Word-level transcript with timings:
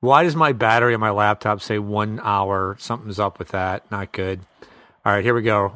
Why 0.00 0.22
does 0.22 0.36
my 0.36 0.52
battery 0.52 0.94
on 0.94 1.00
my 1.00 1.10
laptop 1.10 1.60
say 1.60 1.80
one 1.80 2.20
hour? 2.22 2.76
Something's 2.78 3.18
up 3.18 3.40
with 3.40 3.48
that. 3.48 3.90
Not 3.90 4.12
good. 4.12 4.38
All 5.04 5.12
right, 5.12 5.24
here 5.24 5.34
we 5.34 5.42
go. 5.42 5.74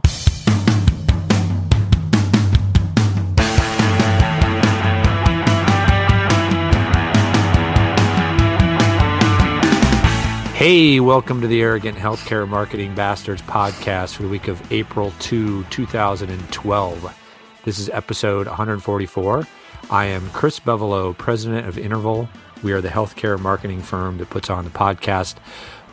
Hey, 10.55 11.01
welcome 11.01 11.41
to 11.41 11.49
the 11.49 11.61
Arrogant 11.61 11.99
Healthcare 11.99 12.49
Marketing 12.49 12.95
Bastards 12.95 13.43
podcast 13.43 14.15
for 14.15 14.23
the 14.23 14.29
week 14.29 14.47
of 14.47 14.71
April 14.71 15.13
2, 15.19 15.65
2012. 15.65 17.19
This 17.65 17.81
is 17.81 17.89
episode 17.89 18.47
144. 18.47 19.49
I 19.91 20.05
am 20.05 20.31
Chris 20.31 20.61
Bevolo, 20.61 21.19
president 21.19 21.67
of 21.67 21.77
Interval. 21.77 22.29
We 22.63 22.73
are 22.73 22.81
the 22.81 22.89
healthcare 22.89 23.39
marketing 23.39 23.83
firm 23.83 24.19
that 24.19 24.31
puts 24.31 24.49
on 24.51 24.65
the 24.65 24.71
podcast. 24.71 25.37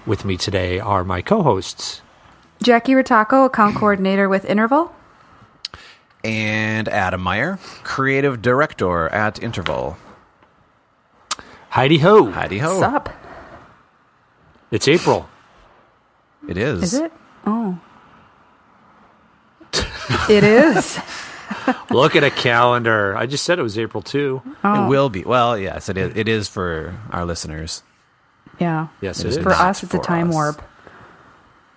With 0.05 0.23
me 0.25 0.37
today 0.37 0.79
are 0.79 1.03
my 1.03 1.21
co 1.21 1.41
hosts. 1.41 2.01
Jackie 2.61 2.93
Ritaco, 2.93 3.45
account 3.45 3.75
coordinator 3.75 4.27
with 4.29 4.45
Interval. 4.45 4.93
and 6.23 6.87
Adam 6.89 7.21
Meyer, 7.21 7.57
creative 7.83 8.41
director 8.41 9.07
at 9.09 9.41
Interval. 9.41 9.97
Heidi 11.69 11.99
Ho. 11.99 12.31
Heidi 12.31 12.57
ho. 12.59 12.79
Sup? 12.79 13.09
It's 14.71 14.87
April. 14.87 15.29
It 16.47 16.57
is. 16.57 16.83
Is 16.83 16.93
it? 16.95 17.11
Oh. 17.45 17.79
it 20.29 20.43
is. 20.43 20.99
Look 21.89 22.15
at 22.15 22.23
a 22.23 22.31
calendar. 22.31 23.15
I 23.15 23.25
just 23.25 23.43
said 23.43 23.59
it 23.59 23.63
was 23.63 23.77
April 23.77 24.01
2. 24.03 24.41
Oh. 24.63 24.85
It 24.85 24.87
will 24.89 25.09
be. 25.09 25.23
Well, 25.23 25.57
yes, 25.57 25.89
it 25.89 25.97
is. 25.97 26.15
It 26.15 26.27
is 26.27 26.47
for 26.47 26.95
our 27.11 27.25
listeners. 27.25 27.83
Yeah. 28.59 28.87
Yes, 29.01 29.19
It 29.19 29.25
it 29.25 29.29
is 29.29 29.37
is. 29.37 29.43
For 29.43 29.51
us, 29.51 29.83
it's 29.83 29.93
a 29.93 29.99
time 29.99 30.29
us. 30.29 30.33
warp. 30.33 30.61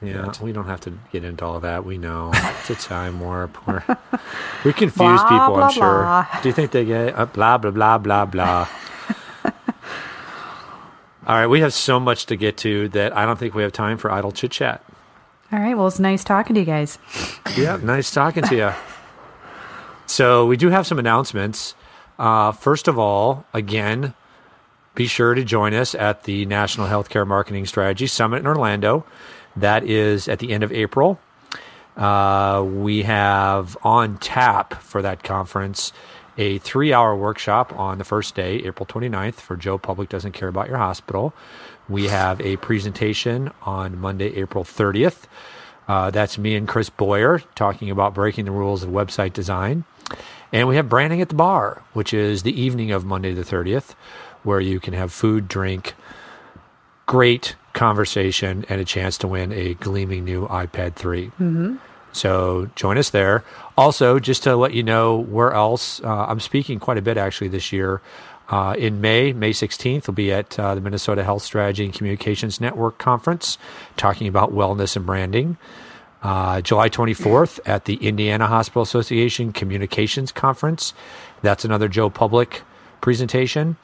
Yeah, 0.02 0.32
we 0.42 0.50
don't 0.50 0.66
have 0.66 0.80
to 0.80 0.92
get 1.12 1.22
into 1.22 1.44
all 1.44 1.60
that. 1.60 1.84
We 1.84 1.96
know 1.96 2.32
it's 2.34 2.70
a 2.70 2.74
time 2.74 3.20
warp. 3.20 3.56
We're, 3.68 3.84
we 4.64 4.72
confuse 4.72 4.94
Blah, 4.96 5.28
people, 5.28 5.54
blah, 5.54 5.66
I'm 5.66 5.72
sure. 5.72 6.02
blah. 6.02 6.26
Do 6.42 6.48
you 6.48 6.52
think 6.52 6.72
they 6.72 6.84
get 6.84 7.16
uh, 7.16 7.26
blah, 7.26 7.56
blah, 7.58 7.70
blah, 7.70 7.98
blah, 7.98 8.24
blah? 8.24 8.68
all 11.26 11.36
right, 11.36 11.46
we 11.46 11.60
have 11.60 11.72
so 11.72 12.00
much 12.00 12.26
to 12.26 12.36
get 12.36 12.56
to 12.58 12.88
that 12.88 13.16
I 13.16 13.24
don't 13.24 13.38
think 13.38 13.54
we 13.54 13.62
have 13.62 13.72
time 13.72 13.96
for 13.96 14.10
idle 14.10 14.32
chit 14.32 14.50
chat. 14.50 14.84
All 15.52 15.60
right. 15.60 15.76
Well, 15.76 15.86
it's 15.86 15.98
nice 16.00 16.24
talking 16.24 16.54
to 16.54 16.60
you 16.60 16.66
guys. 16.66 16.98
Yeah, 17.56 17.76
nice 17.82 18.10
talking 18.10 18.42
to 18.44 18.56
you. 18.56 18.72
So 20.12 20.44
we 20.44 20.58
do 20.58 20.68
have 20.68 20.86
some 20.86 20.98
announcements. 20.98 21.74
Uh, 22.18 22.52
first 22.52 22.86
of 22.86 22.98
all, 22.98 23.46
again, 23.54 24.12
be 24.94 25.06
sure 25.06 25.32
to 25.32 25.42
join 25.42 25.72
us 25.72 25.94
at 25.94 26.24
the 26.24 26.44
National 26.44 26.86
Healthcare 26.86 27.26
Marketing 27.26 27.64
Strategy 27.64 28.06
Summit 28.06 28.40
in 28.40 28.46
Orlando. 28.46 29.06
That 29.56 29.84
is 29.84 30.28
at 30.28 30.38
the 30.38 30.52
end 30.52 30.64
of 30.64 30.70
April. 30.70 31.18
Uh, 31.96 32.62
we 32.62 33.04
have 33.04 33.78
on 33.82 34.18
tap 34.18 34.82
for 34.82 35.00
that 35.00 35.22
conference 35.22 35.94
a 36.36 36.58
three 36.58 36.92
hour 36.92 37.16
workshop 37.16 37.72
on 37.78 37.96
the 37.96 38.04
first 38.04 38.34
day, 38.34 38.56
April 38.66 38.84
29th, 38.84 39.36
for 39.36 39.56
Joe 39.56 39.78
Public 39.78 40.10
Doesn't 40.10 40.32
Care 40.32 40.48
About 40.48 40.68
Your 40.68 40.76
Hospital. 40.76 41.32
We 41.88 42.08
have 42.08 42.38
a 42.42 42.56
presentation 42.58 43.50
on 43.62 43.98
Monday, 43.98 44.36
April 44.36 44.62
30th. 44.62 45.22
Uh, 45.88 46.10
that's 46.10 46.36
me 46.36 46.54
and 46.54 46.68
Chris 46.68 46.90
Boyer 46.90 47.38
talking 47.54 47.90
about 47.90 48.12
breaking 48.12 48.44
the 48.44 48.50
rules 48.50 48.82
of 48.82 48.90
website 48.90 49.32
design. 49.32 49.84
And 50.52 50.68
we 50.68 50.76
have 50.76 50.88
branding 50.88 51.20
at 51.22 51.28
the 51.28 51.34
bar, 51.34 51.82
which 51.94 52.12
is 52.12 52.42
the 52.42 52.60
evening 52.60 52.92
of 52.92 53.04
Monday 53.04 53.32
the 53.32 53.42
30th, 53.42 53.94
where 54.42 54.60
you 54.60 54.80
can 54.80 54.92
have 54.92 55.12
food, 55.12 55.48
drink, 55.48 55.94
great 57.06 57.56
conversation, 57.72 58.64
and 58.68 58.80
a 58.80 58.84
chance 58.84 59.16
to 59.18 59.28
win 59.28 59.52
a 59.52 59.74
gleaming 59.74 60.24
new 60.24 60.46
iPad 60.48 60.94
3. 60.94 61.26
Mm-hmm. 61.26 61.76
So 62.12 62.68
join 62.76 62.98
us 62.98 63.10
there. 63.10 63.44
Also, 63.76 64.18
just 64.18 64.42
to 64.42 64.54
let 64.56 64.74
you 64.74 64.82
know 64.82 65.16
where 65.16 65.52
else, 65.52 66.02
uh, 66.02 66.26
I'm 66.26 66.40
speaking 66.40 66.78
quite 66.78 66.98
a 66.98 67.02
bit 67.02 67.16
actually 67.16 67.48
this 67.48 67.72
year. 67.72 68.02
Uh, 68.48 68.74
in 68.76 69.00
May, 69.00 69.32
May 69.32 69.52
16th, 69.52 70.08
we'll 70.08 70.14
be 70.14 70.30
at 70.30 70.58
uh, 70.58 70.74
the 70.74 70.82
Minnesota 70.82 71.24
Health 71.24 71.42
Strategy 71.42 71.86
and 71.86 71.94
Communications 71.94 72.60
Network 72.60 72.98
Conference 72.98 73.56
talking 73.96 74.28
about 74.28 74.52
wellness 74.52 74.94
and 74.94 75.06
branding. 75.06 75.56
Uh, 76.22 76.60
July 76.60 76.88
24th 76.88 77.58
at 77.66 77.86
the 77.86 77.94
Indiana 77.96 78.46
Hospital 78.46 78.82
Association 78.82 79.52
Communications 79.52 80.30
Conference. 80.30 80.94
That's 81.42 81.64
another 81.64 81.88
Joe 81.88 82.10
Public 82.10 82.62
presentation. 83.00 83.76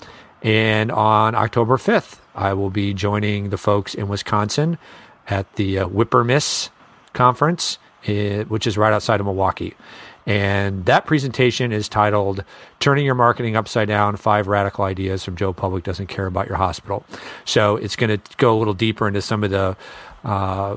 And 0.43 0.93
on 0.93 1.35
October 1.35 1.77
5th, 1.77 2.21
I 2.35 2.53
will 2.55 2.71
be 2.71 2.95
joining 2.95 3.51
the 3.51 3.59
folks 3.59 3.95
in 3.95 4.09
Wisconsin 4.09 4.79
at 5.27 5.53
the 5.57 5.81
uh, 5.81 5.89
Whipper 5.89 6.23
Miss 6.23 6.71
Conference, 7.13 7.79
eh, 8.07 8.45
which 8.45 8.67
is 8.67 8.79
right 8.79 8.93
outside 8.93 9.19
of 9.19 9.27
Milwaukee. 9.27 9.75
And 10.25 10.85
that 10.85 11.07
presentation 11.07 11.73
is 11.73 11.89
titled 11.89 12.45
Turning 12.81 13.07
Your 13.07 13.15
Marketing 13.15 13.57
Upside 13.57 13.89
Down 13.89 14.17
Five 14.17 14.47
Radical 14.47 14.85
Ideas 14.85 15.25
from 15.25 15.37
Joe 15.37 15.53
Public 15.53 15.85
Doesn't 15.85 16.09
Care 16.09 16.27
About 16.27 16.47
Your 16.47 16.57
Hospital. 16.57 17.05
So 17.47 17.77
it's 17.77 17.97
going 17.97 18.11
to 18.11 18.37
go 18.37 18.55
a 18.55 18.59
little 18.59 18.75
deeper 18.75 19.09
into 19.09 19.23
some 19.23 19.43
of 19.43 19.51
the. 19.51 19.77
Uh, 20.25 20.77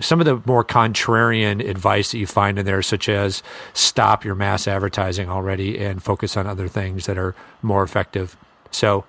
some 0.00 0.20
of 0.20 0.26
the 0.26 0.40
more 0.44 0.64
contrarian 0.64 1.66
advice 1.66 2.12
that 2.12 2.18
you 2.18 2.26
find 2.26 2.58
in 2.58 2.66
there, 2.66 2.82
such 2.82 3.08
as 3.08 3.42
stop 3.72 4.24
your 4.24 4.34
mass 4.34 4.66
advertising 4.66 5.28
already 5.28 5.78
and 5.78 6.02
focus 6.02 6.36
on 6.36 6.46
other 6.46 6.68
things 6.68 7.06
that 7.06 7.18
are 7.18 7.34
more 7.62 7.82
effective. 7.82 8.36
So, 8.70 9.04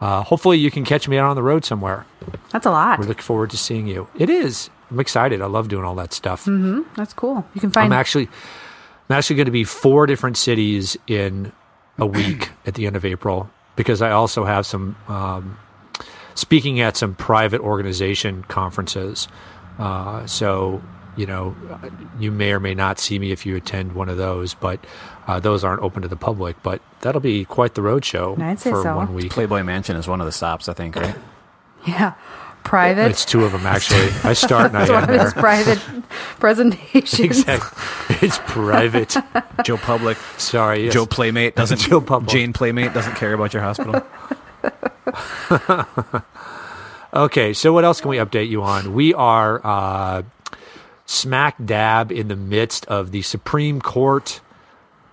uh, 0.00 0.22
hopefully, 0.22 0.58
you 0.58 0.70
can 0.70 0.84
catch 0.84 1.06
me 1.06 1.16
out 1.18 1.30
on 1.30 1.36
the 1.36 1.42
road 1.42 1.64
somewhere. 1.64 2.06
That's 2.50 2.66
a 2.66 2.70
lot. 2.70 2.98
We're 2.98 3.06
looking 3.06 3.22
forward 3.22 3.50
to 3.50 3.56
seeing 3.56 3.86
you. 3.86 4.08
It 4.18 4.28
is. 4.28 4.68
I'm 4.90 4.98
excited. 5.00 5.40
I 5.40 5.46
love 5.46 5.68
doing 5.68 5.84
all 5.84 5.94
that 5.94 6.12
stuff. 6.12 6.44
That's 6.96 7.14
cool. 7.14 7.46
You 7.54 7.60
can 7.60 7.70
find. 7.70 7.86
I'm 7.86 7.98
actually, 7.98 8.28
I'm 9.08 9.16
actually 9.16 9.36
going 9.36 9.46
to 9.46 9.52
be 9.52 9.64
four 9.64 10.06
different 10.06 10.36
cities 10.36 10.96
in 11.06 11.52
a 11.98 12.06
week 12.06 12.50
at 12.66 12.74
the 12.74 12.86
end 12.86 12.96
of 12.96 13.04
April 13.04 13.48
because 13.76 14.02
I 14.02 14.10
also 14.10 14.44
have 14.44 14.66
some 14.66 14.96
um, 15.08 15.56
speaking 16.34 16.80
at 16.80 16.96
some 16.96 17.14
private 17.14 17.60
organization 17.60 18.42
conferences. 18.44 19.28
Uh, 19.82 20.26
so 20.26 20.80
you 21.16 21.26
know, 21.26 21.54
you 22.18 22.30
may 22.30 22.52
or 22.52 22.60
may 22.60 22.74
not 22.74 22.98
see 22.98 23.18
me 23.18 23.32
if 23.32 23.44
you 23.44 23.56
attend 23.56 23.92
one 23.92 24.08
of 24.08 24.16
those, 24.16 24.54
but 24.54 24.80
uh, 25.26 25.40
those 25.40 25.64
aren't 25.64 25.82
open 25.82 26.02
to 26.02 26.08
the 26.08 26.16
public. 26.16 26.62
But 26.62 26.80
that'll 27.00 27.20
be 27.20 27.44
quite 27.44 27.74
the 27.74 27.82
road 27.82 28.04
show 28.04 28.36
I'd 28.38 28.60
say 28.60 28.70
for 28.70 28.82
so. 28.82 28.96
one 28.96 29.14
week. 29.14 29.30
Playboy 29.30 29.62
Mansion 29.62 29.96
is 29.96 30.08
one 30.08 30.20
of 30.20 30.26
the 30.26 30.32
stops, 30.32 30.68
I 30.68 30.72
think, 30.72 30.96
right? 30.96 31.16
yeah. 31.86 32.14
Private. 32.64 33.10
It's 33.10 33.24
two 33.24 33.44
of 33.44 33.50
them 33.50 33.66
actually. 33.66 34.08
I 34.22 34.34
start 34.34 34.66
and 34.72 34.78
I 34.78 34.82
one 34.88 35.02
end 35.02 35.14
of 35.16 35.20
his 35.20 35.34
there. 35.34 35.42
private 35.42 35.78
presentations. 36.38 37.18
Exactly. 37.18 38.16
It's 38.22 38.38
private. 38.46 39.16
Joe 39.64 39.78
Public. 39.78 40.16
Sorry. 40.38 40.84
yes. 40.84 40.94
Joe 40.94 41.04
Playmate 41.04 41.56
doesn't. 41.56 41.80
Joe 41.80 42.00
Public. 42.00 42.30
Jane 42.30 42.52
Playmate 42.52 42.94
doesn't 42.94 43.16
care 43.16 43.34
about 43.34 43.52
your 43.52 43.62
hospital. 43.64 44.06
Okay, 47.14 47.52
so 47.52 47.72
what 47.72 47.84
else 47.84 48.00
can 48.00 48.08
we 48.10 48.16
update 48.16 48.48
you 48.48 48.62
on? 48.62 48.94
We 48.94 49.12
are 49.12 49.60
uh, 49.64 50.22
smack 51.04 51.56
dab 51.62 52.10
in 52.10 52.28
the 52.28 52.36
midst 52.36 52.86
of 52.86 53.10
the 53.10 53.20
Supreme 53.22 53.80
Court 53.82 54.40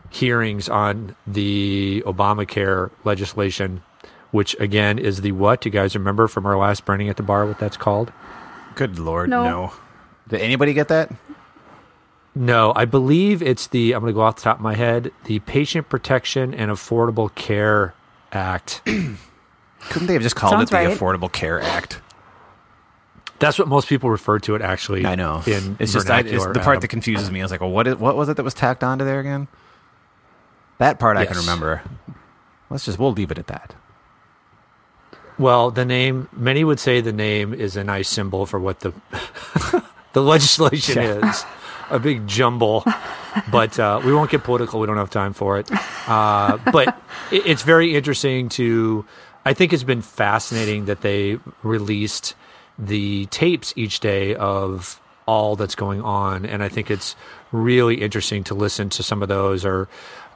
hearings 0.09 0.69
on 0.69 1.15
the 1.27 2.01
Obamacare 2.05 2.89
legislation, 3.03 3.83
which 4.31 4.55
again 4.61 4.97
is 4.97 5.21
the 5.21 5.33
what? 5.33 5.61
Do 5.61 5.67
you 5.69 5.73
guys 5.73 5.93
remember 5.93 6.27
from 6.29 6.45
our 6.45 6.57
last 6.57 6.85
burning 6.85 7.09
at 7.09 7.17
the 7.17 7.23
bar 7.23 7.45
what 7.45 7.59
that's 7.59 7.77
called? 7.77 8.13
Good 8.75 8.97
lord, 8.97 9.29
No. 9.29 9.43
no. 9.43 9.73
Did 10.29 10.39
anybody 10.41 10.73
get 10.73 10.87
that? 10.87 11.11
No, 12.33 12.71
I 12.75 12.85
believe 12.85 13.41
it's 13.41 13.67
the, 13.67 13.93
I'm 13.93 14.01
going 14.01 14.13
to 14.13 14.15
go 14.15 14.21
off 14.21 14.37
the 14.37 14.43
top 14.43 14.57
of 14.57 14.61
my 14.63 14.75
head, 14.75 15.11
the 15.25 15.39
Patient 15.39 15.89
Protection 15.89 16.53
and 16.53 16.71
Affordable 16.71 17.33
Care 17.35 17.93
Act. 18.31 18.81
Couldn't 19.89 20.07
they 20.07 20.13
have 20.13 20.21
just 20.21 20.35
called 20.35 20.51
Sounds 20.51 20.69
it 20.69 20.71
the 20.71 20.77
right. 20.77 20.97
Affordable 20.97 21.31
Care 21.31 21.61
Act? 21.61 22.01
That's 23.39 23.57
what 23.57 23.67
most 23.69 23.87
people 23.87 24.09
refer 24.09 24.37
to 24.39 24.55
it 24.55 24.61
actually. 24.61 25.05
I 25.05 25.15
know. 25.15 25.41
In 25.47 25.77
it's 25.79 25.93
just 25.93 26.09
I, 26.09 26.19
it's 26.19 26.45
the 26.45 26.53
part 26.55 26.67
Adam. 26.67 26.81
that 26.81 26.87
confuses 26.89 27.31
me. 27.31 27.39
I 27.39 27.43
was 27.43 27.51
like, 27.51 27.61
well, 27.61 27.71
what, 27.71 27.87
is, 27.87 27.95
what 27.95 28.15
was 28.17 28.27
it 28.27 28.35
that 28.37 28.43
was 28.43 28.53
tacked 28.53 28.83
onto 28.83 29.05
there 29.05 29.19
again? 29.21 29.47
That 30.77 30.99
part 30.99 31.15
I 31.17 31.25
can 31.25 31.37
remember. 31.37 31.81
Let's 32.69 32.85
just 32.85 32.99
we'll 32.99 33.13
leave 33.13 33.31
it 33.31 33.37
at 33.37 33.47
that. 33.47 33.75
Well, 35.37 35.71
the 35.71 35.85
name, 35.85 36.27
many 36.33 36.63
would 36.65 36.79
say 36.81 36.99
the 36.99 37.13
name 37.13 37.53
is 37.53 37.77
a 37.77 37.83
nice 37.83 38.09
symbol 38.09 38.45
for 38.45 38.59
what 38.59 38.81
the 38.81 38.93
the 40.13 40.21
legislation 40.21 41.01
Yeah. 41.01 41.29
is. 41.29 41.45
A 41.91 41.97
big 41.97 42.27
jumble, 42.27 42.83
but 43.51 43.79
uh, 43.79 43.99
we 44.05 44.13
won't 44.13 44.29
get 44.29 44.43
political. 44.43 44.79
We 44.79 44.85
don't 44.85 44.97
have 44.97 45.09
time 45.09 45.33
for 45.33 45.57
it. 45.57 45.67
Uh, 46.07 46.59
but 46.71 46.89
it, 47.31 47.47
it's 47.47 47.63
very 47.63 47.95
interesting 47.95 48.47
to. 48.49 49.05
I 49.49 49.53
think 49.53 49.73
it's 49.73 49.87
been 49.93 50.03
fascinating 50.03 50.85
that 50.85 51.01
they 51.01 51.39
released 51.63 52.35
the 52.77 53.25
tapes 53.27 53.73
each 53.75 53.99
day 53.99 54.35
of 54.35 55.01
all 55.25 55.55
that's 55.55 55.75
going 55.75 56.01
on, 56.01 56.45
and 56.45 56.63
I 56.67 56.69
think 56.69 56.89
it's 56.91 57.15
really 57.51 57.95
interesting 58.05 58.43
to 58.45 58.53
listen 58.65 58.89
to 58.89 59.01
some 59.03 59.23
of 59.23 59.27
those. 59.27 59.65
Or 59.65 59.87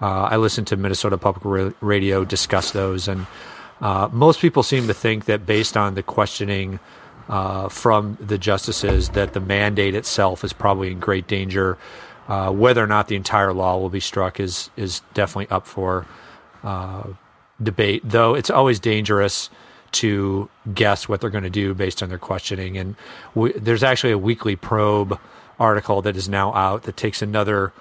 uh, 0.01 0.33
I 0.33 0.38
listened 0.38 0.68
to 0.68 0.75
Minnesota 0.77 1.18
Public 1.18 1.75
Radio 1.81 2.25
discuss 2.25 2.71
those, 2.71 3.12
and 3.12 3.25
Uh, 3.81 4.07
most 4.12 4.39
people 4.39 4.63
seem 4.63 4.88
to 4.88 4.94
think 4.94 5.25
that 5.25 5.45
based 5.45 5.75
on 5.75 5.95
the 5.95 6.04
questioning 6.04 6.80
uh, 7.27 7.68
from 7.68 8.18
the 8.21 8.38
justices, 8.38 9.10
that 9.10 9.33
the 9.33 9.39
mandate 9.39 9.95
itself 9.95 10.44
is 10.44 10.54
probably 10.54 10.92
in 10.92 11.00
great 11.00 11.27
danger. 11.27 11.77
Uh, 12.30 12.50
whether 12.50 12.81
or 12.81 12.88
not 12.88 13.07
the 13.07 13.15
entire 13.15 13.51
law 13.51 13.77
will 13.77 13.89
be 13.89 14.00
struck 14.00 14.39
is 14.39 14.69
is 14.77 15.01
definitely 15.13 15.50
up 15.51 15.68
for 15.68 16.06
uh, 16.63 17.04
debate. 17.63 18.01
Though 18.06 18.36
it's 18.36 18.50
always 18.50 18.80
dangerous 18.80 19.50
to 19.94 20.50
guess 20.74 21.07
what 21.07 21.21
they're 21.21 21.30
going 21.30 21.44
to 21.44 21.50
do 21.50 21.74
based 21.74 22.04
on 22.04 22.10
their 22.10 22.18
questioning. 22.18 22.77
And 22.77 22.95
we, 23.36 23.54
there's 23.54 23.83
actually 23.83 24.12
a 24.12 24.18
weekly 24.18 24.56
probe 24.56 25.19
article 25.60 26.01
that 26.01 26.15
is 26.15 26.27
now 26.27 26.54
out 26.54 26.83
that 26.83 26.98
takes 26.98 27.21
another 27.21 27.71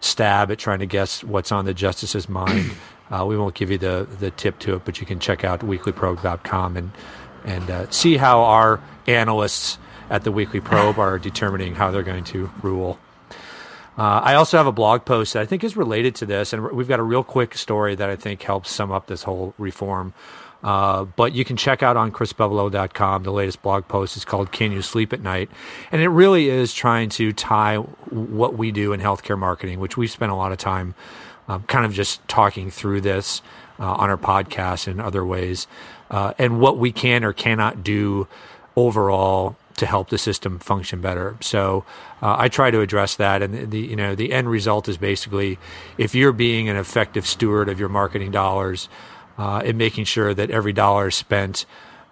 stab 0.00 0.50
at 0.50 0.58
trying 0.58 0.78
to 0.78 0.86
guess 0.86 1.22
what's 1.22 1.52
on 1.52 1.64
the 1.64 1.74
justice's 1.74 2.28
mind. 2.28 2.72
Uh, 3.10 3.24
we 3.26 3.36
won't 3.38 3.54
give 3.54 3.70
you 3.70 3.78
the, 3.78 4.06
the 4.18 4.30
tip 4.32 4.58
to 4.60 4.74
it, 4.74 4.84
but 4.84 5.00
you 5.00 5.06
can 5.06 5.18
check 5.18 5.44
out 5.44 5.60
weeklyprobe.com 5.60 6.76
and 6.76 6.90
and 7.44 7.70
uh, 7.70 7.88
see 7.90 8.16
how 8.16 8.42
our 8.42 8.80
analysts 9.06 9.78
at 10.10 10.24
the 10.24 10.32
Weekly 10.32 10.60
Probe 10.60 10.98
are 10.98 11.18
determining 11.18 11.74
how 11.74 11.90
they're 11.90 12.02
going 12.02 12.24
to 12.24 12.50
rule. 12.62 12.98
Uh, 13.98 14.20
I 14.22 14.34
also 14.34 14.56
have 14.56 14.68
a 14.68 14.72
blog 14.72 15.04
post 15.04 15.32
that 15.32 15.42
I 15.42 15.46
think 15.46 15.64
is 15.64 15.76
related 15.76 16.14
to 16.16 16.26
this, 16.26 16.52
and 16.52 16.70
we've 16.70 16.86
got 16.86 17.00
a 17.00 17.02
real 17.02 17.24
quick 17.24 17.56
story 17.56 17.96
that 17.96 18.08
I 18.08 18.14
think 18.14 18.40
helps 18.42 18.70
sum 18.70 18.92
up 18.92 19.08
this 19.08 19.24
whole 19.24 19.54
reform. 19.58 20.14
Uh, 20.62 21.04
but 21.04 21.34
you 21.34 21.44
can 21.44 21.56
check 21.56 21.82
out 21.82 21.96
on 21.96 22.12
chrisbevolo.com 22.12 23.22
the 23.24 23.32
latest 23.32 23.60
blog 23.62 23.88
post. 23.88 24.16
It's 24.16 24.24
called 24.24 24.52
Can 24.52 24.70
You 24.70 24.82
Sleep 24.82 25.12
at 25.12 25.20
Night? 25.20 25.50
And 25.90 26.00
it 26.00 26.08
really 26.08 26.48
is 26.48 26.72
trying 26.72 27.08
to 27.10 27.32
tie 27.32 27.76
what 27.76 28.56
we 28.56 28.70
do 28.70 28.92
in 28.92 29.00
healthcare 29.00 29.38
marketing, 29.38 29.80
which 29.80 29.96
we've 29.96 30.10
spent 30.10 30.30
a 30.30 30.34
lot 30.34 30.52
of 30.52 30.58
time 30.58 30.94
um, 31.48 31.64
kind 31.64 31.84
of 31.84 31.92
just 31.92 32.26
talking 32.28 32.70
through 32.70 33.00
this 33.00 33.42
uh, 33.80 33.94
on 33.94 34.10
our 34.10 34.16
podcast 34.16 34.86
and 34.86 35.00
other 35.00 35.24
ways, 35.24 35.66
uh, 36.10 36.34
and 36.38 36.60
what 36.60 36.78
we 36.78 36.92
can 36.92 37.24
or 37.24 37.32
cannot 37.32 37.82
do 37.82 38.28
overall 38.76 39.56
to 39.78 39.86
help 39.86 40.10
the 40.10 40.18
system 40.18 40.58
function 40.58 41.00
better. 41.00 41.36
So 41.40 41.84
uh, 42.22 42.36
I 42.38 42.48
try 42.48 42.70
to 42.70 42.80
address 42.80 43.16
that, 43.16 43.42
and 43.42 43.70
the 43.70 43.80
you 43.80 43.96
know 43.96 44.14
the 44.14 44.32
end 44.32 44.48
result 44.48 44.88
is 44.88 44.96
basically 44.96 45.58
if 45.96 46.14
you're 46.14 46.32
being 46.32 46.68
an 46.68 46.76
effective 46.76 47.26
steward 47.26 47.68
of 47.68 47.80
your 47.80 47.88
marketing 47.88 48.30
dollars 48.30 48.88
uh, 49.38 49.62
and 49.64 49.78
making 49.78 50.04
sure 50.04 50.34
that 50.34 50.50
every 50.50 50.72
dollar 50.72 51.08
is 51.08 51.14
spent 51.14 51.64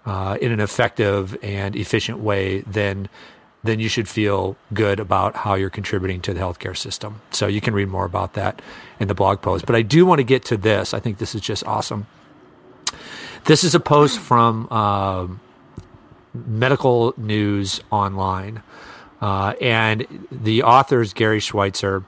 uh, 0.05 0.37
in 0.41 0.51
an 0.51 0.59
effective 0.59 1.37
and 1.43 1.75
efficient 1.75 2.19
way, 2.19 2.61
then 2.61 3.09
then 3.63 3.79
you 3.79 3.89
should 3.89 4.07
feel 4.07 4.55
good 4.73 4.99
about 4.99 5.35
how 5.35 5.55
you're 5.55 5.69
contributing 5.69 6.21
to 6.21 6.33
the 6.33 6.39
healthcare 6.39 6.77
system. 6.77 7.21
So 7.31 7.47
you 7.47 7.59
can 7.59 7.73
read 7.73 7.89
more 7.89 8.05
about 8.05 8.33
that 8.33 8.61
in 8.99 9.07
the 9.07 9.15
blog 9.15 9.41
post. 9.41 9.65
But 9.65 9.75
I 9.75 9.81
do 9.81 10.05
want 10.05 10.19
to 10.19 10.23
get 10.23 10.45
to 10.45 10.57
this. 10.57 10.93
I 10.93 10.99
think 10.99 11.17
this 11.17 11.35
is 11.35 11.41
just 11.41 11.65
awesome. 11.65 12.07
This 13.45 13.63
is 13.63 13.75
a 13.75 13.79
post 13.79 14.19
from 14.19 14.69
um, 14.71 15.39
Medical 16.45 17.13
News 17.17 17.81
Online. 17.91 18.61
Uh, 19.21 19.53
and 19.59 20.05
the 20.31 20.63
author 20.63 21.01
is 21.01 21.13
Gary 21.13 21.39
Schwitzer, 21.39 22.03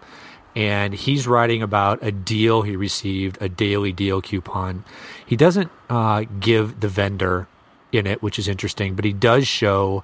and 0.56 0.94
he's 0.94 1.28
writing 1.28 1.64
about 1.64 2.04
a 2.04 2.12
deal 2.12 2.62
he 2.62 2.76
received, 2.76 3.38
a 3.42 3.50
daily 3.50 3.92
deal 3.92 4.22
coupon. 4.22 4.84
He 5.26 5.36
doesn't 5.36 5.72
uh, 5.90 6.26
give 6.40 6.80
the 6.81 6.88
vendor 6.88 7.48
in 7.92 8.06
it, 8.06 8.22
which 8.22 8.38
is 8.38 8.48
interesting, 8.48 8.96
but 8.96 9.06
he 9.06 9.14
does 9.14 9.48
show 9.48 10.04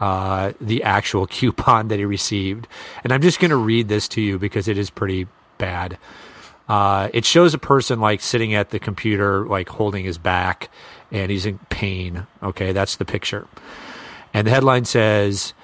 uh, 0.00 0.52
the 0.60 0.82
actual 0.82 1.26
coupon 1.28 1.88
that 1.88 1.98
he 1.98 2.04
received. 2.04 2.66
And 3.04 3.12
I'm 3.12 3.22
just 3.22 3.40
going 3.40 3.50
to 3.50 3.56
read 3.56 3.88
this 3.88 4.08
to 4.08 4.20
you 4.20 4.38
because 4.38 4.68
it 4.68 4.78
is 4.78 4.90
pretty 4.90 5.26
bad. 5.58 5.98
Uh, 6.68 7.08
it 7.14 7.24
shows 7.24 7.54
a 7.54 7.58
person 7.58 7.98
like 7.98 8.20
sitting 8.20 8.54
at 8.54 8.70
the 8.70 8.78
computer, 8.78 9.46
like 9.46 9.68
holding 9.70 10.04
his 10.04 10.18
back, 10.18 10.70
and 11.10 11.30
he's 11.30 11.46
in 11.46 11.58
pain. 11.70 12.26
Okay, 12.42 12.72
that's 12.72 12.96
the 12.96 13.04
picture. 13.04 13.46
And 14.34 14.46
the 14.46 14.50
headline 14.50 14.84
says, 14.84 15.54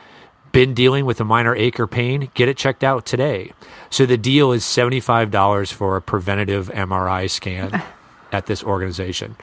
Been 0.53 0.75
dealing 0.75 1.05
with 1.05 1.21
a 1.21 1.25
minor 1.25 1.55
ache 1.55 1.79
or 1.79 1.87
pain? 1.87 2.31
Get 2.35 2.49
it 2.49 2.57
checked 2.57 2.85
out 2.85 3.07
today. 3.07 3.53
So 3.91 4.07
the 4.07 4.17
deal 4.17 4.53
is 4.53 4.65
$75 4.65 5.73
for 5.73 5.97
a 5.97 6.03
preventative 6.03 6.69
MRI 6.69 7.31
scan 7.31 7.83
at 8.33 8.47
this 8.47 8.63
organization. 8.63 9.37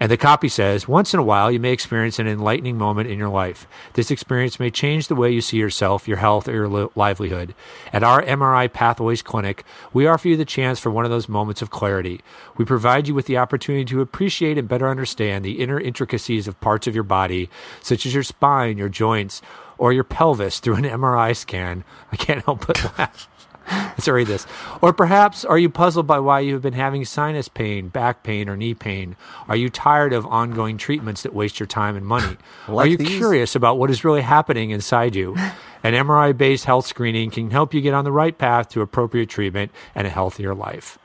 And 0.00 0.10
the 0.10 0.16
copy 0.16 0.48
says, 0.48 0.88
once 0.88 1.12
in 1.12 1.20
a 1.20 1.22
while, 1.22 1.52
you 1.52 1.60
may 1.60 1.72
experience 1.72 2.18
an 2.18 2.26
enlightening 2.26 2.78
moment 2.78 3.10
in 3.10 3.18
your 3.18 3.28
life. 3.28 3.66
This 3.92 4.10
experience 4.10 4.58
may 4.58 4.70
change 4.70 5.08
the 5.08 5.14
way 5.14 5.30
you 5.30 5.42
see 5.42 5.58
yourself, 5.58 6.08
your 6.08 6.16
health, 6.16 6.48
or 6.48 6.52
your 6.52 6.68
li- 6.68 6.88
livelihood. 6.96 7.54
At 7.92 8.02
our 8.02 8.22
MRI 8.22 8.72
Pathways 8.72 9.20
Clinic, 9.20 9.62
we 9.92 10.06
offer 10.06 10.28
you 10.28 10.38
the 10.38 10.46
chance 10.46 10.80
for 10.80 10.90
one 10.90 11.04
of 11.04 11.10
those 11.10 11.28
moments 11.28 11.60
of 11.60 11.68
clarity. 11.68 12.22
We 12.56 12.64
provide 12.64 13.08
you 13.08 13.14
with 13.14 13.26
the 13.26 13.36
opportunity 13.36 13.84
to 13.86 14.00
appreciate 14.00 14.56
and 14.56 14.66
better 14.66 14.88
understand 14.88 15.44
the 15.44 15.60
inner 15.60 15.78
intricacies 15.78 16.48
of 16.48 16.60
parts 16.62 16.86
of 16.86 16.94
your 16.94 17.04
body, 17.04 17.50
such 17.82 18.06
as 18.06 18.14
your 18.14 18.22
spine, 18.22 18.78
your 18.78 18.88
joints, 18.88 19.42
or 19.76 19.92
your 19.92 20.04
pelvis 20.04 20.60
through 20.60 20.76
an 20.76 20.84
MRI 20.84 21.36
scan. 21.36 21.84
I 22.10 22.16
can't 22.16 22.44
help 22.44 22.66
but 22.66 22.82
laugh. 22.98 23.29
Let's 24.00 24.08
read 24.08 24.26
this. 24.26 24.46
Or 24.80 24.92
perhaps 24.92 25.44
are 25.44 25.58
you 25.58 25.68
puzzled 25.68 26.06
by 26.06 26.18
why 26.18 26.40
you 26.40 26.54
have 26.54 26.62
been 26.62 26.72
having 26.72 27.04
sinus 27.04 27.48
pain, 27.48 27.88
back 27.88 28.22
pain, 28.22 28.48
or 28.48 28.56
knee 28.56 28.74
pain? 28.74 29.16
Are 29.48 29.56
you 29.56 29.68
tired 29.68 30.12
of 30.12 30.26
ongoing 30.26 30.76
treatments 30.78 31.22
that 31.22 31.34
waste 31.34 31.60
your 31.60 31.66
time 31.66 31.96
and 31.96 32.06
money? 32.06 32.36
Like 32.68 32.86
are 32.86 32.88
you 32.88 32.96
these? 32.96 33.08
curious 33.08 33.56
about 33.56 33.78
what 33.78 33.90
is 33.90 34.04
really 34.04 34.20
happening 34.20 34.70
inside 34.70 35.14
you? 35.16 35.34
An 35.82 35.94
MRI 35.94 36.36
based 36.36 36.66
health 36.66 36.86
screening 36.86 37.30
can 37.30 37.50
help 37.50 37.74
you 37.74 37.80
get 37.80 37.94
on 37.94 38.04
the 38.04 38.12
right 38.12 38.36
path 38.36 38.68
to 38.70 38.80
appropriate 38.80 39.28
treatment 39.28 39.72
and 39.94 40.06
a 40.06 40.10
healthier 40.10 40.54
life. 40.54 40.98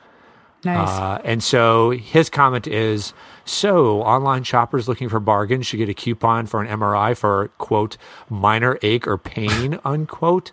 Nice. 0.64 0.88
Uh, 0.88 1.20
and 1.24 1.42
so 1.42 1.90
his 1.90 2.28
comment 2.28 2.66
is 2.66 3.12
so 3.44 4.02
online 4.02 4.42
shoppers 4.42 4.88
looking 4.88 5.08
for 5.08 5.20
bargains 5.20 5.66
should 5.66 5.76
get 5.78 5.88
a 5.88 5.94
coupon 5.94 6.46
for 6.46 6.60
an 6.60 6.66
MRI 6.66 7.16
for 7.16 7.48
quote 7.58 7.96
minor 8.28 8.78
ache 8.82 9.06
or 9.06 9.16
pain 9.16 9.78
unquote. 9.84 10.52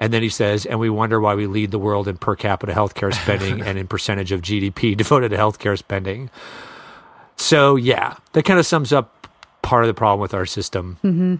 And 0.00 0.14
then 0.14 0.22
he 0.22 0.30
says, 0.30 0.64
and 0.64 0.80
we 0.80 0.88
wonder 0.88 1.20
why 1.20 1.34
we 1.34 1.46
lead 1.46 1.70
the 1.70 1.78
world 1.78 2.08
in 2.08 2.16
per 2.16 2.34
capita 2.34 2.72
healthcare 2.72 3.14
spending 3.14 3.60
and 3.66 3.78
in 3.78 3.86
percentage 3.86 4.32
of 4.32 4.40
GDP 4.40 4.96
devoted 4.96 5.28
to 5.28 5.36
healthcare 5.36 5.76
spending. 5.76 6.30
So 7.36 7.76
yeah, 7.76 8.16
that 8.32 8.44
kind 8.44 8.58
of 8.58 8.66
sums 8.66 8.92
up 8.92 9.28
part 9.62 9.84
of 9.84 9.88
the 9.88 9.94
problem 9.94 10.20
with 10.20 10.32
our 10.32 10.46
system, 10.46 10.98
mm-hmm. 11.04 11.36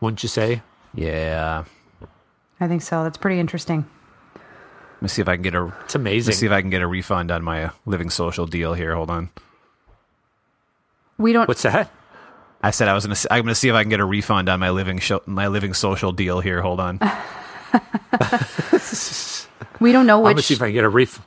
wouldn't 0.00 0.22
you 0.22 0.28
say? 0.28 0.62
Yeah. 0.94 1.64
I 2.60 2.68
think 2.68 2.82
so. 2.82 3.04
That's 3.04 3.18
pretty 3.18 3.38
interesting. 3.38 3.86
Let 4.96 5.02
me 5.02 5.08
see 5.08 5.22
if 5.22 5.28
I 5.28 5.34
can 5.34 5.42
get 5.42 5.54
a. 5.54 5.72
It's 5.84 5.94
amazing. 5.94 6.30
Let 6.30 6.36
me 6.36 6.38
see 6.38 6.46
if 6.46 6.52
I 6.52 6.60
can 6.60 6.70
get 6.70 6.80
a 6.80 6.86
refund 6.86 7.30
on 7.30 7.42
my 7.42 7.64
uh, 7.64 7.70
Living 7.86 8.08
Social 8.08 8.46
deal 8.46 8.72
here. 8.74 8.94
Hold 8.94 9.10
on. 9.10 9.30
We 11.18 11.32
don't. 11.32 11.48
What's 11.48 11.62
that? 11.62 11.90
I 12.62 12.70
said 12.70 12.86
I 12.86 12.94
was 12.94 13.04
gonna. 13.04 13.14
s- 13.14 13.26
I'm 13.28 13.42
gonna 13.42 13.56
see 13.56 13.68
if 13.68 13.74
I 13.74 13.82
can 13.82 13.90
get 13.90 13.98
a 13.98 14.04
refund 14.04 14.48
on 14.48 14.60
my 14.60 14.70
living 14.70 14.98
sho- 15.00 15.22
my 15.26 15.48
Living 15.48 15.74
Social 15.74 16.12
deal 16.12 16.38
here. 16.38 16.62
Hold 16.62 16.78
on. 16.78 17.00
we 19.80 19.92
don't 19.92 20.06
know 20.06 20.18
I'm 20.18 20.24
which. 20.24 20.34
gonna 20.34 20.42
see 20.42 20.54
if 20.54 20.62
I 20.62 20.66
can 20.66 20.74
get 20.74 20.84
a 20.84 20.88
ref. 20.88 21.24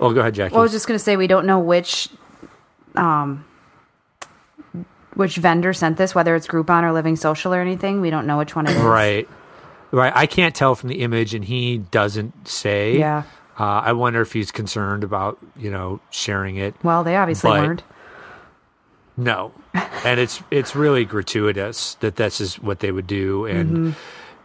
Oh, 0.00 0.12
go 0.12 0.20
ahead, 0.20 0.34
Jackie. 0.34 0.52
Well, 0.52 0.60
I 0.60 0.64
was 0.64 0.72
just 0.72 0.86
going 0.86 0.98
to 0.98 1.02
say 1.02 1.16
we 1.16 1.26
don't 1.26 1.46
know 1.46 1.58
which 1.58 2.08
um 2.94 3.44
which 5.14 5.36
vendor 5.36 5.72
sent 5.72 5.96
this, 5.96 6.14
whether 6.14 6.34
it's 6.34 6.46
Groupon 6.46 6.82
or 6.82 6.92
Living 6.92 7.16
Social 7.16 7.54
or 7.54 7.60
anything. 7.60 8.00
We 8.02 8.10
don't 8.10 8.26
know 8.26 8.36
which 8.38 8.54
one 8.54 8.66
it 8.66 8.76
is. 8.76 8.82
Right. 8.82 9.26
Right. 9.90 10.12
I 10.14 10.26
can't 10.26 10.54
tell 10.54 10.74
from 10.74 10.90
the 10.90 11.00
image, 11.00 11.32
and 11.34 11.44
he 11.44 11.78
doesn't 11.78 12.46
say. 12.48 12.98
Yeah. 12.98 13.22
Uh, 13.58 13.64
I 13.64 13.92
wonder 13.92 14.20
if 14.20 14.34
he's 14.34 14.50
concerned 14.52 15.02
about, 15.02 15.38
you 15.56 15.70
know, 15.70 16.00
sharing 16.10 16.56
it. 16.56 16.74
Well, 16.82 17.04
they 17.04 17.16
obviously 17.16 17.50
But- 17.50 17.62
weren't. 17.66 17.82
No. 19.16 19.52
and 20.04 20.20
it's 20.20 20.42
it's 20.50 20.76
really 20.76 21.06
gratuitous 21.06 21.94
that 22.00 22.16
this 22.16 22.38
is 22.38 22.56
what 22.58 22.80
they 22.80 22.92
would 22.92 23.06
do. 23.06 23.46
And, 23.46 23.94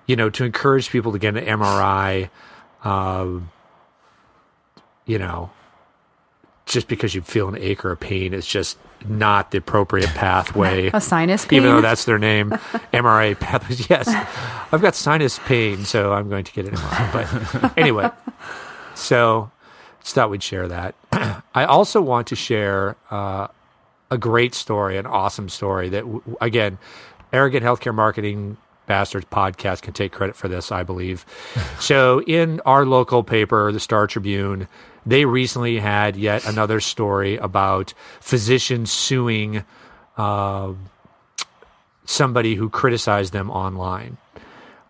you 0.07 0.15
know, 0.15 0.29
to 0.29 0.43
encourage 0.43 0.89
people 0.89 1.11
to 1.11 1.19
get 1.19 1.35
an 1.37 1.45
MRI, 1.45 2.29
um, 2.83 3.49
you 5.05 5.17
know, 5.19 5.49
just 6.65 6.87
because 6.87 7.13
you 7.15 7.21
feel 7.21 7.47
an 7.49 7.57
ache 7.57 7.83
or 7.83 7.91
a 7.91 7.97
pain 7.97 8.33
is 8.33 8.45
just 8.45 8.77
not 9.05 9.51
the 9.51 9.57
appropriate 9.57 10.09
pathway. 10.09 10.87
A 10.93 11.01
sinus 11.01 11.45
pain. 11.45 11.57
even 11.57 11.71
though 11.75 11.81
that's 11.81 12.05
their 12.05 12.19
name, 12.19 12.51
MRI 12.93 13.37
pathways. 13.39 13.89
Yes, 13.89 14.07
I've 14.71 14.81
got 14.81 14.95
sinus 14.95 15.39
pain, 15.39 15.85
so 15.85 16.13
I'm 16.13 16.29
going 16.29 16.43
to 16.43 16.51
get 16.53 16.67
an 16.67 16.75
MRI. 16.75 17.61
But 17.63 17.73
anyway, 17.77 18.09
so 18.93 19.49
just 20.01 20.15
thought 20.15 20.29
we'd 20.29 20.43
share 20.43 20.67
that. 20.67 20.95
I 21.55 21.65
also 21.65 21.99
want 22.01 22.27
to 22.27 22.35
share 22.35 22.95
uh, 23.09 23.47
a 24.11 24.17
great 24.17 24.53
story, 24.53 24.97
an 24.97 25.05
awesome 25.07 25.49
story 25.49 25.89
that, 25.89 26.01
w- 26.01 26.21
again, 26.39 26.77
arrogant 27.33 27.65
healthcare 27.65 27.93
marketing 27.93 28.57
bastards 28.87 29.25
podcast 29.31 29.81
can 29.81 29.93
take 29.93 30.11
credit 30.11 30.35
for 30.35 30.47
this, 30.47 30.71
I 30.71 30.83
believe. 30.83 31.25
so 31.79 32.21
in 32.23 32.59
our 32.65 32.85
local 32.85 33.23
paper, 33.23 33.71
the 33.71 33.79
Star 33.79 34.07
Tribune, 34.07 34.67
they 35.05 35.25
recently 35.25 35.79
had 35.79 36.15
yet 36.15 36.45
another 36.45 36.79
story 36.79 37.37
about 37.37 37.93
physicians 38.19 38.91
suing 38.91 39.63
uh, 40.17 40.73
somebody 42.05 42.55
who 42.55 42.69
criticized 42.69 43.33
them 43.33 43.49
online. 43.49 44.17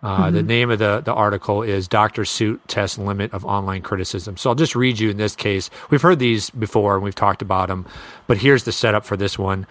Uh, 0.04 0.32
The 0.32 0.42
name 0.42 0.72
of 0.72 0.80
the, 0.80 1.02
the 1.02 1.14
article 1.14 1.62
is 1.62 1.88
Dr. 1.88 2.26
Suit 2.26 2.60
Test 2.68 2.98
Limit 2.98 3.34
of 3.34 3.46
Online 3.46 3.84
Criticism. 3.84 4.36
So 4.36 4.50
I'll 4.50 4.56
just 4.56 4.76
read 4.76 4.98
you 4.98 5.12
in 5.12 5.18
this 5.18 5.36
case. 5.36 5.70
We've 5.92 6.02
heard 6.02 6.18
these 6.18 6.50
before 6.50 6.96
and 6.96 7.04
we've 7.04 7.14
talked 7.16 7.44
about 7.44 7.68
them, 7.68 7.86
but 8.26 8.38
here's 8.38 8.64
the 8.64 8.72
setup 8.72 9.06
for 9.06 9.16
this 9.16 9.38
one. 9.38 9.68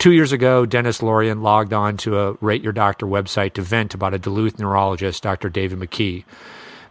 Two 0.00 0.12
years 0.12 0.32
ago, 0.32 0.64
Dennis 0.64 1.02
Laurion 1.02 1.42
logged 1.42 1.74
on 1.74 1.98
to 1.98 2.18
a 2.18 2.32
Rate 2.40 2.62
Your 2.62 2.72
Doctor 2.72 3.04
website 3.04 3.52
to 3.52 3.60
vent 3.60 3.92
about 3.92 4.14
a 4.14 4.18
Duluth 4.18 4.58
neurologist, 4.58 5.22
Dr. 5.22 5.50
David 5.50 5.78
McKee. 5.78 6.24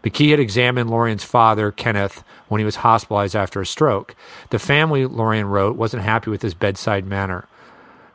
McKee 0.04 0.30
had 0.30 0.40
examined 0.40 0.92
Laurion's 0.92 1.24
father, 1.24 1.72
Kenneth, 1.72 2.24
when 2.50 2.60
he 2.60 2.66
was 2.66 2.76
hospitalized 2.76 3.36
after 3.36 3.62
a 3.62 3.66
stroke. 3.66 4.16
The 4.52 4.60
family, 4.60 5.08
Laurion 5.08 5.50
wrote, 5.50 5.76
wasn't 5.76 6.04
happy 6.04 6.30
with 6.30 6.44
his 6.44 6.54
bedside 6.54 7.08
manner. 7.08 7.48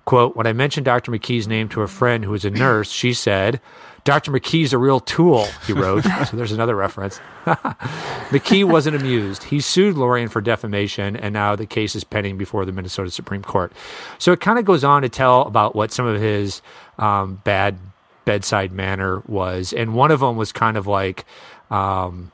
Quote, 0.04 0.36
when 0.36 0.46
I 0.46 0.52
mentioned 0.52 0.84
Dr. 0.84 1.10
McKee's 1.10 1.48
name 1.48 1.68
to 1.70 1.82
a 1.82 1.88
friend 1.88 2.24
who 2.24 2.30
was 2.30 2.44
a 2.44 2.50
nurse, 2.50 2.92
she 2.92 3.14
said, 3.14 3.60
Dr. 4.04 4.30
McKee's 4.30 4.74
a 4.74 4.78
real 4.78 5.00
tool, 5.00 5.46
he 5.66 5.72
wrote. 5.72 6.04
so 6.28 6.36
there's 6.36 6.52
another 6.52 6.76
reference. 6.76 7.20
McKee 7.46 8.64
wasn't 8.64 8.96
amused. 8.96 9.44
He 9.44 9.60
sued 9.60 9.96
Laurion 9.96 10.30
for 10.30 10.42
defamation, 10.42 11.16
and 11.16 11.32
now 11.32 11.56
the 11.56 11.66
case 11.66 11.96
is 11.96 12.04
pending 12.04 12.36
before 12.36 12.66
the 12.66 12.72
Minnesota 12.72 13.10
Supreme 13.10 13.42
Court. 13.42 13.72
So 14.18 14.32
it 14.32 14.40
kind 14.40 14.58
of 14.58 14.66
goes 14.66 14.84
on 14.84 15.02
to 15.02 15.08
tell 15.08 15.42
about 15.42 15.74
what 15.74 15.90
some 15.90 16.06
of 16.06 16.20
his 16.20 16.60
um, 16.98 17.40
bad 17.44 17.78
bedside 18.26 18.72
manner 18.72 19.22
was. 19.26 19.72
And 19.72 19.94
one 19.94 20.10
of 20.10 20.20
them 20.20 20.36
was 20.36 20.52
kind 20.52 20.76
of 20.76 20.86
like, 20.86 21.24
um, 21.70 22.30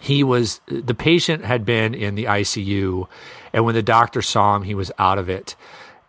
he 0.00 0.22
was 0.22 0.60
the 0.66 0.94
patient 0.94 1.44
had 1.44 1.64
been 1.64 1.94
in 1.94 2.14
the 2.14 2.24
ICU, 2.24 3.08
and 3.54 3.64
when 3.64 3.74
the 3.74 3.82
doctor 3.82 4.20
saw 4.20 4.54
him, 4.54 4.62
he 4.62 4.74
was 4.74 4.92
out 4.98 5.18
of 5.18 5.30
it. 5.30 5.56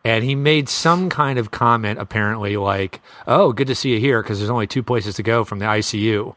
And 0.05 0.23
he 0.23 0.35
made 0.35 0.69
some 0.69 1.09
kind 1.09 1.39
of 1.39 1.51
comment, 1.51 1.99
apparently, 1.99 2.55
like, 2.57 3.01
"Oh, 3.27 3.51
good 3.51 3.67
to 3.67 3.75
see 3.75 3.93
you 3.93 3.99
here, 3.99 4.21
because 4.21 4.37
there's 4.39 4.51
only 4.51 4.67
two 4.67 4.83
places 4.83 5.15
to 5.15 5.23
go 5.23 5.43
from 5.43 5.59
the 5.59 5.65
ICU. 5.65 6.35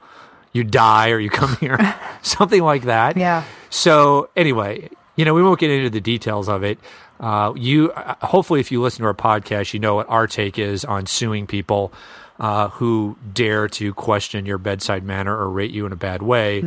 You 0.52 0.64
die 0.64 1.10
or 1.10 1.18
you 1.18 1.30
come 1.30 1.56
here, 1.56 1.78
something 2.22 2.62
like 2.62 2.84
that." 2.84 3.16
Yeah. 3.16 3.44
So 3.70 4.30
anyway, 4.34 4.88
you 5.16 5.24
know, 5.24 5.34
we 5.34 5.42
won't 5.42 5.60
get 5.60 5.70
into 5.70 5.90
the 5.90 6.00
details 6.00 6.48
of 6.48 6.64
it. 6.64 6.78
Uh, 7.20 7.52
you 7.56 7.92
uh, 7.92 8.14
hopefully, 8.26 8.60
if 8.60 8.72
you 8.72 8.80
listen 8.80 9.02
to 9.02 9.06
our 9.06 9.14
podcast, 9.14 9.74
you 9.74 9.80
know 9.80 9.96
what 9.96 10.08
our 10.08 10.26
take 10.26 10.58
is 10.58 10.84
on 10.84 11.06
suing 11.06 11.46
people 11.46 11.92
uh, 12.38 12.68
who 12.68 13.16
dare 13.32 13.68
to 13.68 13.92
question 13.94 14.46
your 14.46 14.58
bedside 14.58 15.02
manner 15.02 15.36
or 15.36 15.50
rate 15.50 15.72
you 15.72 15.84
in 15.86 15.92
a 15.92 15.96
bad 15.96 16.22
way. 16.22 16.62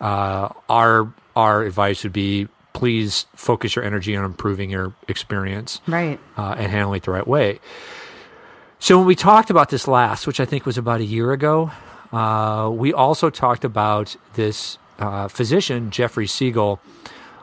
Uh, 0.00 0.48
our 0.68 1.12
our 1.36 1.62
advice 1.62 2.02
would 2.02 2.12
be 2.12 2.48
please 2.72 3.26
focus 3.34 3.76
your 3.76 3.84
energy 3.84 4.16
on 4.16 4.24
improving 4.24 4.70
your 4.70 4.92
experience 5.08 5.80
Right. 5.86 6.18
uh, 6.36 6.54
and 6.58 6.70
handling 6.70 6.98
it 6.98 7.02
the 7.04 7.10
right 7.10 7.26
way. 7.26 7.60
So 8.78 8.98
when 8.98 9.06
we 9.06 9.14
talked 9.14 9.50
about 9.50 9.68
this 9.68 9.86
last, 9.86 10.26
which 10.26 10.40
I 10.40 10.44
think 10.44 10.66
was 10.66 10.76
about 10.78 11.00
a 11.00 11.04
year 11.04 11.32
ago, 11.32 11.70
uh, 12.12 12.70
we 12.72 12.92
also 12.92 13.30
talked 13.30 13.64
about 13.64 14.16
this 14.34 14.78
uh, 14.98 15.28
physician, 15.28 15.90
Jeffrey 15.90 16.26
Segal, 16.26 16.78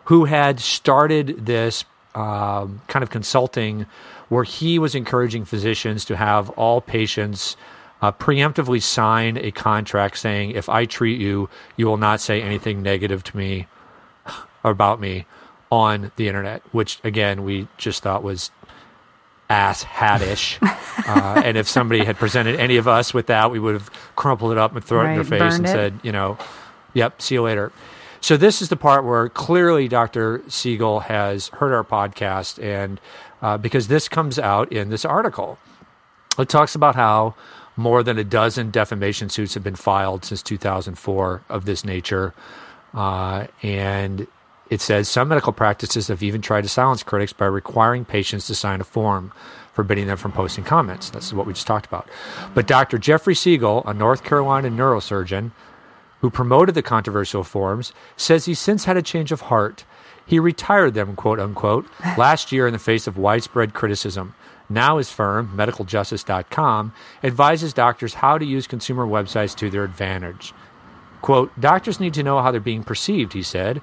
who 0.05 0.25
had 0.25 0.59
started 0.59 1.45
this 1.45 1.85
um, 2.15 2.81
kind 2.87 3.03
of 3.03 3.09
consulting 3.09 3.85
where 4.27 4.43
he 4.43 4.77
was 4.79 4.95
encouraging 4.95 5.45
physicians 5.45 6.05
to 6.05 6.15
have 6.15 6.49
all 6.51 6.81
patients 6.81 7.55
uh, 8.01 8.11
preemptively 8.11 8.81
sign 8.81 9.37
a 9.37 9.51
contract 9.51 10.17
saying, 10.17 10.51
if 10.51 10.69
I 10.69 10.85
treat 10.85 11.19
you, 11.19 11.49
you 11.77 11.85
will 11.85 11.97
not 11.97 12.21
say 12.21 12.41
anything 12.41 12.81
negative 12.81 13.23
to 13.25 13.37
me 13.37 13.67
about 14.63 14.99
me 14.99 15.25
on 15.71 16.11
the 16.15 16.27
internet, 16.27 16.61
which 16.71 16.99
again, 17.03 17.43
we 17.43 17.67
just 17.77 18.03
thought 18.03 18.23
was 18.23 18.51
ass 19.49 19.83
hattish. 19.83 20.57
uh, 21.07 21.41
and 21.43 21.57
if 21.57 21.67
somebody 21.67 22.03
had 22.03 22.17
presented 22.17 22.59
any 22.59 22.77
of 22.77 22.87
us 22.87 23.13
with 23.13 23.27
that, 23.27 23.51
we 23.51 23.59
would 23.59 23.73
have 23.73 23.91
crumpled 24.15 24.51
it 24.51 24.57
up 24.57 24.75
and 24.75 24.83
thrown 24.83 25.07
it 25.07 25.09
in 25.09 25.15
their 25.15 25.39
face 25.39 25.55
and 25.57 25.65
it. 25.65 25.69
said, 25.69 25.99
you 26.03 26.11
know, 26.11 26.37
yep, 26.93 27.21
see 27.21 27.35
you 27.35 27.41
later. 27.41 27.71
So 28.21 28.35
this 28.35 28.61
is 28.61 28.69
the 28.69 28.75
part 28.75 29.05
where 29.05 29.29
clearly 29.29 29.87
Dr. 29.87 30.39
Segal 30.39 31.03
has 31.03 31.47
heard 31.49 31.73
our 31.73 31.85
podcast, 31.85 32.61
and 32.61 32.99
uh, 33.41 33.57
because 33.57 33.87
this 33.87 34.09
comes 34.09 34.37
out 34.37 34.71
in 34.73 34.89
this 34.89 35.05
article, 35.05 35.57
it 36.37 36.49
talks 36.49 36.75
about 36.75 36.95
how 36.95 37.35
more 37.77 38.03
than 38.03 38.17
a 38.17 38.25
dozen 38.25 38.71
defamation 38.71 39.29
suits 39.29 39.53
have 39.53 39.63
been 39.63 39.75
filed 39.75 40.25
since 40.25 40.43
2004 40.43 41.43
of 41.47 41.63
this 41.63 41.85
nature, 41.85 42.33
uh, 42.93 43.47
and 43.63 44.27
it 44.69 44.81
says 44.81 45.09
some 45.09 45.27
medical 45.27 45.53
practices 45.53 46.07
have 46.07 46.23
even 46.23 46.41
tried 46.41 46.61
to 46.61 46.69
silence 46.69 47.03
critics 47.03 47.33
by 47.33 47.45
requiring 47.45 48.05
patients 48.05 48.47
to 48.47 48.55
sign 48.55 48.81
a 48.81 48.83
form 48.83 49.31
forbidding 49.79 50.07
them 50.07 50.17
from 50.17 50.33
posting 50.33 50.65
comments. 50.65 51.09
This 51.09 51.27
is 51.27 51.33
what 51.33 51.45
we 51.45 51.53
just 51.53 51.65
talked 51.65 51.85
about. 51.85 52.09
But 52.53 52.67
Dr. 52.67 52.97
Jeffrey 52.97 53.33
Segal, 53.33 53.81
a 53.87 53.93
North 53.93 54.25
Carolina 54.25 54.69
neurosurgeon, 54.69 55.51
who 56.19 56.29
promoted 56.29 56.75
the 56.75 56.81
controversial 56.81 57.45
forms, 57.45 57.93
says 58.17 58.43
he's 58.43 58.59
since 58.59 58.83
had 58.83 58.97
a 58.97 59.01
change 59.01 59.31
of 59.31 59.41
heart. 59.41 59.85
He 60.25 60.37
retired 60.37 60.95
them, 60.95 61.15
quote 61.15 61.39
unquote, 61.39 61.87
last 62.17 62.51
year 62.51 62.67
in 62.67 62.73
the 62.73 62.79
face 62.79 63.07
of 63.07 63.17
widespread 63.17 63.73
criticism. 63.73 64.35
Now 64.69 64.97
his 64.97 65.13
firm, 65.13 65.53
medicaljustice.com, 65.55 66.93
advises 67.23 67.71
doctors 67.71 68.15
how 68.15 68.37
to 68.37 68.45
use 68.45 68.67
consumer 68.67 69.07
websites 69.07 69.55
to 69.59 69.69
their 69.69 69.85
advantage. 69.85 70.53
Quote, 71.21 71.57
doctors 71.59 72.01
need 72.01 72.13
to 72.15 72.23
know 72.23 72.41
how 72.41 72.51
they're 72.51 72.59
being 72.59 72.83
perceived, 72.83 73.31
he 73.31 73.43
said. 73.43 73.81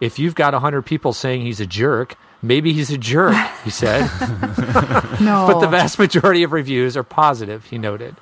If 0.00 0.18
you've 0.18 0.34
got 0.34 0.52
100 0.54 0.82
people 0.82 1.12
saying 1.12 1.42
he's 1.42 1.60
a 1.60 1.66
jerk, 1.66 2.16
maybe 2.42 2.72
he's 2.72 2.90
a 2.90 2.98
jerk, 2.98 3.36
he 3.64 3.70
said. 3.70 4.08
No. 5.20 5.46
But 5.46 5.60
the 5.60 5.68
vast 5.68 5.98
majority 5.98 6.42
of 6.44 6.52
reviews 6.52 6.96
are 6.96 7.02
positive, 7.02 7.66
he 7.66 7.76
noted. 7.76 8.16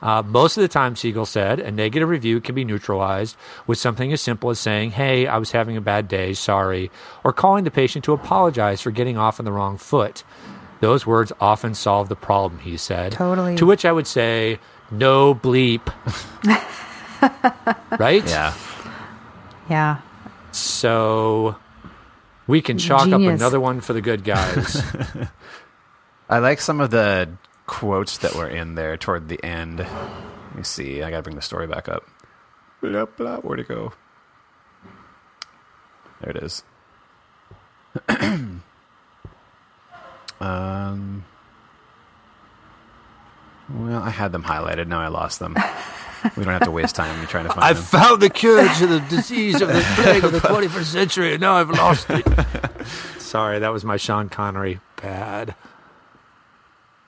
Uh, 0.00 0.22
most 0.22 0.56
of 0.56 0.60
the 0.60 0.68
time, 0.68 0.94
Segal 0.94 1.26
said, 1.26 1.58
a 1.58 1.72
negative 1.72 2.08
review 2.08 2.40
can 2.40 2.54
be 2.54 2.64
neutralized 2.64 3.36
with 3.66 3.78
something 3.78 4.12
as 4.12 4.20
simple 4.20 4.50
as 4.50 4.60
saying, 4.60 4.92
Hey, 4.92 5.26
I 5.26 5.38
was 5.38 5.50
having 5.50 5.76
a 5.76 5.80
bad 5.80 6.06
day, 6.06 6.34
sorry, 6.34 6.92
or 7.24 7.32
calling 7.32 7.64
the 7.64 7.72
patient 7.72 8.04
to 8.04 8.12
apologize 8.12 8.80
for 8.80 8.92
getting 8.92 9.18
off 9.18 9.40
on 9.40 9.44
the 9.44 9.50
wrong 9.50 9.76
foot. 9.76 10.22
Those 10.80 11.04
words 11.04 11.32
often 11.40 11.74
solve 11.74 12.08
the 12.08 12.14
problem, 12.14 12.60
he 12.60 12.76
said. 12.76 13.10
Totally. 13.10 13.56
To 13.56 13.66
which 13.66 13.84
I 13.84 13.90
would 13.90 14.06
say, 14.06 14.60
No 14.92 15.34
bleep. 15.34 15.92
right? 17.98 18.24
Yeah. 18.28 18.54
yeah. 19.68 20.00
So 20.52 21.56
we 22.46 22.62
can 22.62 22.78
chalk 22.78 23.08
up 23.08 23.20
another 23.20 23.60
one 23.60 23.80
for 23.80 23.92
the 23.92 24.00
good 24.00 24.24
guys. 24.24 24.82
I 26.28 26.38
like 26.38 26.60
some 26.60 26.80
of 26.80 26.90
the 26.90 27.28
quotes 27.66 28.18
that 28.18 28.34
were 28.34 28.48
in 28.48 28.74
there 28.74 28.96
toward 28.96 29.28
the 29.28 29.42
end. 29.44 29.78
Let 29.78 30.56
me 30.56 30.62
see. 30.62 31.02
I 31.02 31.10
got 31.10 31.18
to 31.18 31.22
bring 31.22 31.36
the 31.36 31.42
story 31.42 31.66
back 31.66 31.88
up. 31.88 32.04
Blah, 32.80 33.06
blah, 33.06 33.38
where'd 33.38 33.60
it 33.60 33.68
go? 33.68 33.92
There 36.20 36.30
it 36.30 36.42
is. 36.42 36.62
um, 40.40 41.24
well, 43.68 44.02
I 44.02 44.10
had 44.10 44.32
them 44.32 44.44
highlighted. 44.44 44.86
Now 44.86 45.00
I 45.00 45.08
lost 45.08 45.38
them. 45.38 45.56
We 46.36 46.44
don't 46.44 46.52
have 46.52 46.64
to 46.64 46.70
waste 46.70 46.94
time 46.96 47.26
trying 47.26 47.44
to 47.46 47.50
find 47.52 47.64
I 47.64 47.72
them. 47.72 47.82
found 47.82 48.22
the 48.22 48.30
cure 48.30 48.66
to 48.68 48.86
the 48.86 49.00
disease 49.08 49.60
of 49.60 49.68
the 49.68 49.80
plague 49.96 50.24
of 50.24 50.32
the 50.32 50.40
21st 50.40 50.84
century, 50.84 51.32
and 51.32 51.40
now 51.40 51.54
I've 51.54 51.70
lost 51.70 52.06
it. 52.10 52.26
Sorry, 53.18 53.58
that 53.60 53.72
was 53.72 53.84
my 53.84 53.96
Sean 53.96 54.28
Connery. 54.28 54.80
Bad. 55.00 55.54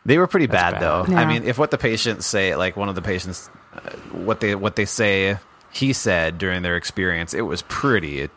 They 0.07 0.17
were 0.19 0.26
pretty 0.26 0.47
bad, 0.47 0.75
bad. 0.75 0.83
though. 0.83 1.05
Yeah. 1.09 1.21
I 1.21 1.25
mean, 1.26 1.45
if 1.45 1.59
what 1.59 1.71
the 1.71 1.79
patients 1.79 2.26
say, 2.26 2.55
like 2.57 2.76
one 2.76 2.88
of 2.88 2.95
the 2.95 3.02
patients, 3.02 3.50
uh, 3.75 3.81
what 4.12 4.40
they 4.40 4.55
what 4.55 4.76
they 4.76 4.85
say 4.87 5.38
he 5.73 5.93
said 5.93 6.38
during 6.38 6.62
their 6.62 6.76
experience, 6.76 7.35
it 7.35 7.43
was 7.43 7.62
pretty. 7.62 8.21
It, 8.21 8.31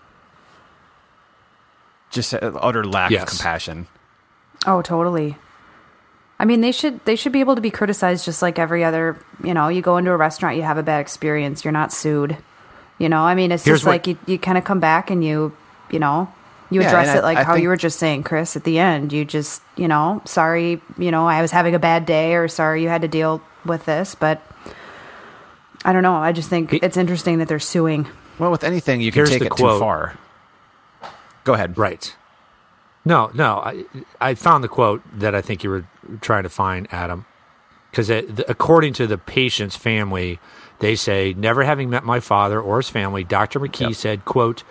just 2.12 2.34
uh, 2.34 2.52
utter 2.62 2.84
lack 2.84 3.12
Yes. 3.12 3.24
of 3.24 3.30
compassion. 3.30 3.88
Oh, 4.68 4.82
totally. 4.82 5.38
I 6.44 6.46
mean, 6.46 6.60
they 6.60 6.74
should 6.74 7.00
they 7.06 7.16
should 7.16 7.32
be 7.32 7.40
able 7.40 7.56
to 7.56 7.62
be 7.62 7.72
criticized 7.72 8.26
just 8.26 8.42
like 8.42 8.60
every 8.60 8.84
other. 8.84 9.18
You 9.46 9.54
know, 9.54 9.70
you 9.70 9.82
go 9.82 9.96
into 9.96 10.12
a 10.12 10.18
restaurant, 10.18 10.58
you 10.58 10.64
have 10.64 10.78
a 10.78 10.84
bad 10.84 11.00
experience, 11.00 11.64
you're 11.64 11.72
not 11.72 11.94
sued. 11.94 12.36
You 12.98 13.08
know, 13.08 13.22
I 13.22 13.34
mean, 13.34 13.54
it's 13.54 13.64
Here's 13.64 13.78
just 13.80 13.86
what- 13.86 13.94
like 13.94 14.08
you 14.08 14.18
you 14.28 14.38
kind 14.38 14.58
of 14.58 14.66
come 14.66 14.82
back 14.82 15.10
and 15.10 15.24
you 15.24 15.56
you 15.90 16.00
know 16.00 16.28
you 16.70 16.82
Yeah, 16.82 16.88
address 16.88 17.08
and 17.08 17.20
it 17.20 17.24
like 17.24 17.38
I 17.38 17.44
how 17.44 17.54
think- 17.54 17.64
you 17.64 17.70
were 17.70 17.78
just 17.78 17.98
saying, 17.98 18.24
Chris, 18.24 18.58
at 18.58 18.66
the 18.66 18.78
end. 18.78 19.14
You 19.14 19.24
just 19.24 19.62
you 19.78 19.88
know, 19.88 20.22
sorry, 20.26 20.82
you 20.98 21.12
know, 21.12 21.26
I 21.28 21.42
was 21.42 21.52
having 21.52 21.76
a 21.76 21.80
bad 21.80 22.06
day, 22.06 22.36
or 22.36 22.50
sorry 22.50 22.84
you 22.84 22.90
had 22.90 23.04
to 23.04 23.08
deal 23.08 23.42
with 23.66 23.86
this, 23.86 24.14
but. 24.14 24.42
I 25.86 25.92
don't 25.92 26.04
know. 26.04 26.16
I 26.16 26.32
just 26.32 26.50
think 26.50 26.72
He- 26.72 26.78
it's 26.78 26.96
interesting 26.98 27.40
that 27.40 27.50
they're 27.50 27.60
suing. 27.60 28.08
Well, 28.40 28.52
with 28.52 28.64
anything, 28.64 29.02
you 29.02 29.12
can 29.12 29.26
take 29.26 29.40
the 29.40 29.48
it 29.48 29.58
too 29.58 29.80
far. 29.80 30.14
Go 31.44 31.54
ahead. 31.56 31.78
Right. 31.78 32.16
No, 33.04 33.30
no. 33.34 33.58
I, 33.58 33.84
I 34.22 34.34
found 34.36 34.64
the 34.64 34.70
quote 34.70 35.02
that 35.20 35.36
I 35.36 35.42
think 35.42 35.62
you 35.62 35.70
were 35.70 35.84
trying 36.22 36.44
to 36.44 36.50
find, 36.50 36.88
Adam. 36.92 37.26
Because 37.92 38.10
according 38.10 38.94
to 38.94 39.08
the 39.08 39.18
patient's 39.18 39.76
family, 39.76 40.40
they 40.80 40.96
say, 40.96 41.34
never 41.38 41.64
having 41.64 41.90
met 41.90 42.04
my 42.04 42.20
father 42.20 42.60
or 42.60 42.78
his 42.78 42.90
family, 42.90 43.24
Dr. 43.24 43.60
McKee 43.60 43.90
Yep. 43.90 43.94
said, 43.96 44.26
quote, 44.26 44.62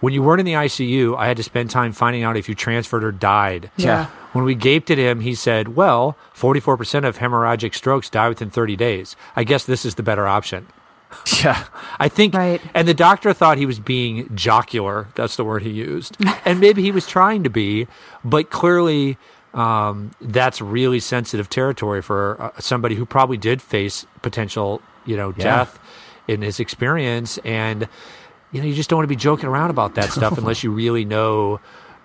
When 0.00 0.14
you 0.14 0.22
weren't 0.22 0.38
in 0.40 0.46
the 0.46 0.52
ICU, 0.52 1.16
I 1.16 1.26
had 1.26 1.36
to 1.38 1.42
spend 1.42 1.70
time 1.70 1.90
finding 1.92 2.22
out 2.22 2.36
if 2.36 2.48
you 2.48 2.54
transferred 2.54 3.02
or 3.02 3.10
died. 3.10 3.70
Yeah. 3.76 4.06
When 4.32 4.44
we 4.44 4.54
gaped 4.54 4.90
at 4.92 4.98
him, 4.98 5.20
he 5.20 5.34
said, 5.34 5.74
Well, 5.74 6.16
44% 6.36 7.04
of 7.04 7.18
hemorrhagic 7.18 7.74
strokes 7.74 8.08
die 8.08 8.28
within 8.28 8.50
30 8.50 8.76
days. 8.76 9.16
I 9.34 9.42
guess 9.42 9.64
this 9.64 9.84
is 9.84 9.96
the 9.96 10.02
better 10.04 10.26
option. 10.28 10.66
Yeah. 11.42 11.64
I 11.98 12.08
think, 12.08 12.34
Right. 12.34 12.60
and 12.74 12.86
the 12.86 12.94
doctor 12.94 13.32
thought 13.32 13.58
he 13.58 13.66
was 13.66 13.80
being 13.80 14.30
jocular. 14.36 15.08
That's 15.16 15.34
the 15.36 15.44
word 15.44 15.62
he 15.62 15.70
used. 15.70 16.16
and 16.44 16.60
maybe 16.60 16.82
he 16.82 16.92
was 16.92 17.06
trying 17.06 17.42
to 17.44 17.50
be, 17.50 17.88
but 18.24 18.50
clearly 18.50 19.16
um, 19.54 20.10
that's 20.20 20.60
really 20.60 21.00
sensitive 21.00 21.48
territory 21.48 22.02
for 22.02 22.40
uh, 22.40 22.50
somebody 22.60 22.94
who 22.94 23.04
probably 23.06 23.36
did 23.36 23.60
face 23.62 24.06
potential, 24.22 24.80
you 25.06 25.16
know, 25.16 25.34
Yeah. 25.36 25.44
death 25.44 25.78
in 26.28 26.42
his 26.42 26.60
experience. 26.60 27.38
And, 27.38 27.88
you 28.52 28.60
know, 28.60 28.66
you 28.66 28.74
just 28.74 28.90
don't 28.90 28.98
want 28.98 29.04
to 29.04 29.08
be 29.08 29.16
joking 29.16 29.48
around 29.48 29.70
about 29.70 29.94
that 29.94 30.10
stuff 30.10 30.36
unless 30.38 30.62
you 30.62 30.70
really 30.70 31.04
know 31.04 31.60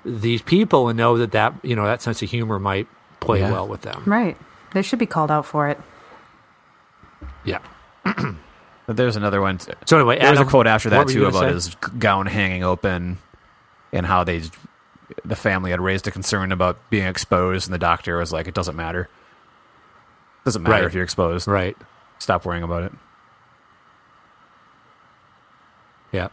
these 0.06 0.42
people 0.42 0.90
and 0.90 0.98
know 0.98 1.18
that 1.18 1.32
that, 1.34 1.54
you 1.64 1.76
know, 1.76 1.86
that 1.86 2.02
sense 2.02 2.22
of 2.22 2.30
humor 2.30 2.60
might 2.60 2.88
play 3.20 3.40
Yeah. 3.40 3.52
well 3.52 3.68
with 3.68 3.82
them. 3.82 4.02
Right. 4.06 4.38
They 4.74 4.82
should 4.82 5.00
be 5.00 5.06
called 5.06 5.32
out 5.32 5.46
for 5.46 5.68
it. 5.70 5.80
Yeah. 7.44 7.60
But 8.86 8.98
there's 8.98 9.16
another 9.16 9.40
one. 9.40 9.60
So 9.62 9.72
anyway, 9.96 10.20
there's 10.20 10.38
was 10.38 10.46
a 10.46 10.50
quote 10.52 10.68
after 10.68 10.90
that 10.90 11.08
too 11.08 11.26
about 11.26 11.40
say? 11.40 11.54
his 11.54 11.76
gown 12.00 12.26
hanging 12.26 12.66
open 12.66 13.18
and 13.94 14.06
how 14.06 14.26
they 14.26 14.42
the 15.25 15.36
family 15.36 15.72
had 15.72 15.82
raised 15.82 16.08
a 16.08 16.12
concern 16.12 16.51
about 16.51 16.77
being 16.89 17.05
exposed 17.08 17.67
and 17.67 17.74
the 17.74 17.77
doctor 17.79 18.17
was 18.17 18.32
like 18.32 18.48
it 18.48 18.53
doesn't 18.53 18.75
matter. 18.75 19.01
It 19.03 20.46
Doesn't 20.46 20.63
matter 20.63 20.74
Right. 20.75 20.84
if 20.84 20.93
you're 20.93 21.03
exposed. 21.03 21.48
Right. 21.48 21.77
Stop 22.20 22.46
worrying 22.46 22.63
about 22.63 22.84
it. 22.84 22.91
Yeah. 26.12 26.27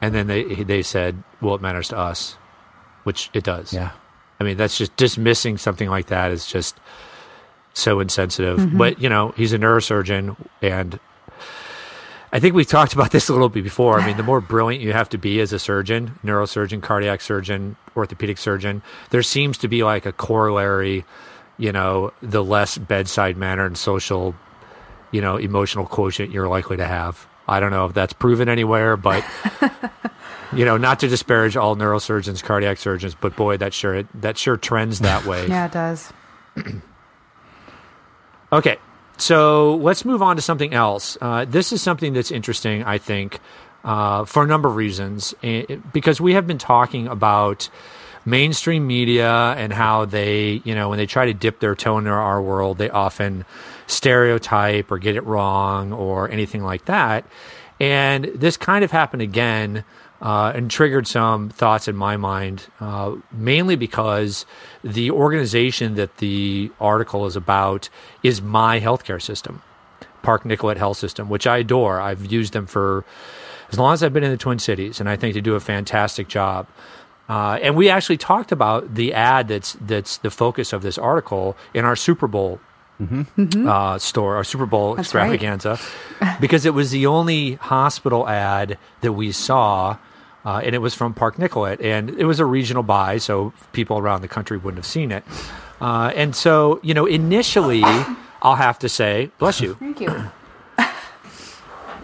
And 0.00 0.14
then 0.14 0.26
they 0.26 0.42
they 0.64 0.82
said, 0.82 1.22
"Well, 1.40 1.54
it 1.54 1.60
matters 1.62 1.88
to 1.88 1.98
us," 1.98 2.36
which 3.04 3.30
it 3.32 3.44
does. 3.44 3.72
Yeah. 3.72 3.90
I 4.40 4.44
mean, 4.44 4.56
that's 4.56 4.76
just 4.76 4.96
dismissing 4.96 5.58
something 5.58 5.88
like 5.88 6.06
that 6.06 6.32
is 6.32 6.46
just 6.46 6.78
so 7.74 8.00
insensitive. 8.00 8.58
Mm-hmm. 8.58 8.78
But 8.78 9.00
you 9.00 9.08
know, 9.08 9.32
he's 9.36 9.52
a 9.52 9.58
neurosurgeon, 9.58 10.36
and 10.60 10.98
I 12.32 12.40
think 12.40 12.54
we've 12.54 12.66
talked 12.66 12.94
about 12.94 13.10
this 13.10 13.28
a 13.28 13.32
little 13.32 13.50
bit 13.50 13.62
before. 13.62 14.00
I 14.00 14.06
mean, 14.06 14.16
the 14.16 14.22
more 14.22 14.40
brilliant 14.40 14.82
you 14.82 14.94
have 14.94 15.10
to 15.10 15.18
be 15.18 15.40
as 15.40 15.52
a 15.52 15.58
surgeon, 15.58 16.18
neurosurgeon, 16.24 16.82
cardiac 16.82 17.20
surgeon, 17.20 17.76
orthopedic 17.94 18.38
surgeon, 18.38 18.82
there 19.10 19.22
seems 19.22 19.58
to 19.58 19.68
be 19.68 19.84
like 19.84 20.06
a 20.06 20.12
corollary. 20.12 21.04
You 21.58 21.70
know, 21.70 22.12
the 22.22 22.42
less 22.42 22.78
bedside 22.78 23.36
manner 23.36 23.66
and 23.66 23.76
social, 23.76 24.34
you 25.10 25.20
know, 25.20 25.36
emotional 25.36 25.84
quotient 25.86 26.32
you're 26.32 26.48
likely 26.48 26.78
to 26.78 26.86
have. 26.86 27.28
I 27.46 27.60
don't 27.60 27.70
know 27.70 27.84
if 27.84 27.92
that's 27.92 28.14
proven 28.14 28.48
anywhere, 28.48 28.96
but 28.96 29.22
you 30.54 30.64
know, 30.64 30.78
not 30.78 31.00
to 31.00 31.08
disparage 31.08 31.56
all 31.56 31.76
neurosurgeons, 31.76 32.42
cardiac 32.42 32.78
surgeons, 32.78 33.14
but 33.14 33.36
boy, 33.36 33.58
that 33.58 33.74
sure 33.74 34.04
that 34.14 34.38
sure 34.38 34.56
trends 34.56 35.00
that 35.00 35.26
way. 35.26 35.46
Yeah, 35.46 35.66
it 35.66 35.72
does. 35.72 36.12
Okay, 38.52 38.76
so 39.22 39.76
let's 39.76 40.04
move 40.04 40.20
on 40.20 40.34
to 40.34 40.42
something 40.42 40.74
else. 40.74 41.16
Uh, 41.20 41.44
this 41.44 41.72
is 41.72 41.80
something 41.80 42.12
that's 42.12 42.32
interesting, 42.32 42.82
I 42.82 42.98
think, 42.98 43.38
uh, 43.84 44.24
for 44.24 44.42
a 44.42 44.46
number 44.48 44.68
of 44.68 44.74
reasons. 44.74 45.32
Eh, 45.44 45.76
Because 45.92 46.20
we 46.20 46.34
have 46.34 46.46
been 46.48 46.58
talking 46.58 47.06
about 47.06 47.70
mainstream 48.24 48.84
media 48.86 49.54
and 49.56 49.72
how 49.72 50.06
they, 50.06 50.60
you 50.64 50.74
know, 50.74 50.88
when 50.88 50.98
they 50.98 51.06
try 51.06 51.26
to 51.26 51.34
dip 51.34 51.60
their 51.60 51.76
toe 51.76 51.98
into 51.98 52.10
our 52.10 52.42
world, 52.42 52.78
they 52.78 52.90
often 52.90 53.44
stereotype 53.86 54.90
or 54.90 54.98
get 54.98 55.14
it 55.14 55.24
wrong 55.24 55.92
or 55.92 56.28
anything 56.28 56.64
like 56.64 56.84
that. 56.86 57.24
And 57.82 58.26
this 58.26 58.56
kind 58.56 58.84
of 58.84 58.92
happened 58.92 59.22
again 59.22 59.82
uh, 60.20 60.52
and 60.54 60.70
triggered 60.70 61.08
some 61.08 61.48
thoughts 61.48 61.88
in 61.88 61.96
my 61.96 62.16
mind, 62.16 62.68
uh, 62.78 63.16
mainly 63.32 63.74
because 63.74 64.46
the 64.84 65.10
organization 65.10 65.96
that 65.96 66.18
the 66.18 66.70
article 66.80 67.26
is 67.26 67.34
about 67.34 67.88
is 68.22 68.40
my 68.40 68.78
healthcare 68.78 69.20
system, 69.20 69.62
Park 70.22 70.44
Nicollet 70.44 70.78
Health 70.78 70.96
System, 70.96 71.28
which 71.28 71.48
I 71.48 71.58
adore. 71.58 72.00
I've 72.00 72.30
used 72.30 72.52
them 72.52 72.66
for 72.66 73.04
as 73.72 73.80
long 73.80 73.92
as 73.94 74.04
I've 74.04 74.12
been 74.12 74.22
in 74.22 74.30
the 74.30 74.36
Twin 74.36 74.60
Cities, 74.60 75.00
and 75.00 75.08
I 75.08 75.16
think 75.16 75.34
they 75.34 75.40
do 75.40 75.56
a 75.56 75.60
fantastic 75.60 76.28
job. 76.28 76.68
Uh, 77.28 77.58
and 77.60 77.74
we 77.74 77.90
actually 77.90 78.16
talked 78.16 78.52
about 78.52 78.94
the 78.94 79.12
ad 79.12 79.48
that's 79.48 79.76
that's 79.80 80.18
the 80.18 80.30
focus 80.30 80.72
of 80.72 80.82
this 80.82 80.98
article 80.98 81.56
in 81.74 81.84
our 81.84 81.96
Super 81.96 82.28
Bowl 82.28 82.60
uh, 83.00 83.98
store, 83.98 84.36
our 84.36 84.44
Super 84.44 84.66
Bowl 84.66 84.94
That's 84.94 85.14
right. 85.14 85.22
extravaganza, 85.32 85.78
because 86.40 86.66
it 86.66 86.74
was 86.74 86.90
the 86.90 87.06
only 87.06 87.54
hospital 87.54 88.28
ad 88.28 88.78
that 89.00 89.12
we 89.12 89.32
saw, 89.32 89.96
uh, 90.44 90.60
and 90.64 90.74
it 90.74 90.78
was 90.78 90.94
from 90.94 91.14
Park 91.14 91.38
Nicollet, 91.38 91.80
and 91.80 92.10
it 92.10 92.24
was 92.24 92.40
a 92.40 92.44
regional 92.44 92.82
buy, 92.82 93.18
so 93.18 93.52
people 93.72 93.98
around 93.98 94.22
the 94.22 94.28
country 94.28 94.56
wouldn't 94.56 94.78
have 94.78 94.86
seen 94.86 95.10
it. 95.12 95.24
Uh, 95.80 96.12
and 96.14 96.36
so, 96.36 96.78
you 96.82 96.94
know, 96.94 97.06
initially, 97.06 97.82
I'll 98.42 98.56
have 98.56 98.78
to 98.80 98.88
say, 98.88 99.30
bless 99.38 99.60
you. 99.60 99.74
Thank 99.74 100.00
you. 100.00 100.30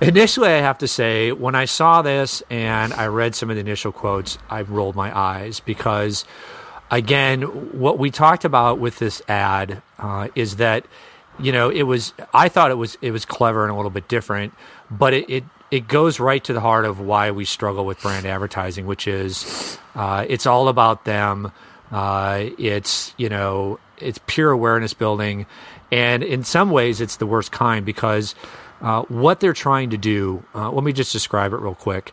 Initially, 0.01 0.49
I 0.49 0.61
have 0.61 0.79
to 0.79 0.89
say, 0.89 1.33
when 1.33 1.57
I 1.57 1.65
saw 1.65 2.03
this 2.03 2.43
and 2.51 2.93
I 2.93 3.07
read 3.07 3.35
some 3.35 3.51
of 3.51 3.57
the 3.57 3.61
initial 3.61 3.91
quotes, 3.91 4.39
I 4.49 4.63
rolled 4.63 4.95
my 4.95 5.17
eyes 5.17 5.59
because, 5.59 6.25
again, 6.91 7.43
what 7.79 7.99
we 7.99 8.11
talked 8.11 8.45
about 8.45 8.79
with 8.79 8.99
this 8.99 9.23
ad 9.29 9.83
uh, 9.99 10.29
is 10.35 10.57
that, 10.57 10.87
you 11.39 11.53
know, 11.53 11.71
it 11.71 11.83
was. 11.83 12.13
I 12.35 12.49
thought 12.49 12.71
it 12.71 12.77
was 12.77 12.99
it 13.01 13.11
was 13.11 13.25
clever 13.25 13.65
and 13.65 13.73
a 13.73 13.77
little 13.77 13.91
bit 13.91 14.09
different, 14.09 14.55
but 14.91 15.15
it 15.15 15.31
it, 15.31 15.45
it 15.71 15.89
goes 15.89 16.19
right 16.19 16.43
to 16.45 16.53
the 16.53 16.61
heart 16.61 16.85
of 16.85 17.01
why 17.01 17.31
we 17.31 17.45
struggle 17.45 17.85
with 17.85 18.01
brand 18.03 18.27
advertising, 18.27 18.87
which 18.87 19.07
is 19.07 19.79
uh, 19.95 20.25
it's 20.29 20.47
all 20.47 20.69
about 20.69 21.05
them. 21.05 21.53
Uh, 21.93 22.47
it's 22.59 23.15
you 23.17 23.29
know 23.29 23.79
it's 23.99 24.19
pure 24.27 24.51
awareness 24.51 24.95
building, 24.95 25.47
and 25.93 26.23
in 26.23 26.43
some 26.43 26.71
ways 26.71 27.01
it's 27.01 27.17
the 27.17 27.27
worst 27.27 27.53
kind 27.53 27.87
because 27.87 28.35
uh, 28.81 29.03
what 29.03 29.41
they're 29.41 29.53
trying 29.53 29.91
to 29.91 29.97
do. 29.97 30.43
Uh, 30.55 30.71
let 30.71 30.83
me 30.83 30.93
just 30.93 31.13
describe 31.13 31.53
it 31.53 31.61
real 31.61 31.75
quick. 31.75 32.13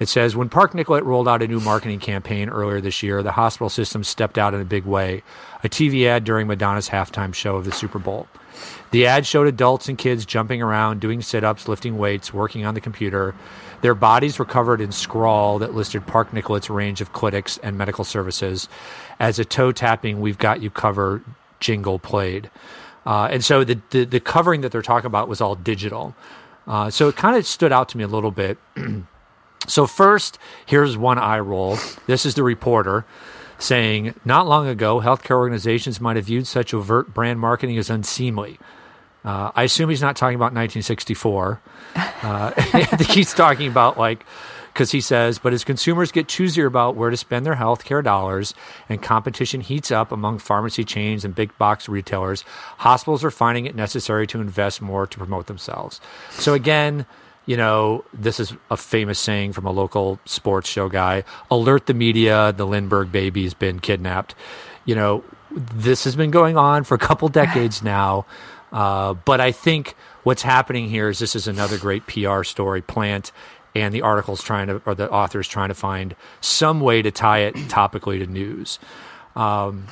It 0.00 0.08
says 0.08 0.34
when 0.34 0.48
Park 0.48 0.74
Nicollet 0.74 1.04
rolled 1.04 1.28
out 1.28 1.42
a 1.42 1.46
new 1.46 1.60
marketing 1.60 2.00
campaign 2.00 2.48
earlier 2.48 2.80
this 2.80 3.02
year, 3.02 3.22
the 3.22 3.32
hospital 3.32 3.68
system 3.68 4.02
stepped 4.02 4.38
out 4.38 4.52
in 4.52 4.60
a 4.60 4.64
big 4.64 4.84
way. 4.84 5.22
A 5.62 5.68
TV 5.68 6.06
ad 6.06 6.24
during 6.24 6.48
Madonna's 6.48 6.88
halftime 6.88 7.32
show 7.32 7.56
of 7.56 7.64
the 7.64 7.72
Super 7.72 8.00
Bowl. 8.00 8.26
The 8.90 9.06
ad 9.06 9.24
showed 9.24 9.46
adults 9.46 9.88
and 9.88 9.96
kids 9.96 10.26
jumping 10.26 10.62
around, 10.62 11.00
doing 11.00 11.22
sit 11.22 11.44
ups, 11.44 11.68
lifting 11.68 11.96
weights, 11.96 12.34
working 12.34 12.64
on 12.66 12.74
the 12.74 12.80
computer. 12.80 13.34
Their 13.82 13.94
bodies 13.94 14.38
were 14.38 14.44
covered 14.44 14.80
in 14.80 14.92
scrawl 14.92 15.58
that 15.60 15.74
listed 15.74 16.06
Park 16.06 16.32
Nicollet's 16.32 16.70
range 16.70 17.00
of 17.00 17.12
clinics 17.12 17.58
and 17.58 17.78
medical 17.78 18.04
services. 18.04 18.68
As 19.20 19.38
a 19.38 19.44
toe 19.44 19.72
tapping, 19.72 20.20
we've 20.20 20.38
got 20.38 20.60
you 20.60 20.70
covered 20.70 21.24
jingle 21.60 21.98
played. 21.98 22.50
Uh, 23.06 23.28
and 23.30 23.44
so 23.44 23.62
the, 23.64 23.80
the, 23.90 24.04
the 24.04 24.20
covering 24.20 24.62
that 24.62 24.72
they're 24.72 24.82
talking 24.82 25.06
about 25.06 25.28
was 25.28 25.40
all 25.40 25.54
digital. 25.54 26.14
Uh, 26.66 26.90
so 26.90 27.08
it 27.08 27.16
kind 27.16 27.36
of 27.36 27.46
stood 27.46 27.72
out 27.72 27.88
to 27.90 27.98
me 27.98 28.04
a 28.04 28.08
little 28.08 28.30
bit. 28.30 28.58
So 29.66 29.86
first, 29.86 30.38
here's 30.66 30.96
one 30.96 31.18
eye 31.18 31.40
roll. 31.40 31.78
This 32.06 32.26
is 32.26 32.34
the 32.34 32.42
reporter 32.42 33.04
saying, 33.58 34.14
"Not 34.24 34.46
long 34.46 34.68
ago, 34.68 35.00
healthcare 35.00 35.36
organizations 35.36 36.00
might 36.00 36.16
have 36.16 36.26
viewed 36.26 36.46
such 36.46 36.74
overt 36.74 37.14
brand 37.14 37.40
marketing 37.40 37.78
as 37.78 37.90
unseemly." 37.90 38.58
Uh, 39.24 39.50
I 39.54 39.62
assume 39.62 39.88
he's 39.88 40.02
not 40.02 40.16
talking 40.16 40.34
about 40.36 40.52
1964. 40.52 41.60
Uh, 41.96 42.00
I 42.56 42.84
think 42.84 43.10
he's 43.10 43.32
talking 43.32 43.68
about 43.68 43.98
like 43.98 44.26
because 44.74 44.90
he 44.90 45.00
says, 45.00 45.38
but 45.38 45.52
as 45.52 45.62
consumers 45.62 46.10
get 46.10 46.26
choosier 46.26 46.66
about 46.66 46.96
where 46.96 47.08
to 47.08 47.16
spend 47.16 47.46
their 47.46 47.54
healthcare 47.54 48.02
dollars 48.02 48.54
and 48.88 49.00
competition 49.00 49.60
heats 49.60 49.92
up 49.92 50.10
among 50.10 50.40
pharmacy 50.40 50.82
chains 50.82 51.24
and 51.24 51.32
big 51.32 51.56
box 51.58 51.88
retailers, 51.88 52.42
hospitals 52.78 53.22
are 53.22 53.30
finding 53.30 53.66
it 53.66 53.76
necessary 53.76 54.26
to 54.26 54.40
invest 54.40 54.82
more 54.82 55.06
to 55.06 55.16
promote 55.16 55.46
themselves. 55.46 56.00
So 56.32 56.54
again, 56.54 57.06
you 57.46 57.56
know, 57.56 58.04
this 58.12 58.40
is 58.40 58.54
a 58.70 58.76
famous 58.76 59.18
saying 59.18 59.52
from 59.52 59.66
a 59.66 59.70
local 59.70 60.18
sports 60.24 60.68
show 60.68 60.88
guy 60.88 61.24
alert 61.50 61.86
the 61.86 61.94
media, 61.94 62.52
the 62.56 62.66
Lindbergh 62.66 63.12
baby's 63.12 63.54
been 63.54 63.80
kidnapped. 63.80 64.34
You 64.84 64.94
know, 64.94 65.24
this 65.50 66.04
has 66.04 66.16
been 66.16 66.30
going 66.30 66.56
on 66.56 66.84
for 66.84 66.94
a 66.94 66.98
couple 66.98 67.28
decades 67.42 67.82
now. 67.82 68.26
Uh, 68.72 69.14
but 69.14 69.40
I 69.40 69.52
think 69.52 69.94
what's 70.24 70.42
happening 70.42 70.88
here 70.88 71.08
is 71.08 71.18
this 71.18 71.36
is 71.36 71.46
another 71.46 71.78
great 71.78 72.06
PR 72.06 72.42
story 72.42 72.82
plant, 72.82 73.30
and 73.74 73.94
the 73.94 74.02
article's 74.02 74.42
trying 74.42 74.66
to, 74.66 74.82
or 74.84 74.94
the 74.94 75.10
author's 75.10 75.46
trying 75.46 75.68
to 75.68 75.74
find 75.74 76.16
some 76.40 76.80
way 76.80 77.02
to 77.02 77.10
tie 77.10 77.40
it 77.40 77.54
topically 77.54 78.18
to 78.18 78.26
news. 78.26 78.78
Um, 79.36 79.86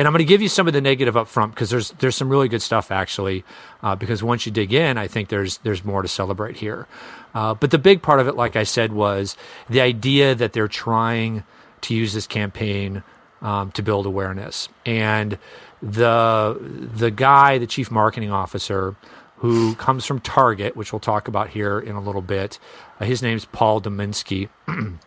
and 0.00 0.06
I'm 0.06 0.14
going 0.14 0.20
to 0.20 0.24
give 0.24 0.40
you 0.40 0.48
some 0.48 0.66
of 0.66 0.72
the 0.72 0.80
negative 0.80 1.14
up 1.14 1.28
front 1.28 1.54
because 1.54 1.68
there's 1.68 1.90
there's 1.98 2.16
some 2.16 2.30
really 2.30 2.48
good 2.48 2.62
stuff 2.62 2.90
actually. 2.90 3.44
Uh, 3.82 3.94
because 3.94 4.22
once 4.22 4.46
you 4.46 4.52
dig 4.52 4.72
in, 4.72 4.96
I 4.96 5.08
think 5.08 5.28
there's 5.28 5.58
there's 5.58 5.84
more 5.84 6.00
to 6.00 6.08
celebrate 6.08 6.56
here. 6.56 6.86
Uh, 7.34 7.52
but 7.52 7.70
the 7.70 7.76
big 7.76 8.00
part 8.00 8.18
of 8.18 8.26
it, 8.26 8.34
like 8.34 8.56
I 8.56 8.62
said, 8.62 8.94
was 8.94 9.36
the 9.68 9.82
idea 9.82 10.34
that 10.34 10.54
they're 10.54 10.68
trying 10.68 11.44
to 11.82 11.94
use 11.94 12.14
this 12.14 12.26
campaign 12.26 13.02
um, 13.42 13.72
to 13.72 13.82
build 13.82 14.06
awareness. 14.06 14.70
And 14.86 15.38
the 15.82 16.56
the 16.94 17.10
guy, 17.10 17.58
the 17.58 17.66
chief 17.66 17.90
marketing 17.90 18.30
officer, 18.30 18.96
who 19.36 19.74
comes 19.74 20.06
from 20.06 20.20
Target, 20.20 20.76
which 20.76 20.94
we'll 20.94 21.00
talk 21.00 21.28
about 21.28 21.50
here 21.50 21.78
in 21.78 21.94
a 21.94 22.00
little 22.00 22.22
bit, 22.22 22.58
uh, 23.00 23.04
his 23.04 23.22
name's 23.22 23.44
Paul 23.44 23.82
Dominski. 23.82 24.48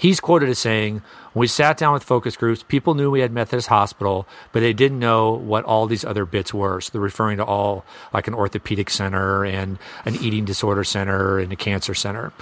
He's 0.00 0.18
quoted 0.18 0.48
as 0.48 0.58
saying, 0.58 1.02
"We 1.34 1.46
sat 1.46 1.76
down 1.76 1.92
with 1.92 2.02
focus 2.02 2.34
groups. 2.34 2.64
People 2.66 2.94
knew 2.94 3.10
we 3.10 3.20
had 3.20 3.32
Methodist 3.32 3.68
Hospital, 3.68 4.26
but 4.50 4.60
they 4.60 4.72
didn't 4.72 4.98
know 4.98 5.32
what 5.32 5.64
all 5.64 5.86
these 5.86 6.06
other 6.06 6.24
bits 6.24 6.54
were. 6.54 6.80
So 6.80 6.92
they're 6.92 7.02
referring 7.02 7.36
to 7.36 7.44
all 7.44 7.84
like 8.14 8.26
an 8.26 8.32
orthopedic 8.32 8.88
center 8.88 9.44
and 9.44 9.78
an 10.06 10.16
eating 10.16 10.46
disorder 10.46 10.84
center 10.84 11.38
and 11.38 11.52
a 11.52 11.56
cancer 11.56 11.92
center." 11.92 12.32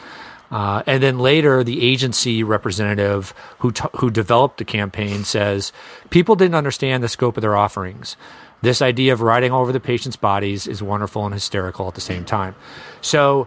Uh, 0.53 0.83
and 0.87 1.03
then 1.03 1.19
later, 1.19 1.65
the 1.65 1.83
agency 1.83 2.45
representative 2.45 3.35
who 3.59 3.73
t- 3.73 3.95
who 3.97 4.09
developed 4.09 4.59
the 4.59 4.65
campaign 4.65 5.25
says 5.25 5.73
people 6.11 6.37
didn't 6.37 6.55
understand 6.55 7.03
the 7.03 7.09
scope 7.09 7.37
of 7.37 7.43
their 7.43 7.57
offerings. 7.57 8.17
This 8.63 8.81
idea 8.81 9.13
of 9.13 9.21
riding 9.21 9.53
all 9.53 9.63
over 9.63 9.73
the 9.73 9.81
patient's 9.81 10.17
bodies 10.17 10.67
is 10.67 10.83
wonderful 10.83 11.25
and 11.25 11.35
hysterical 11.35 11.89
at 11.89 11.95
the 11.95 12.01
same 12.01 12.25
time. 12.25 12.55
So, 13.01 13.47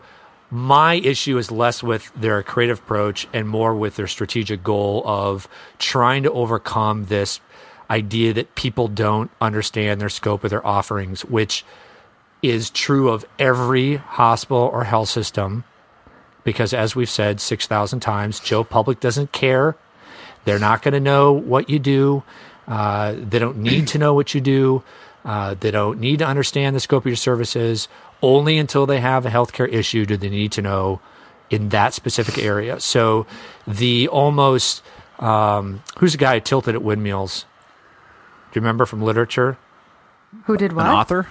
my 0.52 0.96
issue 0.96 1.38
is 1.38 1.50
less 1.50 1.82
with 1.82 2.12
their 2.16 2.44
creative 2.44 2.80
approach 2.80 3.28
and 3.34 3.48
more 3.48 3.74
with 3.74 3.96
their 3.96 4.08
strategic 4.08 4.64
goal 4.64 5.02
of 5.06 5.48
trying 5.80 6.24
to 6.24 6.32
overcome 6.32 7.06
this 7.06 7.40
idea 7.90 8.34
that 8.34 8.54
people 8.56 8.88
don't 8.88 9.32
understand 9.40 10.00
their 10.00 10.10
scope 10.10 10.44
of 10.44 10.50
their 10.50 10.66
offerings, 10.66 11.26
which 11.26 11.66
is 12.42 12.70
true 12.70 13.10
of 13.10 13.26
every 13.40 13.96
hospital 13.96 14.64
or 14.64 14.84
health 14.84 15.10
system 15.10 15.64
because 16.44 16.74
as 16.74 16.96
we've 16.96 17.10
said 17.10 17.40
6,000 17.40 18.00
times, 18.00 18.40
Joe 18.40 18.64
Public 18.64 19.00
doesn't 19.00 19.32
care. 19.32 19.76
They're 20.46 20.60
not 20.60 20.82
going 20.82 20.94
to 20.94 21.00
know 21.00 21.32
what 21.34 21.70
you 21.70 21.80
do. 21.80 22.24
Uh, 22.68 23.16
they 23.18 23.40
don't 23.40 23.58
need 23.58 23.88
to 23.90 23.98
know 23.98 24.14
what 24.14 24.34
you 24.34 24.42
do. 24.42 24.84
Uh, 25.24 25.56
they 25.60 25.72
don't 25.72 26.00
need 26.00 26.20
to 26.20 26.26
understand 26.26 26.76
the 26.76 26.80
scope 26.80 27.04
of 27.04 27.08
your 27.08 27.16
services. 27.16 27.88
Only 28.22 28.58
until 28.58 28.86
they 28.86 29.00
have 29.00 29.26
a 29.26 29.30
healthcare 29.30 29.72
issue 29.72 30.06
do 30.06 30.18
they 30.18 30.30
need 30.30 30.52
to 30.54 30.62
know 30.62 31.00
in 31.50 31.70
that 31.70 31.94
specific 31.94 32.38
area. 32.38 32.80
So 32.80 33.28
the 33.68 34.08
almost, 34.08 34.84
um, 35.20 35.84
who's 36.00 36.14
the 36.14 36.18
guy 36.18 36.36
who 36.36 36.40
tilted 36.40 36.76
at 36.76 36.82
windmills? 36.82 37.46
Do 38.52 38.60
you 38.60 38.62
remember 38.62 38.86
from 38.86 39.02
literature? 39.02 39.58
Who 40.46 40.58
did 40.58 40.74
what? 40.74 40.86
An 40.86 40.92
author? 40.92 41.28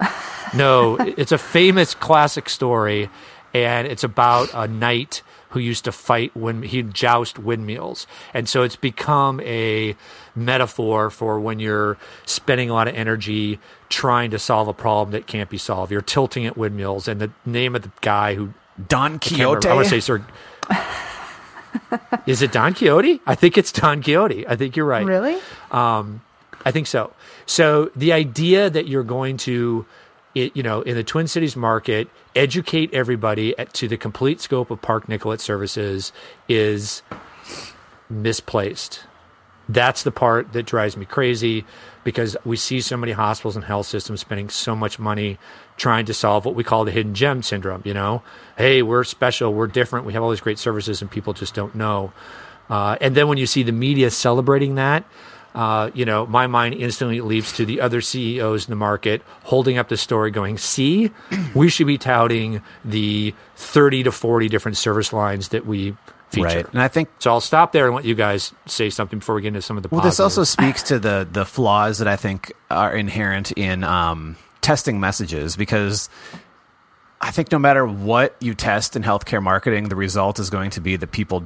No, 0.54 0.96
it's 0.96 1.32
a 1.32 1.38
famous 1.38 1.94
classic 1.94 2.50
story, 2.50 3.08
and 3.54 3.88
it's 3.88 4.04
about 4.04 4.50
a 4.52 4.68
knight 4.68 5.22
who 5.50 5.60
used 5.60 5.84
to 5.84 5.92
fight 5.92 6.36
when 6.36 6.62
he 6.62 6.82
joust 6.82 7.38
windmills, 7.38 8.06
and 8.34 8.46
so 8.46 8.62
it's 8.62 8.76
become 8.76 9.40
a 9.40 9.96
metaphor 10.34 11.10
for 11.10 11.38
when 11.40 11.58
you're 11.58 11.98
spending 12.24 12.70
a 12.70 12.74
lot 12.74 12.88
of 12.88 12.94
energy 12.94 13.58
trying 13.88 14.30
to 14.30 14.38
solve 14.38 14.68
a 14.68 14.72
problem 14.72 15.12
that 15.12 15.26
can't 15.26 15.50
be 15.50 15.58
solved. 15.58 15.92
You're 15.92 16.00
tilting 16.02 16.46
at 16.46 16.56
windmills, 16.56 17.08
and 17.08 17.20
the 17.20 17.30
name 17.44 17.74
of 17.74 17.82
the 17.82 17.92
guy 18.00 18.34
who 18.34 18.52
Don 18.88 19.18
Quixote. 19.18 19.68
I 19.68 19.74
want 19.74 19.86
to 19.86 19.90
say 19.90 20.00
Sir. 20.00 20.24
Is 22.26 22.42
it 22.42 22.52
Don 22.52 22.74
Quixote? 22.74 23.20
I 23.26 23.34
think 23.34 23.58
it's 23.58 23.72
Don 23.72 24.02
Quixote. 24.02 24.46
I 24.46 24.56
think 24.56 24.76
you're 24.76 24.86
right. 24.86 25.04
Really? 25.04 25.38
Um, 25.70 26.22
I 26.64 26.70
think 26.70 26.86
so. 26.86 27.12
So 27.46 27.90
the 27.96 28.12
idea 28.12 28.70
that 28.70 28.86
you're 28.86 29.02
going 29.02 29.36
to, 29.38 29.84
it, 30.34 30.56
you 30.56 30.62
know, 30.62 30.82
in 30.82 30.94
the 30.94 31.04
Twin 31.04 31.26
Cities 31.26 31.56
market, 31.56 32.08
educate 32.36 32.92
everybody 32.94 33.56
at, 33.58 33.72
to 33.74 33.88
the 33.88 33.96
complete 33.96 34.40
scope 34.40 34.70
of 34.70 34.80
Park 34.80 35.08
Nicollet 35.08 35.40
services 35.40 36.12
is 36.48 37.02
misplaced. 38.08 39.04
That's 39.68 40.02
the 40.02 40.10
part 40.10 40.52
that 40.52 40.66
drives 40.66 40.96
me 40.96 41.04
crazy 41.04 41.64
because 42.04 42.36
we 42.44 42.56
see 42.56 42.80
so 42.80 42.96
many 42.96 43.12
hospitals 43.12 43.56
and 43.56 43.64
health 43.64 43.86
systems 43.86 44.20
spending 44.20 44.48
so 44.48 44.74
much 44.74 44.98
money 44.98 45.38
trying 45.76 46.04
to 46.06 46.14
solve 46.14 46.44
what 46.44 46.54
we 46.54 46.64
call 46.64 46.84
the 46.84 46.90
hidden 46.90 47.14
gem 47.14 47.42
syndrome. 47.42 47.82
You 47.84 47.94
know, 47.94 48.22
hey, 48.56 48.82
we're 48.82 49.04
special, 49.04 49.54
we're 49.54 49.68
different, 49.68 50.04
we 50.04 50.12
have 50.14 50.22
all 50.22 50.30
these 50.30 50.40
great 50.40 50.58
services, 50.58 51.00
and 51.00 51.10
people 51.10 51.32
just 51.32 51.54
don't 51.54 51.74
know. 51.74 52.12
Uh, 52.68 52.96
and 53.00 53.14
then 53.14 53.28
when 53.28 53.38
you 53.38 53.46
see 53.46 53.62
the 53.62 53.72
media 53.72 54.10
celebrating 54.10 54.76
that, 54.76 55.04
uh, 55.54 55.90
you 55.92 56.04
know, 56.04 56.26
my 56.26 56.46
mind 56.46 56.74
instantly 56.74 57.20
leaps 57.20 57.52
to 57.52 57.66
the 57.66 57.80
other 57.80 58.00
CEOs 58.00 58.66
in 58.66 58.70
the 58.70 58.76
market 58.76 59.22
holding 59.44 59.76
up 59.76 59.88
the 59.88 59.96
story, 59.96 60.30
going, 60.30 60.56
"See, 60.56 61.10
we 61.54 61.68
should 61.68 61.86
be 61.86 61.98
touting 61.98 62.62
the 62.84 63.34
thirty 63.54 64.02
to 64.02 64.10
forty 64.10 64.48
different 64.48 64.78
service 64.78 65.12
lines 65.12 65.48
that 65.48 65.66
we 65.66 65.94
feature." 66.32 66.46
Right. 66.46 66.68
And 66.72 66.82
I 66.82 66.88
think 66.88 67.08
So 67.18 67.30
I'll 67.30 67.40
stop 67.40 67.72
there 67.72 67.86
and 67.86 67.94
let 67.94 68.04
you 68.04 68.14
guys 68.14 68.52
say 68.66 68.90
something 68.90 69.18
before 69.20 69.34
we 69.36 69.42
get 69.42 69.48
into 69.48 69.62
some 69.62 69.76
of 69.76 69.82
the. 69.82 69.88
Well, 69.90 70.00
this 70.00 70.18
also 70.20 70.44
speaks 70.44 70.82
to 70.84 70.98
the 70.98 71.28
the 71.30 71.44
flaws 71.44 71.98
that 71.98 72.08
I 72.08 72.16
think 72.16 72.52
are 72.70 72.94
inherent 72.94 73.52
in 73.52 73.84
um, 73.84 74.36
testing 74.60 74.98
messages 74.98 75.56
because 75.56 76.08
I 77.20 77.30
think 77.30 77.52
no 77.52 77.58
matter 77.58 77.86
what 77.86 78.34
you 78.40 78.54
test 78.54 78.96
in 78.96 79.02
healthcare 79.02 79.42
marketing, 79.42 79.88
the 79.88 79.96
result 79.96 80.38
is 80.40 80.50
going 80.50 80.70
to 80.70 80.80
be 80.80 80.96
that 80.96 81.12
people 81.12 81.44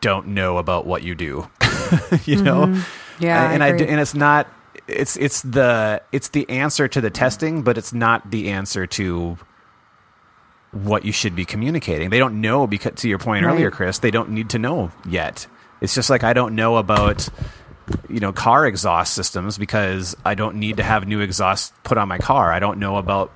don't 0.00 0.28
know 0.28 0.56
about 0.58 0.86
what 0.86 1.02
you 1.02 1.14
do. 1.14 1.48
you 2.24 2.42
know, 2.42 2.82
Yeah, 3.18 3.40
I 3.40 3.52
and, 3.52 3.62
and 3.62 3.74
agree. 3.74 3.86
d- 3.86 3.92
and 3.92 4.00
it's 4.00 4.14
not 4.14 4.46
it's 4.86 5.16
it's 5.16 5.42
the 5.42 6.02
it's 6.12 6.28
the 6.28 6.48
answer 6.50 6.88
to 6.88 7.00
the 7.00 7.10
testing, 7.10 7.62
but 7.62 7.76
it's 7.78 7.92
not 7.92 8.30
the 8.30 8.50
answer 8.50 8.86
to 8.86 9.38
what 10.74 11.04
you 11.04 11.12
should 11.12 11.34
be 11.36 11.44
communicating. 11.44 12.10
They 12.10 12.18
don't 12.18 12.40
know 12.40 12.66
because 12.66 12.94
to 13.00 13.08
your 13.08 13.18
point 13.18 13.46
Right. 13.46 13.52
earlier, 13.52 13.70
Chris, 13.70 13.98
they 14.00 14.10
don't 14.10 14.30
need 14.30 14.50
to 14.50 14.58
know 14.58 14.90
yet. 15.08 15.46
It's 15.80 15.94
just 15.94 16.10
like 16.10 16.24
I 16.24 16.32
don't 16.32 16.54
know 16.54 16.76
about 16.76 17.28
you 18.08 18.18
know 18.20 18.32
car 18.32 18.66
exhaust 18.66 19.14
systems 19.14 19.58
because 19.58 20.16
I 20.24 20.34
don't 20.34 20.56
need 20.56 20.78
to 20.78 20.82
have 20.82 21.06
new 21.06 21.20
exhaust 21.20 21.72
put 21.84 21.98
on 21.98 22.08
my 22.08 22.18
car. 22.18 22.52
I 22.52 22.58
don't 22.58 22.78
know 22.78 22.96
about 22.96 23.32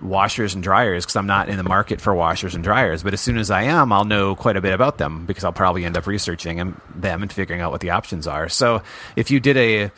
washers 0.00 0.54
and 0.54 0.62
dryers 0.64 1.04
because 1.04 1.14
I'm 1.16 1.26
not 1.28 1.48
in 1.48 1.56
the 1.56 1.62
market 1.62 2.00
for 2.00 2.12
washers 2.14 2.54
and 2.56 2.64
dryers. 2.64 3.02
But 3.04 3.12
as 3.12 3.20
soon 3.20 3.38
as 3.38 3.50
I 3.50 3.62
am, 3.64 3.92
I'll 3.92 4.04
know 4.04 4.34
quite 4.34 4.56
a 4.56 4.60
bit 4.60 4.72
about 4.74 4.98
them 4.98 5.26
because 5.26 5.44
I'll 5.44 5.52
probably 5.52 5.84
end 5.84 5.96
up 5.96 6.06
researching 6.08 6.56
them, 6.56 6.80
them 6.94 7.22
and 7.22 7.32
figuring 7.32 7.60
out 7.60 7.70
what 7.70 7.80
the 7.80 7.90
options 7.90 8.26
are. 8.26 8.48
So 8.48 8.82
if 9.14 9.30
you 9.30 9.38
did 9.40 9.56
a 9.56 9.90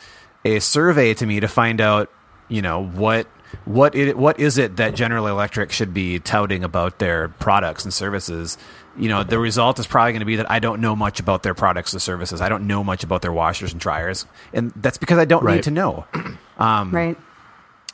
a 0.43 0.59
survey 0.59 1.13
to 1.15 1.25
me 1.25 1.39
to 1.39 1.47
find 1.47 1.81
out, 1.81 2.11
you 2.49 2.61
know 2.61 2.83
what 2.83 3.27
what 3.65 3.95
it, 3.95 4.17
what 4.17 4.39
is 4.39 4.57
it 4.57 4.77
that 4.77 4.95
General 4.95 5.27
Electric 5.27 5.71
should 5.71 5.93
be 5.93 6.19
touting 6.19 6.63
about 6.63 6.99
their 6.99 7.29
products 7.29 7.83
and 7.83 7.93
services? 7.93 8.57
You 8.97 9.09
know, 9.09 9.23
the 9.23 9.39
result 9.39 9.77
is 9.79 9.87
probably 9.87 10.13
going 10.13 10.21
to 10.21 10.25
be 10.25 10.37
that 10.37 10.49
I 10.49 10.59
don't 10.59 10.79
know 10.79 10.95
much 10.95 11.19
about 11.19 11.43
their 11.43 11.53
products 11.53 11.93
or 11.93 11.99
services. 11.99 12.39
I 12.41 12.47
don't 12.47 12.65
know 12.67 12.83
much 12.83 13.03
about 13.03 13.21
their 13.21 13.33
washers 13.33 13.71
and 13.73 13.81
dryers, 13.81 14.25
and 14.53 14.71
that's 14.77 14.97
because 14.97 15.17
I 15.17 15.25
don't 15.25 15.43
Right. 15.43 15.55
need 15.55 15.63
to 15.63 15.71
know. 15.71 16.05
Um, 16.57 16.91
right. 16.95 17.17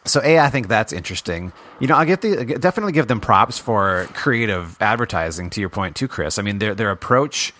So 0.05 0.21
a, 0.23 0.37
I 0.37 0.51
think 0.51 0.67
that's 0.67 0.93
interesting. 0.93 1.51
You 1.79 1.87
know, 1.87 1.95
I'll 1.95 2.05
give 2.05 2.21
the 2.21 2.45
definitely 2.59 2.93
give 2.93 3.07
them 3.07 3.19
props 3.19 3.57
for 3.57 4.07
creative 4.13 4.79
advertising. 4.79 5.49
To 5.51 5.59
your 5.59 5.69
point, 5.69 5.95
too, 5.95 6.07
Chris. 6.07 6.37
I 6.37 6.43
mean, 6.43 6.59
their 6.59 6.75
their 6.75 6.91
approach 6.91 7.53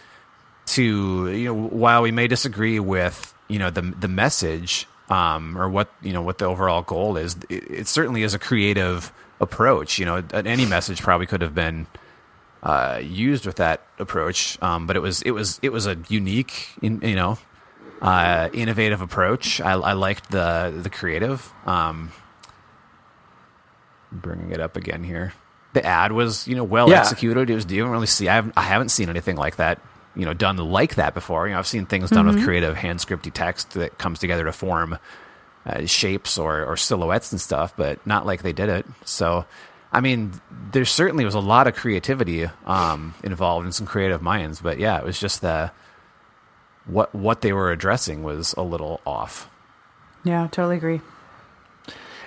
to 0.67 1.29
you 1.31 1.45
know, 1.45 1.53
while 1.55 2.03
we 2.03 2.11
may 2.11 2.27
disagree 2.27 2.79
with 2.79 3.33
you 3.47 3.57
know 3.57 3.71
the 3.71 3.81
the 3.81 4.07
message 4.07 4.87
um, 5.11 5.57
or 5.57 5.69
what 5.69 5.89
you 6.01 6.13
know 6.13 6.21
what 6.23 6.37
the 6.39 6.45
overall 6.45 6.81
goal 6.81 7.17
is, 7.17 7.35
it, 7.49 7.69
it 7.69 7.87
certainly 7.87 8.23
is 8.23 8.33
a 8.33 8.39
creative 8.39 9.11
approach. 9.39 9.99
You 9.99 10.05
know, 10.05 10.23
any 10.33 10.65
message 10.65 11.01
probably 11.01 11.27
could 11.27 11.41
have 11.41 11.53
been 11.53 11.85
uh, 12.63 12.99
used 13.03 13.45
with 13.45 13.57
that 13.57 13.81
approach, 13.99 14.57
um, 14.61 14.87
but 14.87 14.95
it 14.95 15.01
was 15.01 15.21
it 15.23 15.31
was 15.31 15.59
it 15.61 15.69
was 15.71 15.85
a 15.85 15.97
unique, 16.07 16.69
in, 16.81 17.01
you 17.01 17.15
know, 17.15 17.37
uh, 18.01 18.49
innovative 18.53 19.01
approach. 19.01 19.59
I, 19.61 19.73
I 19.73 19.93
liked 19.93 20.31
the 20.31 20.73
the 20.81 20.89
creative. 20.89 21.51
Um, 21.65 22.11
bringing 24.11 24.51
it 24.51 24.59
up 24.59 24.75
again 24.75 25.03
here. 25.03 25.33
The 25.73 25.85
ad 25.85 26.11
was, 26.11 26.47
you 26.47 26.55
know, 26.55 26.65
well 26.65 26.89
Yeah. 26.89 26.99
executed. 26.99 27.49
It 27.49 27.55
was. 27.55 27.71
You 27.71 27.81
don't 27.83 27.91
really 27.91 28.07
see. 28.07 28.27
I 28.27 28.35
haven't, 28.35 28.53
I 28.57 28.61
haven't 28.63 28.89
seen 28.89 29.09
anything 29.09 29.37
like 29.37 29.55
that. 29.55 29.79
You 30.15 30.25
know, 30.25 30.33
done 30.33 30.57
like 30.57 30.95
that 30.95 31.13
before. 31.13 31.47
You 31.47 31.53
know, 31.53 31.59
I've 31.59 31.67
seen 31.67 31.85
things 31.85 32.09
done 32.09 32.27
with 32.27 32.43
creative 32.43 32.75
hand 32.75 32.99
scripty 32.99 33.31
text 33.31 33.71
that 33.73 33.97
comes 33.97 34.19
together 34.19 34.43
to 34.43 34.51
form 34.51 34.97
uh, 35.65 35.85
shapes 35.85 36.37
or, 36.37 36.65
or 36.65 36.75
silhouettes 36.75 37.31
and 37.31 37.39
stuff, 37.39 37.73
but 37.77 38.05
not 38.05 38.25
like 38.25 38.41
they 38.41 38.51
did 38.51 38.67
it. 38.67 38.85
So, 39.05 39.45
I 39.91 40.01
mean, 40.01 40.33
there 40.71 40.85
certainly 40.85 41.23
was 41.23 41.35
a 41.35 41.39
lot 41.39 41.67
of 41.67 41.75
creativity 41.75 42.49
um, 42.65 43.13
involved 43.23 43.65
in 43.65 43.71
some 43.71 43.87
creative 43.87 44.21
minds, 44.21 44.59
but 44.59 44.79
yeah, 44.79 44.97
it 44.97 45.05
was 45.05 45.19
just 45.19 45.41
the 45.41 45.71
what 46.85 47.13
what 47.13 47.41
they 47.41 47.53
were 47.53 47.71
addressing 47.71 48.23
was 48.23 48.53
a 48.57 48.63
little 48.63 49.01
off. 49.05 49.49
Yeah, 50.23 50.47
totally 50.51 50.77
agree. 50.77 51.01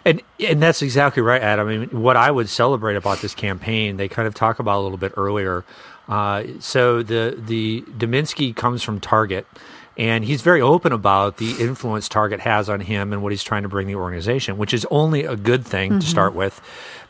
And 0.04 0.22
and 0.38 0.62
that's 0.62 0.82
exactly 0.82 1.22
right, 1.22 1.40
Adam. 1.42 1.68
I 1.68 1.76
mean, 1.78 2.02
what 2.02 2.16
I 2.16 2.30
would 2.30 2.48
celebrate 2.48 2.96
about 2.96 3.20
this 3.20 3.34
campaign, 3.34 3.96
they 3.96 4.08
kind 4.08 4.28
of 4.28 4.34
talk 4.34 4.58
about 4.58 4.78
a 4.78 4.82
little 4.82 4.98
bit 4.98 5.12
earlier. 5.16 5.64
Uh, 6.08 6.44
so 6.60 7.02
the 7.02 7.34
the 7.38 7.82
Dominsky 7.82 8.54
comes 8.54 8.82
from 8.82 9.00
Target, 9.00 9.46
and 9.96 10.24
he's 10.24 10.42
very 10.42 10.60
open 10.60 10.92
about 10.92 11.36
the 11.36 11.52
influence 11.52 12.08
Target 12.08 12.40
has 12.40 12.68
on 12.68 12.80
him 12.80 13.12
and 13.12 13.22
what 13.22 13.32
he's 13.32 13.42
trying 13.42 13.62
to 13.62 13.68
bring 13.68 13.86
the 13.86 13.94
organization, 13.94 14.58
which 14.58 14.74
is 14.74 14.86
only 14.90 15.24
a 15.24 15.36
good 15.36 15.64
thing 15.64 16.00
to 16.00 16.06
start 16.06 16.34
with, 16.34 16.60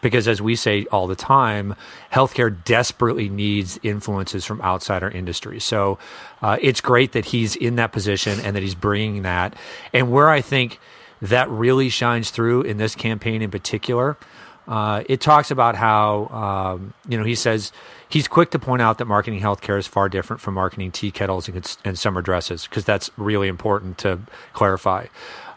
because 0.03 0.29
as 0.29 0.43
we 0.43 0.55
say 0.55 0.85
all 0.93 1.07
the 1.07 1.17
time, 1.17 1.75
healthcare 2.13 2.55
desperately 2.65 3.29
needs 3.29 3.81
influences 3.83 4.45
from 4.45 4.61
outside 4.61 5.03
our 5.03 5.11
industry. 5.11 5.59
So 5.61 5.99
uh, 6.43 6.59
it's 6.61 6.81
great 6.81 7.13
that 7.13 7.25
he's 7.25 7.57
in 7.57 7.77
that 7.77 7.91
position 7.91 8.39
and 8.41 8.55
that 8.55 8.63
he's 8.63 8.75
bringing 8.75 9.23
that. 9.23 9.57
And 9.93 10.13
where 10.13 10.29
I 10.29 10.41
think 10.41 10.79
that 11.23 11.49
really 11.49 11.89
shines 11.89 12.31
through 12.31 12.63
in 12.63 12.77
this 12.77 12.95
campaign 12.95 13.41
in 13.41 13.51
particular 13.51 14.19
uh, 14.67 15.05
it 15.09 15.21
talks 15.21 15.51
about 15.51 15.75
how 15.75 16.27
um, 16.27 16.95
you 17.09 17.19
know 17.19 17.25
he 17.25 17.35
says 17.35 17.73
he's 18.09 18.29
quick 18.29 18.51
to 18.51 18.59
point 18.59 18.81
out 18.81 18.99
that 18.99 19.07
marketing 19.07 19.41
healthcare 19.41 19.79
is 19.79 19.87
far 19.87 20.09
different 20.09 20.41
from 20.41 20.55
marketing 20.55 20.91
tea 20.91 21.11
kettles 21.11 21.49
and, 21.49 21.77
and 21.85 21.99
summer 21.99 22.23
dresses 22.23 22.67
because 22.67 22.85
that's 22.85 23.11
really 23.17 23.49
important 23.49 23.99
to 23.99 24.21
clarify. 24.53 25.07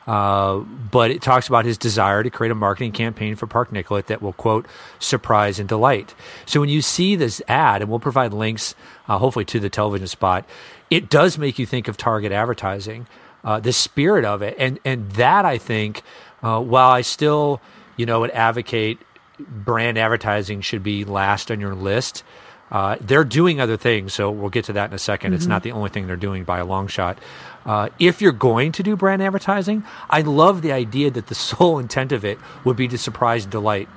Uh, 0.07 0.59
but 0.59 1.11
it 1.11 1.21
talks 1.21 1.49
about 1.49 1.65
his 1.65 1.77
desire 1.77 2.23
to 2.23 2.29
create 2.29 2.49
a 2.49 2.55
marketing 2.55 2.93
campaign 2.93 3.35
for 3.35 3.45
Park 3.45 3.73
Nicollet 3.73 4.07
that 4.07 4.21
will 4.21 4.31
quote 4.33 4.65
surprise 4.99 5.59
and 5.59 5.67
delight. 5.67 6.15
So 6.45 6.61
when 6.61 6.69
you 6.69 6.81
see 6.81 7.17
this 7.17 7.41
ad, 7.49 7.81
and 7.81 7.91
we'll 7.91 7.99
provide 7.99 8.31
links, 8.31 8.73
uh, 9.09 9.17
hopefully 9.17 9.43
to 9.45 9.59
the 9.59 9.69
television 9.69 10.07
spot, 10.07 10.45
it 10.89 11.09
does 11.09 11.37
make 11.37 11.59
you 11.59 11.65
think 11.65 11.89
of 11.89 11.97
target 11.97 12.31
advertising, 12.31 13.05
uh, 13.43 13.59
the 13.59 13.73
spirit 13.73 14.23
of 14.23 14.41
it, 14.41 14.55
and 14.57 14.79
and 14.85 15.11
that 15.11 15.43
I 15.43 15.57
think, 15.57 16.03
uh, 16.41 16.61
while 16.61 16.91
I 16.91 17.01
still 17.01 17.61
you 17.97 18.05
know 18.05 18.21
would 18.21 18.31
advocate 18.31 18.99
brand 19.39 19.97
advertising 19.97 20.61
should 20.61 20.83
be 20.83 21.05
last 21.05 21.51
on 21.51 21.59
your 21.59 21.75
list. 21.75 22.23
Uh, 22.69 22.97
they're 22.99 23.23
doing 23.23 23.61
other 23.61 23.77
things, 23.77 24.13
so 24.13 24.29
we'll 24.29 24.49
get 24.49 24.65
to 24.65 24.73
that 24.73 24.89
in 24.89 24.93
a 24.93 24.97
2nd 24.97 25.33
It's 25.33 25.45
not 25.45 25.63
the 25.63 25.71
only 25.71 25.89
thing 25.89 26.07
they're 26.07 26.17
doing 26.17 26.43
by 26.43 26.59
a 26.59 26.65
long 26.65 26.87
shot. 26.87 27.17
Uh, 27.65 27.89
if 27.97 28.21
you're 28.21 28.33
going 28.33 28.73
to 28.73 28.83
do 28.83 28.95
brand 28.95 29.21
advertising, 29.21 29.83
I 30.09 30.21
love 30.21 30.61
the 30.61 30.73
idea 30.73 31.09
that 31.11 31.27
the 31.27 31.35
sole 31.49 31.79
intent 31.79 32.11
of 32.11 32.25
it 32.25 32.37
would 32.65 32.75
be 32.75 32.87
to 32.89 32.97
surprise 32.97 33.43
and 33.43 33.51
delight 33.51 33.87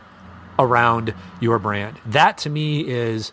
around 0.59 1.15
your 1.41 1.59
brand. 1.59 1.99
That 2.07 2.39
to 2.39 2.51
me 2.51 2.87
is, 2.87 3.33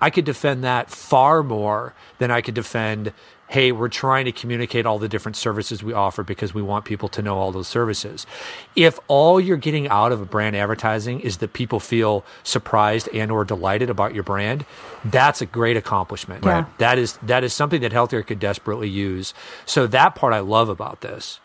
I 0.00 0.10
could 0.10 0.24
defend 0.26 0.64
that 0.64 0.90
far 0.90 1.42
more 1.42 1.94
than 2.18 2.30
I 2.30 2.42
could 2.42 2.54
defend, 2.54 3.12
hey, 3.48 3.72
we're 3.72 3.88
trying 3.88 4.24
to 4.24 4.32
communicate 4.32 4.86
all 4.86 4.98
the 4.98 5.08
different 5.08 5.36
services 5.36 5.82
we 5.82 5.92
offer 5.92 6.22
because 6.22 6.54
we 6.54 6.62
want 6.62 6.84
people 6.84 7.08
to 7.10 7.22
know 7.22 7.36
all 7.36 7.52
those 7.52 7.68
services. 7.68 8.26
If 8.74 8.98
all 9.06 9.40
you're 9.40 9.56
getting 9.56 9.88
out 9.88 10.12
of 10.12 10.20
a 10.20 10.24
brand 10.24 10.56
advertising 10.56 11.20
is 11.20 11.38
that 11.38 11.52
people 11.52 11.80
feel 11.80 12.24
surprised 12.42 13.08
and 13.12 13.30
or 13.30 13.44
delighted 13.44 13.90
about 13.90 14.14
your 14.14 14.24
brand, 14.24 14.64
that's 15.04 15.40
a 15.40 15.46
great 15.46 15.76
accomplishment. 15.76 16.44
Yeah. 16.44 16.66
That 16.78 16.98
is 16.98 17.18
that 17.22 17.44
is 17.44 17.52
something 17.52 17.80
that 17.82 17.92
healthcare 17.92 18.26
could 18.26 18.40
desperately 18.40 18.88
use. 18.88 19.34
So 19.66 19.86
that 19.88 20.14
part 20.14 20.32
I 20.32 20.40
love 20.40 20.68
about 20.68 21.00
this. 21.00 21.40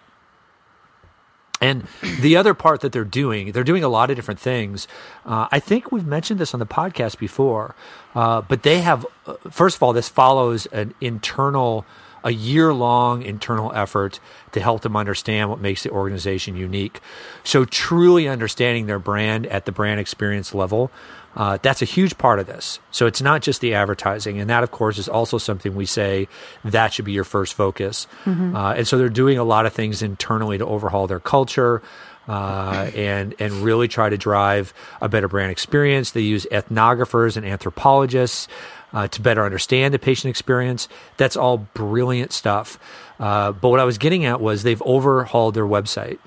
And 1.61 1.87
the 2.21 2.37
other 2.37 2.53
part 2.53 2.81
that 2.81 2.91
they're 2.91 3.03
doing, 3.03 3.51
they're 3.51 3.63
doing 3.63 3.83
a 3.83 3.89
lot 3.89 4.09
of 4.09 4.15
different 4.15 4.39
things. 4.39 4.87
Uh, 5.25 5.47
I 5.51 5.59
think 5.59 5.91
we've 5.91 6.05
mentioned 6.05 6.39
this 6.39 6.53
on 6.53 6.59
the 6.59 6.65
podcast 6.65 7.17
before, 7.17 7.75
uh, 8.15 8.41
but 8.41 8.63
they 8.63 8.79
have, 8.81 9.05
uh, 9.25 9.33
first 9.49 9.75
of 9.75 9.83
all, 9.83 9.91
this 9.91 10.07
follows 10.07 10.67
an 10.67 10.93
internal, 11.01 11.85
a 12.23 12.31
year 12.31 12.73
long 12.73 13.23
internal 13.23 13.73
effort 13.73 14.19
to 14.53 14.61
help 14.61 14.81
them 14.81 14.95
understand 14.95 15.49
what 15.49 15.59
makes 15.59 15.83
the 15.83 15.89
organization 15.89 16.55
unique. 16.55 17.01
So, 17.43 17.65
truly 17.65 18.27
understanding 18.27 18.85
their 18.85 18.99
brand 18.99 19.45
at 19.47 19.65
the 19.65 19.71
brand 19.71 19.99
experience 19.99 20.53
level. 20.53 20.91
Uh, 21.35 21.57
that's 21.61 21.81
a 21.81 21.85
huge 21.85 22.17
part 22.17 22.39
of 22.39 22.47
this. 22.47 22.79
So 22.91 23.05
it's 23.05 23.21
not 23.21 23.41
just 23.41 23.61
the 23.61 23.73
advertising, 23.75 24.39
and 24.39 24.49
that, 24.49 24.63
of 24.63 24.71
course, 24.71 24.97
is 24.97 25.07
also 25.07 25.37
something 25.37 25.75
we 25.75 25.85
say 25.85 26.27
that 26.65 26.93
should 26.93 27.05
be 27.05 27.11
your 27.11 27.23
first 27.23 27.53
focus. 27.53 28.07
Uh, 28.55 28.73
and 28.77 28.87
so 28.87 28.97
they're 28.97 29.09
doing 29.09 29.37
a 29.37 29.43
lot 29.43 29.65
of 29.65 29.73
things 29.73 30.01
internally 30.01 30.57
to 30.57 30.65
overhaul 30.65 31.07
their 31.07 31.19
culture. 31.19 31.81
Uh, 32.27 32.91
and 32.95 33.33
and 33.39 33.51
really 33.53 33.87
try 33.87 34.07
to 34.07 34.15
drive 34.17 34.71
a 35.01 35.09
better 35.09 35.27
brand 35.27 35.49
experience. 35.49 36.11
They 36.11 36.21
use 36.21 36.45
ethnographers 36.51 37.37
and 37.37 37.43
anthropologists 37.43 38.47
uh, 38.93 39.07
to 39.07 39.21
better 39.21 39.43
understand 39.43 39.95
the 39.95 39.99
patient 39.99 40.29
experience. 40.29 40.87
That's 41.17 41.35
all 41.35 41.57
brilliant 41.73 42.31
stuff. 42.31 42.77
Uh, 43.19 43.51
but 43.51 43.69
what 43.69 43.79
I 43.79 43.83
was 43.83 43.97
getting 43.97 44.25
at 44.25 44.39
was 44.41 44.61
they've 44.61 44.81
overhauled 44.83 45.55
their 45.55 45.65
website, 45.65 46.19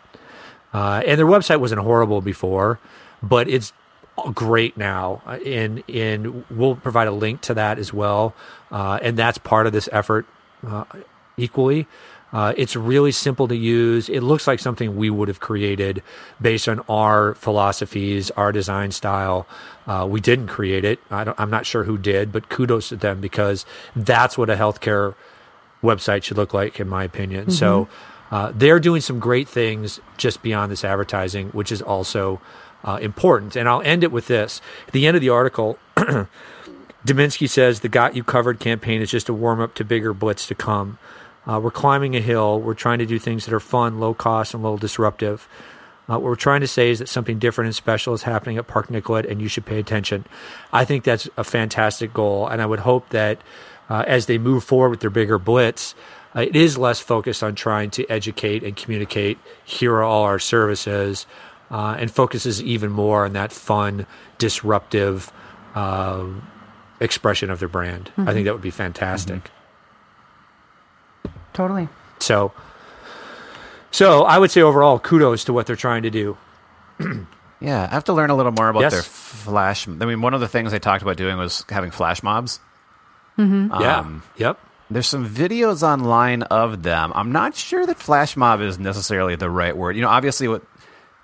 uh, 0.74 1.02
and 1.06 1.20
their 1.20 1.26
website 1.26 1.60
wasn't 1.60 1.82
horrible 1.82 2.20
before, 2.20 2.80
but 3.22 3.48
it's 3.48 3.72
great 4.34 4.76
now. 4.76 5.22
Uh, 5.26 5.38
and 5.44 5.82
and 5.88 6.44
we'll 6.50 6.76
provide 6.76 7.08
a 7.08 7.12
link 7.12 7.40
to 7.42 7.54
that 7.54 7.78
as 7.78 7.92
well. 7.92 8.34
Uh, 8.70 8.98
and 9.02 9.16
that's 9.16 9.38
part 9.38 9.66
of 9.66 9.72
this 9.72 9.88
effort 9.92 10.26
uh, 10.66 10.84
equally. 11.36 11.86
Uh, 12.32 12.54
it's 12.56 12.74
really 12.74 13.12
simple 13.12 13.46
to 13.46 13.56
use. 13.56 14.08
It 14.08 14.22
looks 14.22 14.46
like 14.46 14.58
something 14.58 14.96
we 14.96 15.10
would 15.10 15.28
have 15.28 15.40
created 15.40 16.02
based 16.40 16.66
on 16.66 16.80
our 16.88 17.34
philosophies 17.34 18.30
our 18.32 18.52
design 18.52 18.90
style. 18.90 19.46
Uh, 19.86 20.06
we 20.08 20.20
didn't 20.20 20.46
create 20.46 20.84
it. 20.84 20.98
I 21.10 21.24
don't, 21.24 21.38
i'm 21.38 21.50
not 21.50 21.66
sure 21.66 21.84
who 21.84 21.98
did 21.98 22.32
but 22.32 22.48
kudos 22.48 22.88
to 22.88 22.96
them 22.96 23.20
because 23.20 23.66
that's 23.94 24.38
what 24.38 24.48
a 24.48 24.56
healthcare 24.56 25.14
website 25.82 26.22
should 26.22 26.36
look 26.38 26.54
like 26.54 26.80
in 26.80 26.88
my 26.88 27.04
opinion. 27.04 27.50
So 27.50 27.88
uh, 28.30 28.52
they're 28.54 28.80
doing 28.80 29.02
some 29.02 29.18
great 29.18 29.48
things 29.48 30.00
just 30.16 30.42
beyond 30.42 30.72
this 30.72 30.84
advertising 30.84 31.48
which 31.48 31.70
is 31.70 31.82
also 31.82 32.40
uh, 32.84 32.98
important. 33.00 33.56
And 33.56 33.68
I'll 33.68 33.82
end 33.82 34.04
it 34.04 34.12
with 34.12 34.26
this. 34.26 34.60
At 34.86 34.92
the 34.92 35.06
end 35.06 35.16
of 35.16 35.20
the 35.20 35.28
article, 35.28 35.78
Dominsky 37.06 37.48
says 37.48 37.80
the 37.80 37.88
Got 37.88 38.14
You 38.16 38.24
Covered 38.24 38.60
campaign 38.60 39.00
is 39.00 39.10
just 39.10 39.28
a 39.28 39.34
warm 39.34 39.60
up 39.60 39.74
to 39.74 39.84
bigger 39.84 40.12
blitz 40.14 40.46
to 40.46 40.54
come. 40.54 40.98
Uh, 41.46 41.58
we're 41.62 41.72
climbing 41.72 42.14
a 42.14 42.20
hill. 42.20 42.60
We're 42.60 42.74
trying 42.74 43.00
to 43.00 43.06
do 43.06 43.18
things 43.18 43.44
that 43.44 43.54
are 43.54 43.60
fun, 43.60 43.98
low 43.98 44.14
cost, 44.14 44.54
and 44.54 44.60
a 44.60 44.62
little 44.62 44.78
disruptive. 44.78 45.48
Uh, 46.08 46.14
what 46.14 46.22
we're 46.22 46.34
trying 46.36 46.60
to 46.60 46.68
say 46.68 46.90
is 46.90 46.98
that 46.98 47.08
something 47.08 47.38
different 47.38 47.66
and 47.66 47.74
special 47.74 48.14
is 48.14 48.22
happening 48.22 48.58
at 48.58 48.66
Park 48.66 48.90
Nicollet, 48.90 49.26
and 49.26 49.40
you 49.40 49.48
should 49.48 49.64
pay 49.64 49.78
attention. 49.78 50.24
I 50.72 50.84
think 50.84 51.04
that's 51.04 51.28
a 51.36 51.44
fantastic 51.44 52.12
goal, 52.12 52.46
and 52.46 52.60
I 52.60 52.66
would 52.66 52.80
hope 52.80 53.08
that 53.10 53.40
uh, 53.88 54.04
as 54.06 54.26
they 54.26 54.38
move 54.38 54.64
forward 54.64 54.90
with 54.90 55.00
their 55.00 55.10
bigger 55.10 55.38
blitz, 55.38 55.94
uh, 56.34 56.40
it 56.40 56.56
is 56.56 56.78
less 56.78 57.00
focused 57.00 57.42
on 57.42 57.54
trying 57.54 57.90
to 57.90 58.06
educate 58.08 58.62
and 58.62 58.76
communicate. 58.76 59.38
Here 59.64 59.94
are 59.94 60.02
all 60.02 60.22
our 60.22 60.38
services, 60.38 61.26
uh, 61.72 61.96
and 61.98 62.08
focuses 62.10 62.62
even 62.62 62.92
more 62.92 63.24
on 63.24 63.32
that 63.32 63.50
fun, 63.52 64.06
disruptive 64.38 65.32
uh, 65.74 66.24
expression 67.00 67.50
of 67.50 67.58
their 67.58 67.68
brand. 67.68 68.12
I 68.16 68.32
think 68.32 68.44
that 68.44 68.52
would 68.52 68.62
be 68.62 68.70
fantastic. 68.70 69.50
Totally. 71.52 71.88
So, 72.18 72.52
so 73.90 74.24
I 74.24 74.38
would 74.38 74.50
say 74.50 74.60
overall, 74.62 74.98
kudos 74.98 75.44
to 75.44 75.52
what 75.52 75.66
they're 75.66 75.76
trying 75.76 76.02
to 76.04 76.10
do. 76.10 76.36
Yeah, 77.64 77.84
I 77.88 77.94
have 77.94 78.02
to 78.06 78.12
learn 78.12 78.28
a 78.30 78.34
little 78.34 78.50
more 78.50 78.68
about 78.70 78.80
Yes. 78.80 78.92
their 78.92 79.02
flash. 79.02 79.86
I 79.86 79.92
mean, 79.92 80.20
one 80.20 80.34
of 80.34 80.40
the 80.40 80.48
things 80.48 80.72
they 80.72 80.80
talked 80.80 81.00
about 81.02 81.16
doing 81.16 81.36
was 81.38 81.64
having 81.68 81.92
flash 81.92 82.20
mobs. 82.20 82.58
yeah. 83.38 83.98
Um, 84.00 84.24
Yep. 84.36 84.58
There's 84.90 85.06
some 85.06 85.28
videos 85.30 85.84
online 85.84 86.42
of 86.42 86.82
them. 86.82 87.12
I'm 87.14 87.30
not 87.30 87.54
sure 87.54 87.86
that 87.86 87.98
flash 88.00 88.36
mob 88.36 88.62
is 88.62 88.80
necessarily 88.80 89.36
the 89.36 89.48
right 89.48 89.76
word. 89.76 89.94
You 89.94 90.02
know, 90.02 90.08
obviously, 90.08 90.48
what 90.48 90.62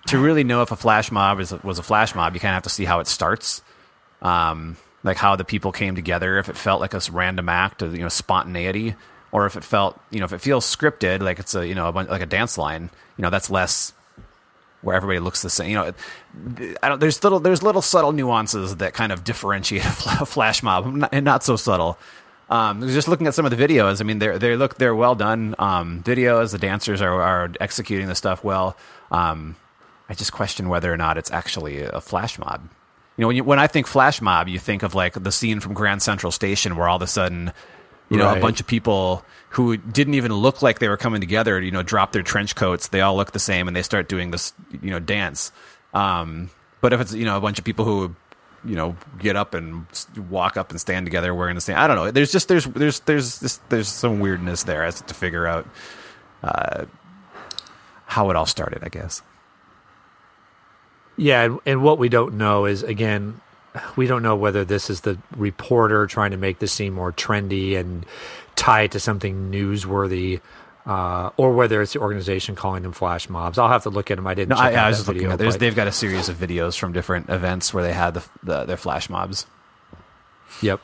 to 0.09 0.19
really 0.19 0.45
know 0.45 0.63
if 0.63 0.71
a 0.71 0.77
flash 0.77 1.11
mob 1.11 1.41
is 1.41 1.53
was 1.63 1.79
a 1.79 1.83
flash 1.83 2.15
mob, 2.15 2.35
you 2.35 2.41
kind 2.41 2.53
of 2.53 2.57
have 2.57 2.63
to 2.65 2.71
see 2.71 2.85
how 2.85 3.01
it 3.01 3.07
starts, 3.07 3.63
um, 4.23 4.77
like 5.03 5.17
how 5.17 5.37
the 5.37 5.45
people 5.45 5.73
came 5.73 5.95
together. 5.95 6.39
If 6.39 6.49
it 6.49 6.57
felt 6.57 6.81
like 6.81 6.95
a 6.95 7.01
random 7.11 7.49
act 7.49 7.83
of 7.83 7.95
you 7.95 8.03
know 8.03 8.09
spontaneity, 8.09 8.95
or 9.33 9.47
if 9.47 9.57
it 9.57 9.65
felt 9.65 10.01
you 10.11 10.21
know 10.21 10.25
if 10.25 10.33
it 10.33 10.41
feels 10.41 10.65
scripted, 10.65 11.21
like 11.21 11.39
it's 11.39 11.55
a 11.55 11.67
you 11.67 11.75
know 11.75 11.89
a 11.89 11.93
bunch, 11.93 12.09
like 12.09 12.23
a 12.23 12.27
dance 12.27 12.59
line. 12.59 12.91
You 13.17 13.23
know, 13.23 13.31
that's 13.31 13.51
less 13.51 13.93
where 14.83 14.97
everybody 14.97 15.19
looks 15.19 15.43
the 15.43 15.51
same. 15.51 15.71
You 15.71 15.77
know, 15.77 15.93
I 16.83 16.89
don't, 16.89 17.01
there's 17.01 17.23
little 17.23 17.41
there's 17.41 17.63
little 17.63 17.83
subtle 17.83 18.13
nuances 18.13 18.77
that 18.77 18.95
kind 18.95 19.13
of 19.13 19.25
differentiate 19.25 19.85
a 19.85 20.27
flash 20.27 20.63
mob, 20.63 21.09
and 21.13 21.25
not 21.25 21.45
so 21.45 21.57
subtle. 21.57 21.99
Um, 22.51 22.81
just 22.89 23.09
looking 23.09 23.27
at 23.27 23.35
some 23.35 23.45
of 23.45 23.55
the 23.55 23.63
videos, 23.63 24.01
I 24.01 24.05
mean, 24.05 24.21
they 24.21 24.39
they 24.39 24.57
look 24.57 24.77
they're 24.77 24.95
well 24.95 25.15
done 25.15 25.55
um, 25.59 26.03
videos. 26.03 26.53
The 26.53 26.59
dancers 26.59 27.03
are, 27.03 27.21
are 27.21 27.51
executing 27.61 28.07
the 28.07 28.15
stuff 28.15 28.43
well. 28.43 28.77
Um, 29.11 29.57
I 30.09 30.15
just 30.15 30.33
question 30.33 30.69
whether 30.69 30.93
or 30.93 30.97
not 30.97 31.19
it's 31.19 31.31
actually 31.31 31.83
a 31.83 32.01
flash 32.01 32.39
mob. 32.39 32.69
You 33.17 33.23
know, 33.23 33.27
when 33.29 33.37
you, 33.37 33.45
when 33.45 33.59
I 33.59 33.67
think 33.67 33.87
flash 33.87 34.21
mob, 34.21 34.49
you 34.49 34.59
think 34.59 34.83
of 34.83 34.95
like 34.95 35.23
the 35.23 35.33
scene 35.33 35.61
from 35.61 35.75
Grand 35.75 36.03
Central 36.03 36.31
Station 36.33 36.77
where 36.77 36.89
all 36.89 36.97
of 36.97 37.03
a 37.03 37.07
sudden, 37.07 37.53
you 38.09 38.17
know, 38.17 38.25
Right. 38.27 38.39
a 38.39 38.41
bunch 38.41 38.61
of 38.61 38.67
people 38.67 39.25
who 39.51 39.77
didn't 39.77 40.15
even 40.15 40.33
look 40.33 40.63
like 40.63 40.79
they 40.79 40.89
were 40.89 40.97
coming 40.97 41.21
together, 41.21 41.61
you 41.61 41.71
know, 41.71 41.83
drop 41.83 42.13
their 42.13 42.23
trench 42.23 42.55
coats. 42.55 42.89
They 42.89 43.01
all 43.01 43.17
look 43.17 43.33
the 43.33 43.39
same 43.39 43.67
and 43.69 43.77
they 43.77 43.83
start 43.83 44.09
doing 44.09 44.31
this, 44.31 44.53
you 44.83 44.91
know, 44.91 44.99
dance. 45.01 45.53
Um, 45.93 46.51
but 46.81 46.93
if 46.93 47.01
it's 47.01 47.13
you 47.13 47.25
know 47.25 47.37
a 47.37 47.41
bunch 47.41 47.59
of 47.59 47.65
people 47.65 47.85
who 47.85 48.15
you 48.65 48.77
know 48.77 48.97
get 49.19 49.37
up 49.37 49.53
and 49.55 49.85
walk 50.31 50.57
up 50.57 50.71
and 50.71 50.81
stand 50.81 51.07
together 51.07 51.35
wearing 51.35 51.55
the 51.55 51.61
same, 51.61 51.77
I 51.77 51.87
don't 51.87 51.97
know. 51.97 52.11
There's 52.11 52.31
just 52.31 52.49
there's 52.49 52.65
there's 52.67 53.01
there's 53.01 53.41
this, 53.41 53.57
there's 53.69 53.89
some 53.89 54.21
weirdness 54.21 54.63
there 54.63 54.85
as 54.85 55.01
to 55.03 55.13
figure 55.15 55.47
out 55.47 55.67
uh, 56.43 56.85
how 58.07 58.31
it 58.31 58.37
all 58.37 58.47
started. 58.47 58.85
I 58.85 58.89
guess. 58.89 59.23
Yeah, 61.19 61.43
and, 61.43 61.59
and 61.67 61.83
what 61.83 61.99
we 61.99 62.09
don't 62.09 62.35
know 62.35 62.65
is 62.65 62.83
again, 62.83 63.41
we 63.97 64.07
don't 64.07 64.23
know 64.23 64.37
whether 64.37 64.65
this 64.65 64.89
is 64.89 65.03
the 65.03 65.19
reporter 65.37 66.07
trying 66.07 66.31
to 66.31 66.37
make 66.37 66.61
this 66.61 66.73
seem 66.73 66.95
more 66.95 67.13
trendy 67.13 67.77
and 67.77 68.07
tie 68.57 68.83
it 68.83 68.93
to 68.93 69.01
something 69.01 69.51
newsworthy, 69.51 70.41
uh, 70.87 71.31
or 71.37 71.53
whether 71.53 71.83
it's 71.83 71.93
the 71.93 71.99
organization 71.99 72.55
calling 72.55 72.83
them 72.83 72.93
flash 72.93 73.29
mobs. 73.29 73.59
I'll 73.59 73.69
have 73.69 73.83
to 73.83 73.91
look 73.91 74.11
at 74.11 74.17
them. 74.17 74.27
I 74.27 74.35
didn't. 74.35 74.51
No, 74.51 74.57
check 74.57 74.73
I, 74.73 74.77
out 74.77 74.85
I 74.85 74.89
was 74.89 74.97
that 74.97 75.01
just 75.01 75.09
looking 75.09 75.21
video, 75.23 75.33
at. 75.33 75.39
There's, 75.39 75.57
they've 75.59 75.77
got 75.77 75.89
a 75.89 75.93
series 75.93 76.29
of 76.29 76.37
videos 76.37 76.79
from 76.79 76.93
different 76.93 77.29
events 77.29 77.75
where 77.75 77.83
they 77.83 77.93
had 77.93 78.15
the, 78.15 78.25
the 78.43 78.65
their 78.65 78.77
flash 78.77 79.11
mobs. 79.11 79.45
Yep. 80.63 80.81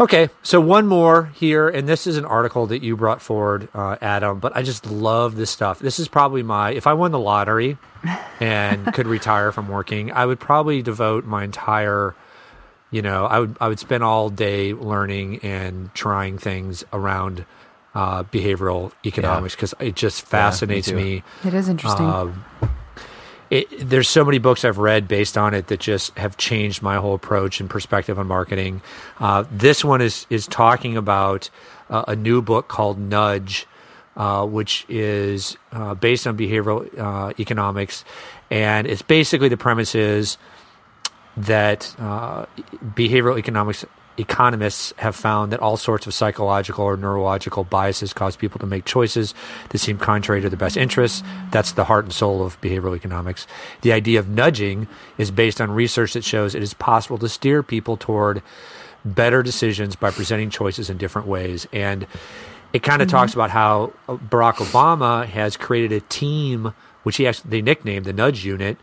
Okay, 0.00 0.30
so 0.42 0.62
one 0.62 0.86
more 0.86 1.26
here, 1.34 1.68
and 1.68 1.86
this 1.86 2.06
is 2.06 2.16
an 2.16 2.24
article 2.24 2.66
that 2.68 2.82
you 2.82 2.96
brought 2.96 3.20
forward, 3.20 3.68
uh, 3.74 3.98
Adam. 4.00 4.38
But 4.38 4.56
I 4.56 4.62
just 4.62 4.86
love 4.86 5.36
this 5.36 5.50
stuff. 5.50 5.78
This 5.78 5.98
is 5.98 6.08
probably 6.08 6.42
my 6.42 6.70
if 6.70 6.86
I 6.86 6.94
won 6.94 7.12
the 7.12 7.18
lottery 7.18 7.76
and 8.40 8.90
could 8.94 9.06
retire 9.18 9.52
from 9.52 9.68
working, 9.68 10.10
I 10.10 10.24
would 10.24 10.40
probably 10.40 10.80
devote 10.80 11.26
my 11.26 11.44
entire, 11.44 12.14
you 12.90 13.02
know, 13.02 13.26
I 13.26 13.40
would 13.40 13.58
I 13.60 13.68
would 13.68 13.78
spend 13.78 14.02
all 14.02 14.30
day 14.30 14.72
learning 14.72 15.40
and 15.40 15.94
trying 15.94 16.38
things 16.38 16.82
around 16.94 17.44
uh, 17.94 18.22
behavioral 18.22 18.92
economics 19.04 19.54
because 19.54 19.74
it 19.80 19.96
just 19.96 20.22
fascinates 20.22 20.88
too. 20.88 20.96
me. 20.96 21.22
It 21.44 21.52
is 21.52 21.68
interesting. 21.68 22.06
Um, 22.06 22.42
it, 23.50 23.88
there's 23.88 24.08
so 24.08 24.24
many 24.24 24.38
books 24.38 24.64
I've 24.64 24.78
read 24.78 25.08
based 25.08 25.36
on 25.36 25.54
it 25.54 25.66
that 25.66 25.80
just 25.80 26.16
have 26.16 26.36
changed 26.36 26.82
my 26.82 26.96
whole 26.96 27.14
approach 27.14 27.60
and 27.60 27.68
perspective 27.68 28.18
on 28.18 28.28
marketing. 28.28 28.80
Uh, 29.18 29.44
this 29.50 29.84
one 29.84 30.00
is 30.00 30.26
is 30.30 30.46
talking 30.46 30.96
about 30.96 31.50
uh, 31.90 32.04
a 32.06 32.16
new 32.16 32.40
book 32.40 32.68
called 32.68 32.98
Nudge, 32.98 33.66
uh, 34.16 34.46
which 34.46 34.86
is 34.88 35.56
uh, 35.72 35.94
based 35.94 36.26
on 36.26 36.36
behavioral 36.36 36.96
uh, 36.98 37.32
economics, 37.40 38.04
and 38.50 38.86
it's 38.86 39.02
basically 39.02 39.48
the 39.48 39.56
premise 39.56 39.94
is 39.96 40.38
that 41.36 41.94
uh, 41.98 42.46
behavioral 42.94 43.38
economics 43.38 43.84
economists 44.20 44.92
have 44.98 45.16
found 45.16 45.52
that 45.52 45.60
all 45.60 45.76
sorts 45.76 46.06
of 46.06 46.14
psychological 46.14 46.84
or 46.84 46.96
neurological 46.96 47.64
biases 47.64 48.12
cause 48.12 48.36
people 48.36 48.58
to 48.60 48.66
make 48.66 48.84
choices 48.84 49.34
that 49.70 49.78
seem 49.78 49.98
contrary 49.98 50.40
to 50.40 50.48
their 50.48 50.58
best 50.58 50.76
interests. 50.76 51.22
That's 51.50 51.72
the 51.72 51.84
heart 51.84 52.04
and 52.04 52.12
soul 52.12 52.44
of 52.44 52.60
behavioral 52.60 52.94
economics. 52.94 53.46
The 53.80 53.92
idea 53.92 54.18
of 54.18 54.28
nudging 54.28 54.86
is 55.18 55.30
based 55.30 55.60
on 55.60 55.70
research 55.70 56.12
that 56.12 56.24
shows 56.24 56.54
it 56.54 56.62
is 56.62 56.74
possible 56.74 57.18
to 57.18 57.28
steer 57.28 57.62
people 57.62 57.96
toward 57.96 58.42
better 59.04 59.42
decisions 59.42 59.96
by 59.96 60.10
presenting 60.10 60.50
choices 60.50 60.90
in 60.90 60.98
different 60.98 61.26
ways. 61.26 61.66
And 61.72 62.06
it 62.72 62.82
kind 62.82 63.02
of 63.02 63.08
talks 63.08 63.34
about 63.34 63.50
how 63.50 63.92
Barack 64.06 64.56
Obama 64.56 65.26
has 65.26 65.56
created 65.56 65.92
a 65.92 66.00
team, 66.06 66.74
which 67.02 67.16
he 67.16 67.26
actually 67.26 67.50
they 67.50 67.62
nicknamed 67.62 68.04
the 68.04 68.12
Nudge 68.12 68.44
Unit, 68.44 68.76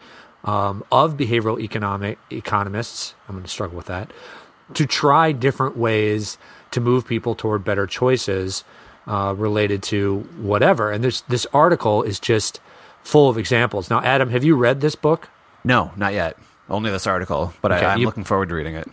um, 0.43 0.83
of 0.91 1.15
behavioral 1.15 1.59
economic 1.59 2.17
economists. 2.31 3.13
I'm 3.29 3.35
going 3.35 3.43
to 3.43 3.49
struggle 3.49 3.77
with 3.77 3.85
that 3.87 4.11
to 4.73 4.85
try 4.85 5.31
different 5.31 5.77
ways 5.77 6.37
to 6.71 6.81
move 6.81 7.07
people 7.07 7.35
toward 7.35 7.63
better 7.63 7.87
choices 7.87 8.63
uh, 9.07 9.33
related 9.37 9.81
to 9.83 10.19
whatever. 10.39 10.91
And 10.91 11.03
this 11.03 11.21
this 11.21 11.45
article 11.53 12.03
is 12.03 12.19
just 12.19 12.59
full 13.03 13.29
of 13.29 13.37
examples. 13.37 13.89
Now, 13.89 14.01
Adam, 14.01 14.29
have 14.31 14.43
you 14.43 14.55
read 14.55 14.81
this 14.81 14.95
book? 14.95 15.29
No, 15.63 15.91
not 15.95 16.13
yet. 16.13 16.37
Only 16.69 16.91
this 16.91 17.07
article, 17.07 17.53
but 17.61 17.71
Okay, 17.71 17.85
I, 17.85 17.93
I'm 17.93 17.99
you- 17.99 18.05
looking 18.05 18.25
forward 18.25 18.49
to 18.49 18.55
reading 18.55 18.75
it. 18.75 18.89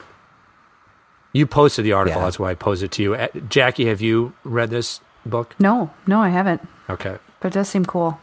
You 1.33 1.47
posted 1.47 1.85
the 1.85 1.93
article. 1.93 2.21
Yeah. 2.21 2.27
That's 2.27 2.39
why 2.39 2.51
I 2.51 2.55
posed 2.55 2.85
it 2.85 2.93
to 2.93 3.03
you. 3.03 3.15
Uh, 3.17 3.27
Jackie, 3.49 3.87
have 3.87 4.01
you 4.01 4.35
read 4.45 4.71
this 4.71 5.01
book? 5.27 5.57
no, 5.59 5.91
no, 6.07 6.21
I 6.21 6.29
haven't. 6.29 6.63
Okay. 6.89 7.19
But 7.41 7.49
it 7.49 7.55
does 7.55 7.69
seem 7.69 7.85
cool. 7.85 8.21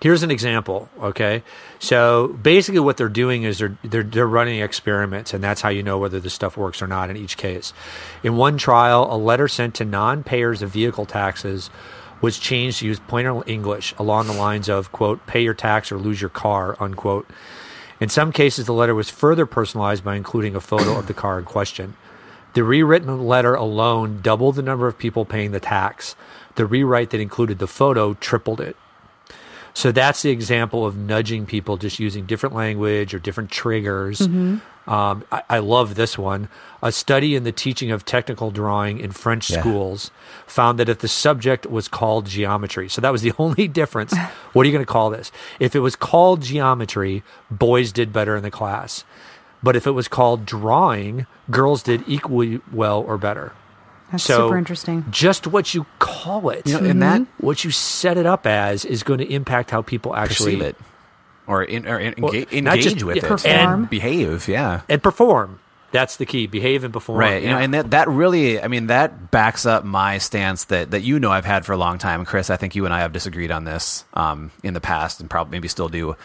Here's 0.00 0.22
an 0.22 0.30
example. 0.30 0.90
Okay, 1.00 1.42
so 1.78 2.28
basically, 2.42 2.80
what 2.80 2.98
they're 2.98 3.08
doing 3.08 3.44
is 3.44 3.58
they're 3.58 3.78
they're 3.82 4.02
they're 4.02 4.26
running 4.26 4.60
experiments, 4.60 5.32
and 5.32 5.42
that's 5.42 5.62
how 5.62 5.70
you 5.70 5.82
know 5.82 5.98
whether 5.98 6.20
this 6.20 6.34
stuff 6.34 6.56
works 6.56 6.82
or 6.82 6.86
not 6.86 7.08
in 7.08 7.16
each 7.16 7.36
case. 7.38 7.72
In 8.22 8.36
one 8.36 8.58
trial, 8.58 9.08
a 9.10 9.16
letter 9.16 9.48
sent 9.48 9.74
to 9.76 9.84
non-payers 9.84 10.60
of 10.60 10.70
vehicle 10.70 11.06
taxes 11.06 11.70
was 12.20 12.38
changed 12.38 12.80
to 12.80 12.86
use 12.86 12.98
plain 13.00 13.42
English 13.46 13.94
along 13.98 14.26
the 14.26 14.34
lines 14.34 14.68
of 14.68 14.92
"quote 14.92 15.26
Pay 15.26 15.42
your 15.42 15.54
tax 15.54 15.90
or 15.90 15.96
lose 15.96 16.20
your 16.20 16.30
car." 16.30 16.76
Unquote. 16.78 17.26
In 17.98 18.10
some 18.10 18.32
cases, 18.32 18.66
the 18.66 18.74
letter 18.74 18.94
was 18.94 19.08
further 19.08 19.46
personalized 19.46 20.04
by 20.04 20.16
including 20.16 20.54
a 20.54 20.60
photo 20.60 20.98
of 20.98 21.06
the 21.06 21.14
car 21.14 21.38
in 21.38 21.46
question. 21.46 21.96
The 22.52 22.64
rewritten 22.64 23.26
letter 23.26 23.54
alone 23.54 24.20
doubled 24.22 24.56
the 24.56 24.62
number 24.62 24.86
of 24.86 24.98
people 24.98 25.24
paying 25.24 25.52
the 25.52 25.60
tax. 25.60 26.14
The 26.56 26.66
rewrite 26.66 27.10
that 27.10 27.20
included 27.20 27.58
the 27.58 27.66
photo 27.66 28.12
tripled 28.14 28.60
it. 28.60 28.76
So 29.76 29.92
that's 29.92 30.22
the 30.22 30.30
example 30.30 30.86
of 30.86 30.96
nudging 30.96 31.44
people 31.44 31.76
just 31.76 31.98
using 31.98 32.24
different 32.24 32.54
language 32.54 33.12
or 33.12 33.18
different 33.18 33.50
triggers. 33.50 34.22
Um, 34.22 34.62
I, 35.30 35.42
I 35.50 35.58
love 35.58 35.96
this 35.96 36.16
one. 36.16 36.48
A 36.82 36.90
study 36.90 37.34
in 37.34 37.44
the 37.44 37.52
teaching 37.52 37.90
of 37.90 38.06
technical 38.06 38.50
drawing 38.50 38.98
in 39.00 39.10
French 39.12 39.50
Yeah. 39.50 39.60
schools 39.60 40.10
found 40.46 40.78
that 40.78 40.88
if 40.88 41.00
the 41.00 41.08
subject 41.08 41.66
was 41.66 41.88
called 41.88 42.24
geometry, 42.24 42.88
so 42.88 43.02
that 43.02 43.12
was 43.12 43.20
the 43.20 43.34
only 43.38 43.68
difference. 43.68 44.14
what 44.54 44.62
are 44.62 44.66
you 44.66 44.72
going 44.72 44.84
to 44.86 44.90
call 44.90 45.10
this? 45.10 45.30
If 45.60 45.76
it 45.76 45.80
was 45.80 45.94
called 45.94 46.40
geometry, 46.40 47.22
boys 47.50 47.92
did 47.92 48.14
better 48.14 48.34
in 48.34 48.42
the 48.44 48.50
class. 48.50 49.04
But 49.62 49.76
if 49.76 49.86
it 49.86 49.90
was 49.90 50.08
called 50.08 50.46
drawing, 50.46 51.26
girls 51.50 51.82
did 51.82 52.02
equally 52.06 52.60
well 52.72 53.00
or 53.02 53.18
better. 53.18 53.52
That's 54.12 54.24
So 54.24 54.46
super 54.48 54.58
interesting. 54.58 55.04
Just 55.10 55.46
what 55.46 55.74
you 55.74 55.86
call 55.98 56.50
it, 56.50 56.66
You 56.66 56.80
know, 56.80 56.88
and 56.88 57.02
that 57.02 57.22
what 57.38 57.64
you 57.64 57.70
set 57.70 58.16
it 58.16 58.26
up 58.26 58.46
as, 58.46 58.84
is 58.84 59.02
going 59.02 59.18
to 59.18 59.32
impact 59.32 59.70
how 59.70 59.82
people 59.82 60.14
actually 60.14 60.56
perceive 60.56 60.62
it 60.62 60.76
or, 61.46 61.62
in, 61.64 61.86
or 61.88 61.98
in, 61.98 62.14
Well, 62.18 62.32
engage, 62.32 62.62
not 62.62 62.78
just- 62.78 63.02
with 63.02 63.16
yeah, 63.16 63.24
it 63.24 63.28
perform. 63.28 63.54
and 63.82 63.90
behave. 63.90 64.48
Yeah. 64.48 64.82
and 64.88 65.02
perform. 65.02 65.60
That's 65.92 66.16
the 66.16 66.26
key. 66.26 66.46
Behave 66.46 66.84
and 66.84 66.92
perform. 66.92 67.18
Right, 67.20 67.42
you 67.42 67.48
know, 67.48 67.58
and 67.58 67.72
that 67.72 67.92
that 67.92 68.08
really, 68.08 68.60
I 68.60 68.66
mean, 68.68 68.88
that 68.88 69.30
backs 69.30 69.64
up 69.64 69.84
my 69.84 70.18
stance 70.18 70.64
that 70.64 70.90
that 70.90 71.02
you 71.02 71.18
know 71.20 71.30
I've 71.30 71.44
had 71.46 71.64
for 71.64 71.72
a 71.72 71.76
long 71.76 71.96
time, 71.98 72.24
Chris. 72.24 72.50
I 72.50 72.56
think 72.56 72.74
you 72.74 72.84
and 72.84 72.92
I 72.92 73.00
have 73.00 73.12
disagreed 73.12 73.50
on 73.52 73.64
this 73.64 74.04
um, 74.12 74.50
in 74.64 74.74
the 74.74 74.80
past, 74.80 75.20
and 75.20 75.30
probably 75.30 75.52
maybe 75.52 75.68
still 75.68 75.88
do. 75.88 76.16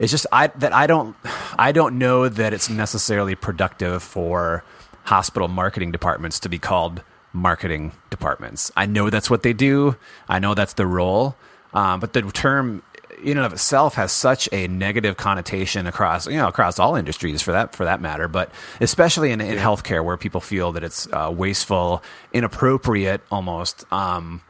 It's 0.00 0.10
just 0.10 0.26
I 0.32 0.48
that 0.48 0.74
I 0.74 0.86
don't 0.88 1.16
I 1.58 1.70
don't 1.72 1.96
know 1.98 2.28
that 2.28 2.52
it's 2.52 2.68
necessarily 2.68 3.34
productive 3.36 4.02
for 4.02 4.64
hospital 5.04 5.48
marketing 5.48 5.92
departments 5.92 6.40
to 6.40 6.48
be 6.48 6.58
called 6.58 7.02
marketing 7.34 7.92
departments. 8.08 8.72
I 8.76 8.86
know 8.86 9.10
that's 9.10 9.28
what 9.28 9.42
they 9.42 9.52
do. 9.52 9.96
I 10.28 10.38
know 10.38 10.54
that's 10.54 10.72
the 10.72 10.86
role, 10.86 11.36
um, 11.74 12.00
but 12.00 12.14
the 12.14 12.22
term 12.22 12.82
in 13.22 13.36
and 13.36 13.46
of 13.46 13.52
itself 13.52 13.94
has 13.96 14.10
such 14.10 14.48
a 14.52 14.66
negative 14.68 15.16
connotation 15.16 15.86
across 15.86 16.26
you 16.26 16.36
know 16.36 16.48
across 16.48 16.78
all 16.78 16.96
industries 16.96 17.40
for 17.40 17.52
that 17.52 17.74
for 17.74 17.84
that 17.84 18.00
matter 18.00 18.26
but 18.26 18.50
especially 18.80 19.30
in, 19.30 19.40
in 19.40 19.56
healthcare 19.56 20.04
where 20.04 20.16
people 20.16 20.40
feel 20.40 20.72
that 20.72 20.82
it's 20.82 21.06
uh, 21.12 21.32
wasteful 21.34 22.02
inappropriate 22.32 23.20
almost 23.30 23.84
um, 23.92 24.42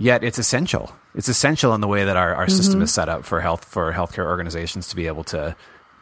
yet 0.00 0.24
it's 0.24 0.38
essential. 0.38 0.96
It's 1.14 1.28
essential 1.28 1.74
in 1.74 1.80
the 1.80 1.88
way 1.88 2.04
that 2.04 2.16
our, 2.16 2.34
our 2.34 2.48
system 2.48 2.80
is 2.82 2.92
set 2.92 3.08
up 3.08 3.24
for 3.24 3.40
health 3.40 3.64
for 3.64 3.92
healthcare 3.92 4.24
organizations 4.24 4.88
to 4.88 4.96
be 4.96 5.06
able 5.06 5.24
to 5.24 5.54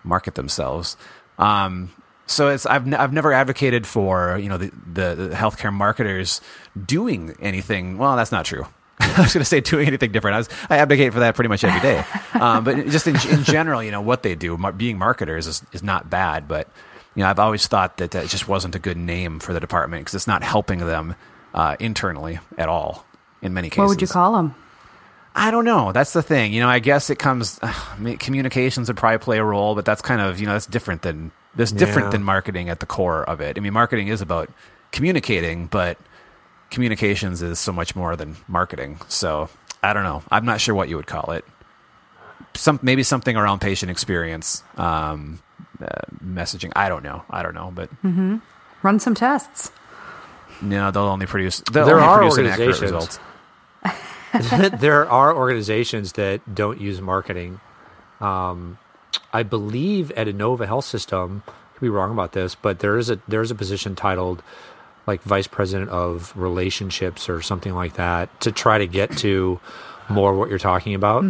market 0.04 0.36
themselves. 0.36 0.96
Um, 1.38 1.90
so 2.28 2.48
it's 2.48 2.66
I've, 2.66 2.86
n- 2.86 2.94
I've 2.94 3.12
never 3.12 3.32
advocated 3.32 3.86
for 3.86 4.38
you 4.38 4.48
know 4.48 4.58
the, 4.58 4.70
the, 4.92 5.14
the 5.14 5.34
healthcare 5.34 5.72
marketers 5.72 6.40
doing 6.86 7.34
anything 7.40 7.98
well 7.98 8.16
that's 8.16 8.32
not 8.32 8.44
true 8.44 8.66
I 9.00 9.22
was 9.22 9.32
going 9.32 9.42
to 9.42 9.44
say 9.44 9.60
doing 9.60 9.86
anything 9.86 10.10
different. 10.10 10.34
I, 10.34 10.38
was, 10.38 10.48
I 10.68 10.78
advocate 10.78 11.12
for 11.12 11.20
that 11.20 11.34
pretty 11.36 11.48
much 11.48 11.62
every 11.64 11.80
day. 11.80 12.04
Um, 12.38 12.62
but 12.62 12.86
just 12.88 13.08
in, 13.08 13.16
in 13.30 13.42
general, 13.42 13.82
you 13.82 13.90
know, 13.90 14.00
what 14.00 14.22
they 14.22 14.36
do, 14.36 14.56
being 14.72 14.96
marketers 14.96 15.48
is, 15.48 15.62
is 15.72 15.82
not 15.82 16.08
bad. 16.08 16.46
But, 16.46 16.68
you 17.16 17.22
know, 17.24 17.28
I've 17.28 17.40
always 17.40 17.66
thought 17.66 17.96
that 17.96 18.12
that 18.12 18.28
just 18.28 18.46
wasn't 18.46 18.76
a 18.76 18.78
good 18.78 18.96
name 18.96 19.40
for 19.40 19.52
the 19.52 19.58
department 19.58 20.02
because 20.02 20.14
it's 20.14 20.28
not 20.28 20.44
helping 20.44 20.78
them 20.78 21.16
uh, 21.52 21.74
internally 21.80 22.38
at 22.56 22.68
all 22.68 23.04
in 23.42 23.54
many 23.54 23.70
cases. 23.70 23.78
What 23.78 23.88
would 23.88 24.02
you 24.02 24.06
call 24.06 24.34
them? 24.34 24.54
I 25.34 25.50
don't 25.50 25.64
know. 25.64 25.90
That's 25.90 26.12
the 26.12 26.22
thing. 26.22 26.52
You 26.52 26.60
know, 26.60 26.68
I 26.68 26.78
guess 26.78 27.10
it 27.10 27.18
comes. 27.18 27.58
Uh, 28.00 28.14
communications 28.20 28.86
would 28.88 28.96
probably 28.96 29.18
play 29.18 29.38
a 29.38 29.44
role, 29.44 29.74
but 29.74 29.84
that's 29.84 30.00
kind 30.00 30.20
of 30.20 30.38
you 30.38 30.46
know 30.46 30.52
that's 30.52 30.66
different 30.66 31.02
than 31.02 31.32
that's 31.56 31.72
different 31.72 32.06
Yeah. 32.06 32.10
than 32.12 32.22
marketing 32.24 32.68
at 32.68 32.80
the 32.80 32.86
core 32.86 33.24
of 33.24 33.40
it. 33.40 33.56
I 33.56 33.60
mean, 33.60 33.72
marketing 33.72 34.08
is 34.08 34.20
about 34.20 34.50
communicating, 34.92 35.66
but 35.66 35.98
communications 36.70 37.42
is 37.42 37.58
so 37.58 37.72
much 37.72 37.96
more 37.96 38.16
than 38.16 38.36
marketing. 38.46 39.00
So 39.08 39.48
I 39.82 39.92
don't 39.92 40.02
know. 40.04 40.22
I'm 40.30 40.44
not 40.44 40.60
sure 40.60 40.74
what 40.74 40.88
you 40.88 40.96
would 40.96 41.06
call 41.06 41.32
it. 41.32 41.44
Some 42.54 42.78
maybe 42.82 43.02
something 43.02 43.36
around 43.36 43.60
patient 43.60 43.90
experience, 43.90 44.62
um, 44.76 45.40
uh, 45.82 45.86
messaging. 46.24 46.72
I 46.76 46.88
don't 46.88 47.02
know. 47.04 47.22
I 47.30 47.42
don't 47.42 47.54
know, 47.54 47.72
but 47.74 47.88
Run 48.82 49.00
some 49.00 49.14
tests. 49.14 49.70
no, 50.62 50.90
they'll 50.90 51.02
only 51.04 51.26
produce. 51.26 51.62
They'll 51.72 51.84
There 51.86 51.96
only 51.96 52.06
are 52.06 52.18
produce 52.18 52.38
organizations- 52.38 52.80
results. 52.82 53.20
there 54.80 55.08
are 55.10 55.34
organizations 55.34 56.12
that 56.14 56.54
don't 56.54 56.80
use 56.80 57.00
marketing. 57.00 57.60
Um, 58.20 58.78
I 59.32 59.42
believe 59.42 60.10
at 60.12 60.26
Inova 60.26 60.66
Health 60.66 60.84
System, 60.84 61.42
I 61.46 61.72
could 61.74 61.80
be 61.80 61.88
wrong 61.88 62.10
about 62.12 62.32
this, 62.32 62.54
but 62.54 62.80
there 62.80 62.96
is 62.96 63.10
a 63.10 63.20
there 63.28 63.42
is 63.42 63.50
a 63.50 63.54
position 63.54 63.94
titled 63.94 64.42
like 65.06 65.22
vice 65.22 65.46
president 65.46 65.90
of 65.90 66.32
relationships 66.36 67.28
or 67.28 67.40
something 67.40 67.74
like 67.74 67.94
that 67.94 68.40
to 68.42 68.52
try 68.52 68.78
to 68.78 68.86
get 68.86 69.16
to 69.18 69.58
more 70.08 70.34
what 70.34 70.50
you're 70.50 70.58
talking 70.58 70.94
about. 70.94 71.24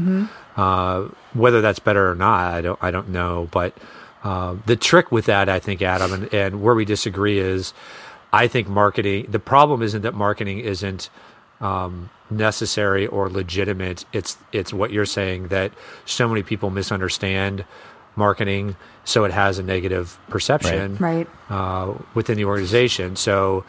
Uh, 0.57 1.09
whether 1.35 1.61
that's 1.61 1.79
better 1.79 2.11
or 2.11 2.15
not, 2.15 2.55
I 2.55 2.61
don't 2.61 2.79
I 2.83 2.91
don't 2.91 3.09
know. 3.11 3.49
But 3.51 3.77
uh, 4.25 4.57
the 4.67 4.77
trick 4.77 5.13
with 5.13 5.27
that, 5.27 5.49
I 5.49 5.59
think, 5.61 5.83
Adam, 5.83 6.13
and, 6.13 6.35
and 6.35 6.63
where 6.63 6.75
we 6.75 6.85
disagree 6.85 7.39
is, 7.39 7.73
I 8.33 8.49
think 8.49 8.69
marketing. 8.69 9.27
The 9.29 9.39
problem 9.39 9.83
isn't 9.83 10.03
that 10.03 10.15
marketing 10.15 10.59
isn't 10.59 11.09
um, 11.61 12.11
necessary 12.31 13.07
or 13.07 13.29
legitimate. 13.31 14.05
It's 14.13 14.37
it's 14.53 14.73
what 14.73 14.91
you're 14.91 15.07
saying 15.07 15.49
that 15.49 15.73
so 16.05 16.29
many 16.29 16.43
people 16.43 16.71
misunderstand 16.71 17.65
marketing 18.17 18.77
so 19.05 19.25
it 19.25 19.33
has 19.33 19.59
a 19.59 19.63
negative 19.63 20.19
perception 20.29 20.97
Right. 20.97 21.29
uh, 21.49 21.95
within 22.15 22.37
the 22.37 22.45
organization. 22.47 23.15
So, 23.17 23.65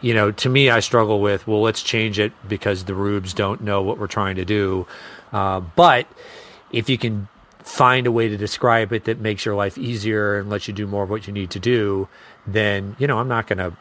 you 0.00 0.12
know, 0.12 0.32
to 0.32 0.48
me, 0.48 0.68
I 0.70 0.80
struggle 0.80 1.20
with, 1.20 1.46
well, 1.46 1.62
let's 1.62 1.82
change 1.82 2.18
it 2.18 2.32
because 2.48 2.84
the 2.84 2.94
rubes 2.94 3.32
don't 3.32 3.60
know 3.62 3.80
what 3.82 3.98
we're 3.98 4.06
trying 4.08 4.36
to 4.36 4.44
do. 4.44 4.86
Uh, 5.32 5.60
but 5.60 6.06
if 6.72 6.90
you 6.90 6.98
can 6.98 7.28
find 7.62 8.06
a 8.06 8.12
way 8.12 8.28
to 8.28 8.36
describe 8.36 8.92
it 8.92 9.04
that 9.04 9.18
makes 9.20 9.44
your 9.44 9.54
life 9.54 9.78
easier 9.78 10.38
and 10.38 10.50
lets 10.50 10.66
you 10.68 10.74
do 10.74 10.86
more 10.86 11.04
of 11.04 11.10
what 11.10 11.26
you 11.26 11.32
need 11.32 11.50
to 11.50 11.60
do, 11.60 12.08
then, 12.46 12.96
you 12.98 13.06
know, 13.06 13.18
I'm 13.18 13.28
not 13.28 13.46
going 13.46 13.58
to 13.58 13.76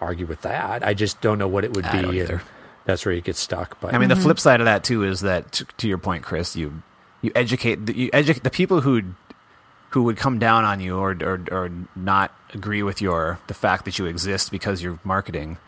argue 0.00 0.26
with 0.26 0.40
that. 0.42 0.84
I 0.86 0.94
just 0.94 1.20
don't 1.20 1.38
know 1.38 1.48
what 1.48 1.64
it 1.64 1.74
would 1.74 1.84
I 1.84 1.92
be. 1.92 2.02
don't 2.02 2.10
and 2.10 2.18
either. 2.18 2.42
That's 2.90 3.04
where 3.06 3.14
you 3.14 3.20
get 3.20 3.36
stuck. 3.36 3.80
But 3.80 3.94
I 3.94 3.98
mean, 3.98 4.08
the 4.08 4.16
flip 4.16 4.38
side 4.38 4.60
of 4.60 4.66
that 4.66 4.84
too 4.84 5.04
is 5.04 5.20
that, 5.20 5.52
to, 5.52 5.64
to 5.78 5.88
your 5.88 5.98
point, 5.98 6.22
Chris, 6.24 6.54
you 6.56 6.82
you 7.22 7.32
educate 7.34 7.86
the, 7.86 7.96
you 7.96 8.10
educate 8.12 8.42
the 8.44 8.50
people 8.50 8.80
who 8.82 9.02
who 9.90 10.04
would 10.04 10.16
come 10.16 10.38
down 10.38 10.64
on 10.64 10.80
you 10.80 10.96
or, 10.98 11.16
or 11.22 11.40
or 11.50 11.70
not 11.96 12.34
agree 12.54 12.82
with 12.82 13.00
your 13.02 13.38
the 13.48 13.54
fact 13.54 13.84
that 13.84 13.98
you 13.98 14.06
exist 14.06 14.50
because 14.50 14.82
you're 14.82 14.98
marketing. 15.04 15.58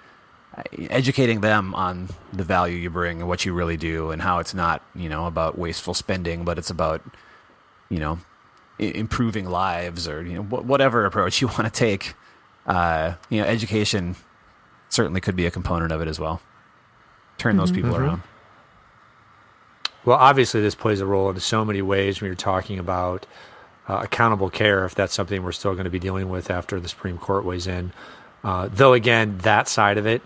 uh, 0.56 0.62
Educating 0.90 1.40
them 1.40 1.74
on 1.74 2.08
the 2.32 2.44
value 2.44 2.76
you 2.76 2.90
bring 2.90 3.20
and 3.20 3.28
what 3.28 3.44
you 3.44 3.52
really 3.52 3.76
do, 3.76 4.10
and 4.10 4.22
how 4.22 4.38
it's 4.38 4.54
not 4.54 4.82
you 4.94 5.08
know 5.08 5.26
about 5.26 5.58
wasteful 5.58 5.94
spending, 5.94 6.44
but 6.44 6.58
it's 6.58 6.70
about 6.70 7.02
you 7.88 7.98
know 7.98 8.18
improving 8.78 9.48
lives 9.48 10.08
or 10.08 10.24
you 10.24 10.34
know 10.34 10.42
wh- 10.42 10.64
whatever 10.66 11.04
approach 11.04 11.40
you 11.40 11.46
want 11.58 11.64
to 11.64 11.70
take. 11.70 12.14
Uh, 12.66 13.14
you 13.28 13.40
know, 13.40 13.46
education 13.46 14.14
certainly 14.88 15.20
could 15.20 15.34
be 15.34 15.46
a 15.46 15.50
component 15.50 15.90
of 15.90 16.00
it 16.00 16.06
as 16.06 16.20
well. 16.20 16.40
Turn 17.42 17.56
those 17.56 17.72
people 17.72 17.96
around. 17.96 18.22
Well, 20.04 20.16
obviously, 20.16 20.60
this 20.60 20.76
plays 20.76 21.00
a 21.00 21.06
role 21.06 21.28
in 21.28 21.40
so 21.40 21.64
many 21.64 21.82
ways 21.82 22.20
when 22.20 22.28
you're 22.28 22.36
talking 22.36 22.78
about 22.78 23.26
uh, 23.88 23.98
accountable 24.04 24.48
care, 24.48 24.84
if 24.84 24.94
that's 24.94 25.12
something 25.12 25.42
we're 25.42 25.50
still 25.50 25.72
going 25.72 25.82
to 25.82 25.90
be 25.90 25.98
dealing 25.98 26.28
with 26.28 26.52
after 26.52 26.78
the 26.78 26.88
Supreme 26.88 27.18
Court 27.18 27.44
weighs 27.44 27.66
in. 27.66 27.92
Uh, 28.44 28.68
though, 28.70 28.92
again, 28.92 29.38
that 29.38 29.66
side 29.66 29.98
of 29.98 30.06
it, 30.06 30.22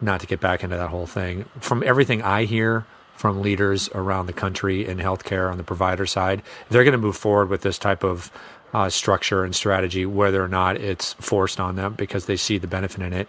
not 0.00 0.20
to 0.20 0.28
get 0.28 0.38
back 0.38 0.62
into 0.62 0.76
that 0.76 0.90
whole 0.90 1.08
thing, 1.08 1.46
from 1.58 1.82
everything 1.82 2.22
I 2.22 2.44
hear 2.44 2.86
from 3.16 3.42
leaders 3.42 3.88
around 3.92 4.26
the 4.26 4.32
country 4.32 4.86
in 4.86 4.98
healthcare 4.98 5.50
on 5.50 5.58
the 5.58 5.64
provider 5.64 6.06
side, 6.06 6.44
they're 6.68 6.84
going 6.84 6.92
to 6.92 6.98
move 6.98 7.16
forward 7.16 7.48
with 7.48 7.62
this 7.62 7.76
type 7.76 8.04
of 8.04 8.30
uh, 8.72 8.88
structure 8.88 9.42
and 9.42 9.52
strategy, 9.52 10.06
whether 10.06 10.40
or 10.40 10.48
not 10.48 10.76
it's 10.76 11.14
forced 11.14 11.58
on 11.58 11.74
them 11.74 11.94
because 11.94 12.26
they 12.26 12.36
see 12.36 12.56
the 12.56 12.68
benefit 12.68 13.02
in 13.02 13.12
it. 13.12 13.28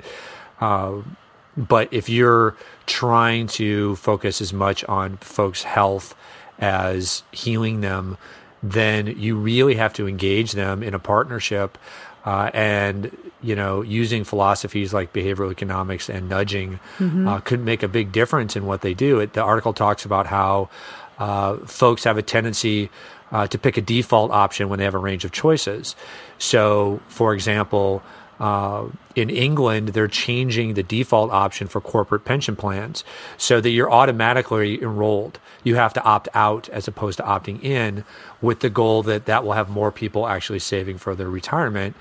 But 1.57 1.89
if 1.91 2.09
you're 2.09 2.55
trying 2.85 3.47
to 3.47 3.95
focus 3.97 4.41
as 4.41 4.53
much 4.53 4.83
on 4.85 5.17
folks' 5.17 5.63
health 5.63 6.15
as 6.59 7.23
healing 7.31 7.81
them, 7.81 8.17
then 8.63 9.07
you 9.07 9.35
really 9.35 9.75
have 9.75 9.93
to 9.93 10.07
engage 10.07 10.53
them 10.53 10.83
in 10.83 10.93
a 10.93 10.99
partnership. 10.99 11.77
Uh, 12.23 12.51
and 12.53 13.17
you 13.41 13.55
know, 13.55 13.81
using 13.81 14.23
philosophies 14.23 14.93
like 14.93 15.11
behavioral 15.11 15.51
economics 15.51 16.09
and 16.09 16.29
nudging 16.29 16.79
uh, 17.27 17.39
could 17.39 17.59
make 17.59 17.81
a 17.81 17.87
big 17.87 18.11
difference 18.11 18.55
in 18.55 18.65
what 18.65 18.81
they 18.81 18.93
do. 18.93 19.19
It, 19.19 19.33
the 19.33 19.41
article 19.41 19.73
talks 19.73 20.05
about 20.05 20.27
how 20.27 20.69
uh, 21.17 21.57
folks 21.65 22.03
have 22.03 22.17
a 22.17 22.21
tendency 22.21 22.91
uh, 23.31 23.47
to 23.47 23.57
pick 23.57 23.77
a 23.77 23.81
default 23.81 24.31
option 24.31 24.69
when 24.69 24.77
they 24.77 24.85
have 24.85 24.93
a 24.93 24.99
range 24.99 25.25
of 25.25 25.31
choices. 25.31 25.95
So, 26.37 26.99
for 27.07 27.33
example, 27.33 28.03
uh, 28.41 28.87
in 29.15 29.29
England, 29.29 29.89
they're 29.89 30.07
changing 30.07 30.73
the 30.73 30.81
default 30.81 31.29
option 31.31 31.67
for 31.67 31.79
corporate 31.79 32.25
pension 32.25 32.55
plans 32.55 33.03
so 33.37 33.61
that 33.61 33.69
you're 33.69 33.91
automatically 33.91 34.81
enrolled. 34.81 35.39
You 35.63 35.75
have 35.75 35.93
to 35.93 36.03
opt 36.03 36.27
out 36.33 36.67
as 36.69 36.87
opposed 36.87 37.17
to 37.17 37.23
opting 37.23 37.63
in, 37.63 38.03
with 38.41 38.61
the 38.61 38.69
goal 38.71 39.03
that 39.03 39.27
that 39.27 39.43
will 39.43 39.53
have 39.53 39.69
more 39.69 39.91
people 39.91 40.27
actually 40.27 40.57
saving 40.57 40.97
for 40.97 41.13
their 41.13 41.29
retirement. 41.29 41.95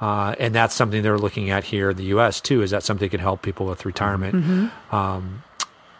Uh, 0.00 0.34
and 0.40 0.52
that's 0.52 0.74
something 0.74 1.04
they're 1.04 1.16
looking 1.16 1.50
at 1.50 1.62
here 1.62 1.90
in 1.90 1.96
the 1.96 2.06
U.S. 2.06 2.40
too. 2.40 2.62
Is 2.62 2.72
that 2.72 2.82
something 2.82 3.06
that 3.06 3.10
can 3.10 3.20
help 3.20 3.42
people 3.42 3.66
with 3.66 3.86
retirement? 3.86 4.34
Um, 4.90 5.44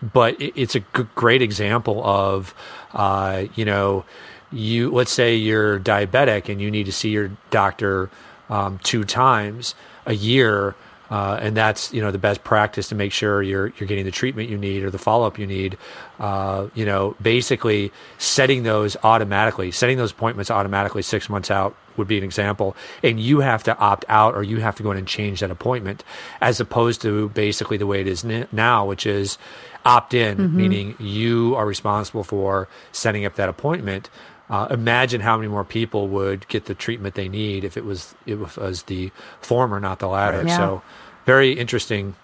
but 0.02 0.40
it, 0.40 0.54
it's 0.56 0.74
a 0.74 0.80
g- 0.80 1.06
great 1.14 1.40
example 1.40 2.04
of, 2.04 2.52
uh, 2.94 3.44
you 3.54 3.64
know, 3.64 4.04
you 4.50 4.90
let's 4.90 5.12
say 5.12 5.36
you're 5.36 5.78
diabetic 5.78 6.48
and 6.48 6.60
you 6.60 6.70
need 6.70 6.86
to 6.86 6.92
see 6.92 7.10
your 7.10 7.30
doctor 7.50 8.10
um, 8.50 8.78
two 8.82 9.04
times 9.04 9.74
a 10.06 10.14
year, 10.14 10.74
uh, 11.10 11.38
and 11.40 11.56
that's 11.56 11.92
you 11.92 12.00
know 12.00 12.10
the 12.10 12.18
best 12.18 12.42
practice 12.44 12.88
to 12.88 12.94
make 12.94 13.12
sure 13.12 13.42
you're 13.42 13.68
you're 13.78 13.86
getting 13.86 14.04
the 14.04 14.10
treatment 14.10 14.48
you 14.48 14.58
need 14.58 14.82
or 14.82 14.90
the 14.90 14.98
follow 14.98 15.26
up 15.26 15.38
you 15.38 15.46
need. 15.46 15.76
Uh, 16.18 16.68
you 16.74 16.84
know, 16.84 17.16
basically 17.20 17.92
setting 18.18 18.62
those 18.62 18.96
automatically, 19.04 19.70
setting 19.70 19.98
those 19.98 20.12
appointments 20.12 20.50
automatically 20.50 21.02
six 21.02 21.28
months 21.28 21.50
out 21.50 21.76
would 21.96 22.08
be 22.08 22.18
an 22.18 22.24
example, 22.24 22.74
and 23.02 23.20
you 23.20 23.40
have 23.40 23.62
to 23.62 23.76
opt 23.78 24.04
out 24.08 24.34
or 24.34 24.42
you 24.42 24.58
have 24.58 24.74
to 24.76 24.82
go 24.82 24.90
in 24.90 24.98
and 24.98 25.06
change 25.06 25.40
that 25.40 25.50
appointment, 25.50 26.02
as 26.40 26.58
opposed 26.58 27.02
to 27.02 27.28
basically 27.30 27.76
the 27.76 27.86
way 27.86 28.00
it 28.00 28.06
is 28.08 28.24
now, 28.24 28.84
which 28.84 29.06
is 29.06 29.38
opt 29.84 30.14
in, 30.14 30.56
meaning 30.56 30.96
you 30.98 31.54
are 31.56 31.66
responsible 31.66 32.24
for 32.24 32.68
setting 32.90 33.24
up 33.26 33.34
that 33.36 33.48
appointment. 33.48 34.08
Uh, 34.54 34.68
imagine 34.70 35.20
how 35.20 35.36
many 35.36 35.48
more 35.48 35.64
people 35.64 36.06
would 36.06 36.46
get 36.46 36.66
the 36.66 36.76
treatment 36.76 37.16
they 37.16 37.28
need 37.28 37.64
if 37.64 37.76
it 37.76 37.84
was 37.84 38.14
it 38.24 38.36
was 38.36 38.84
the 38.84 39.10
former, 39.40 39.80
not 39.80 39.98
the 39.98 40.06
latter. 40.06 40.38
Right. 40.38 40.46
Yeah. 40.46 40.56
So, 40.56 40.82
very 41.26 41.54
interesting 41.54 42.14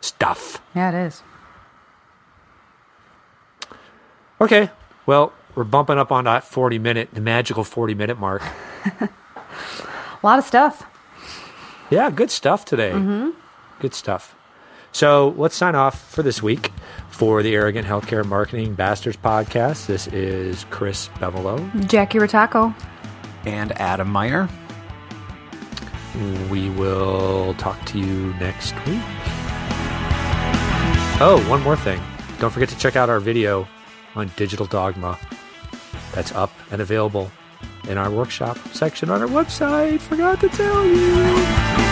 stuff. 0.00 0.62
Yeah, 0.76 0.90
it 0.90 1.06
is. 1.08 1.22
Okay, 4.40 4.70
well, 5.06 5.32
we're 5.56 5.64
bumping 5.64 5.98
up 5.98 6.12
on 6.12 6.22
that 6.22 6.44
forty 6.44 6.78
minute, 6.78 7.08
the 7.12 7.20
magical 7.20 7.64
forty 7.64 7.94
minute 7.94 8.20
mark. 8.20 8.42
A 9.00 9.08
lot 10.22 10.38
of 10.38 10.44
stuff. 10.44 10.86
Yeah, 11.90 12.12
good 12.12 12.30
stuff 12.30 12.64
today. 12.64 12.92
Good 13.80 13.92
stuff. 13.92 14.36
So 14.92 15.34
let's 15.36 15.56
sign 15.56 15.74
off 15.74 16.00
for 16.12 16.22
this 16.22 16.44
week 16.44 16.70
for 17.18 17.42
the 17.42 17.52
Arrogant 17.56 17.84
Healthcare 17.84 18.24
Marketing 18.24 18.74
Bastards 18.74 19.16
podcast. 19.16 19.86
This 19.86 20.06
is 20.06 20.64
Chris 20.70 21.08
Bevolo. 21.16 21.88
Jackie 21.88 22.18
Rotako. 22.18 22.72
And 23.44 23.72
Adam 23.72 24.08
Meyer. 24.08 24.48
We 26.48 26.70
will 26.70 27.54
talk 27.54 27.84
to 27.86 27.98
you 27.98 28.32
next 28.34 28.72
week. 28.86 29.00
Oh, 31.20 31.44
one 31.48 31.60
more 31.64 31.76
thing. 31.76 32.00
Don't 32.38 32.52
forget 32.52 32.68
to 32.68 32.78
check 32.78 32.94
out 32.94 33.10
our 33.10 33.18
video 33.18 33.66
on 34.14 34.30
Digital 34.36 34.66
Dogma. 34.66 35.18
That's 36.14 36.30
up 36.30 36.52
and 36.70 36.80
available 36.80 37.32
in 37.88 37.98
our 37.98 38.12
workshop 38.12 38.58
section 38.72 39.10
on 39.10 39.22
our 39.22 39.28
website. 39.28 39.98
Forgot 39.98 40.38
to 40.38 40.48
tell 40.50 40.86
you. 40.86 41.87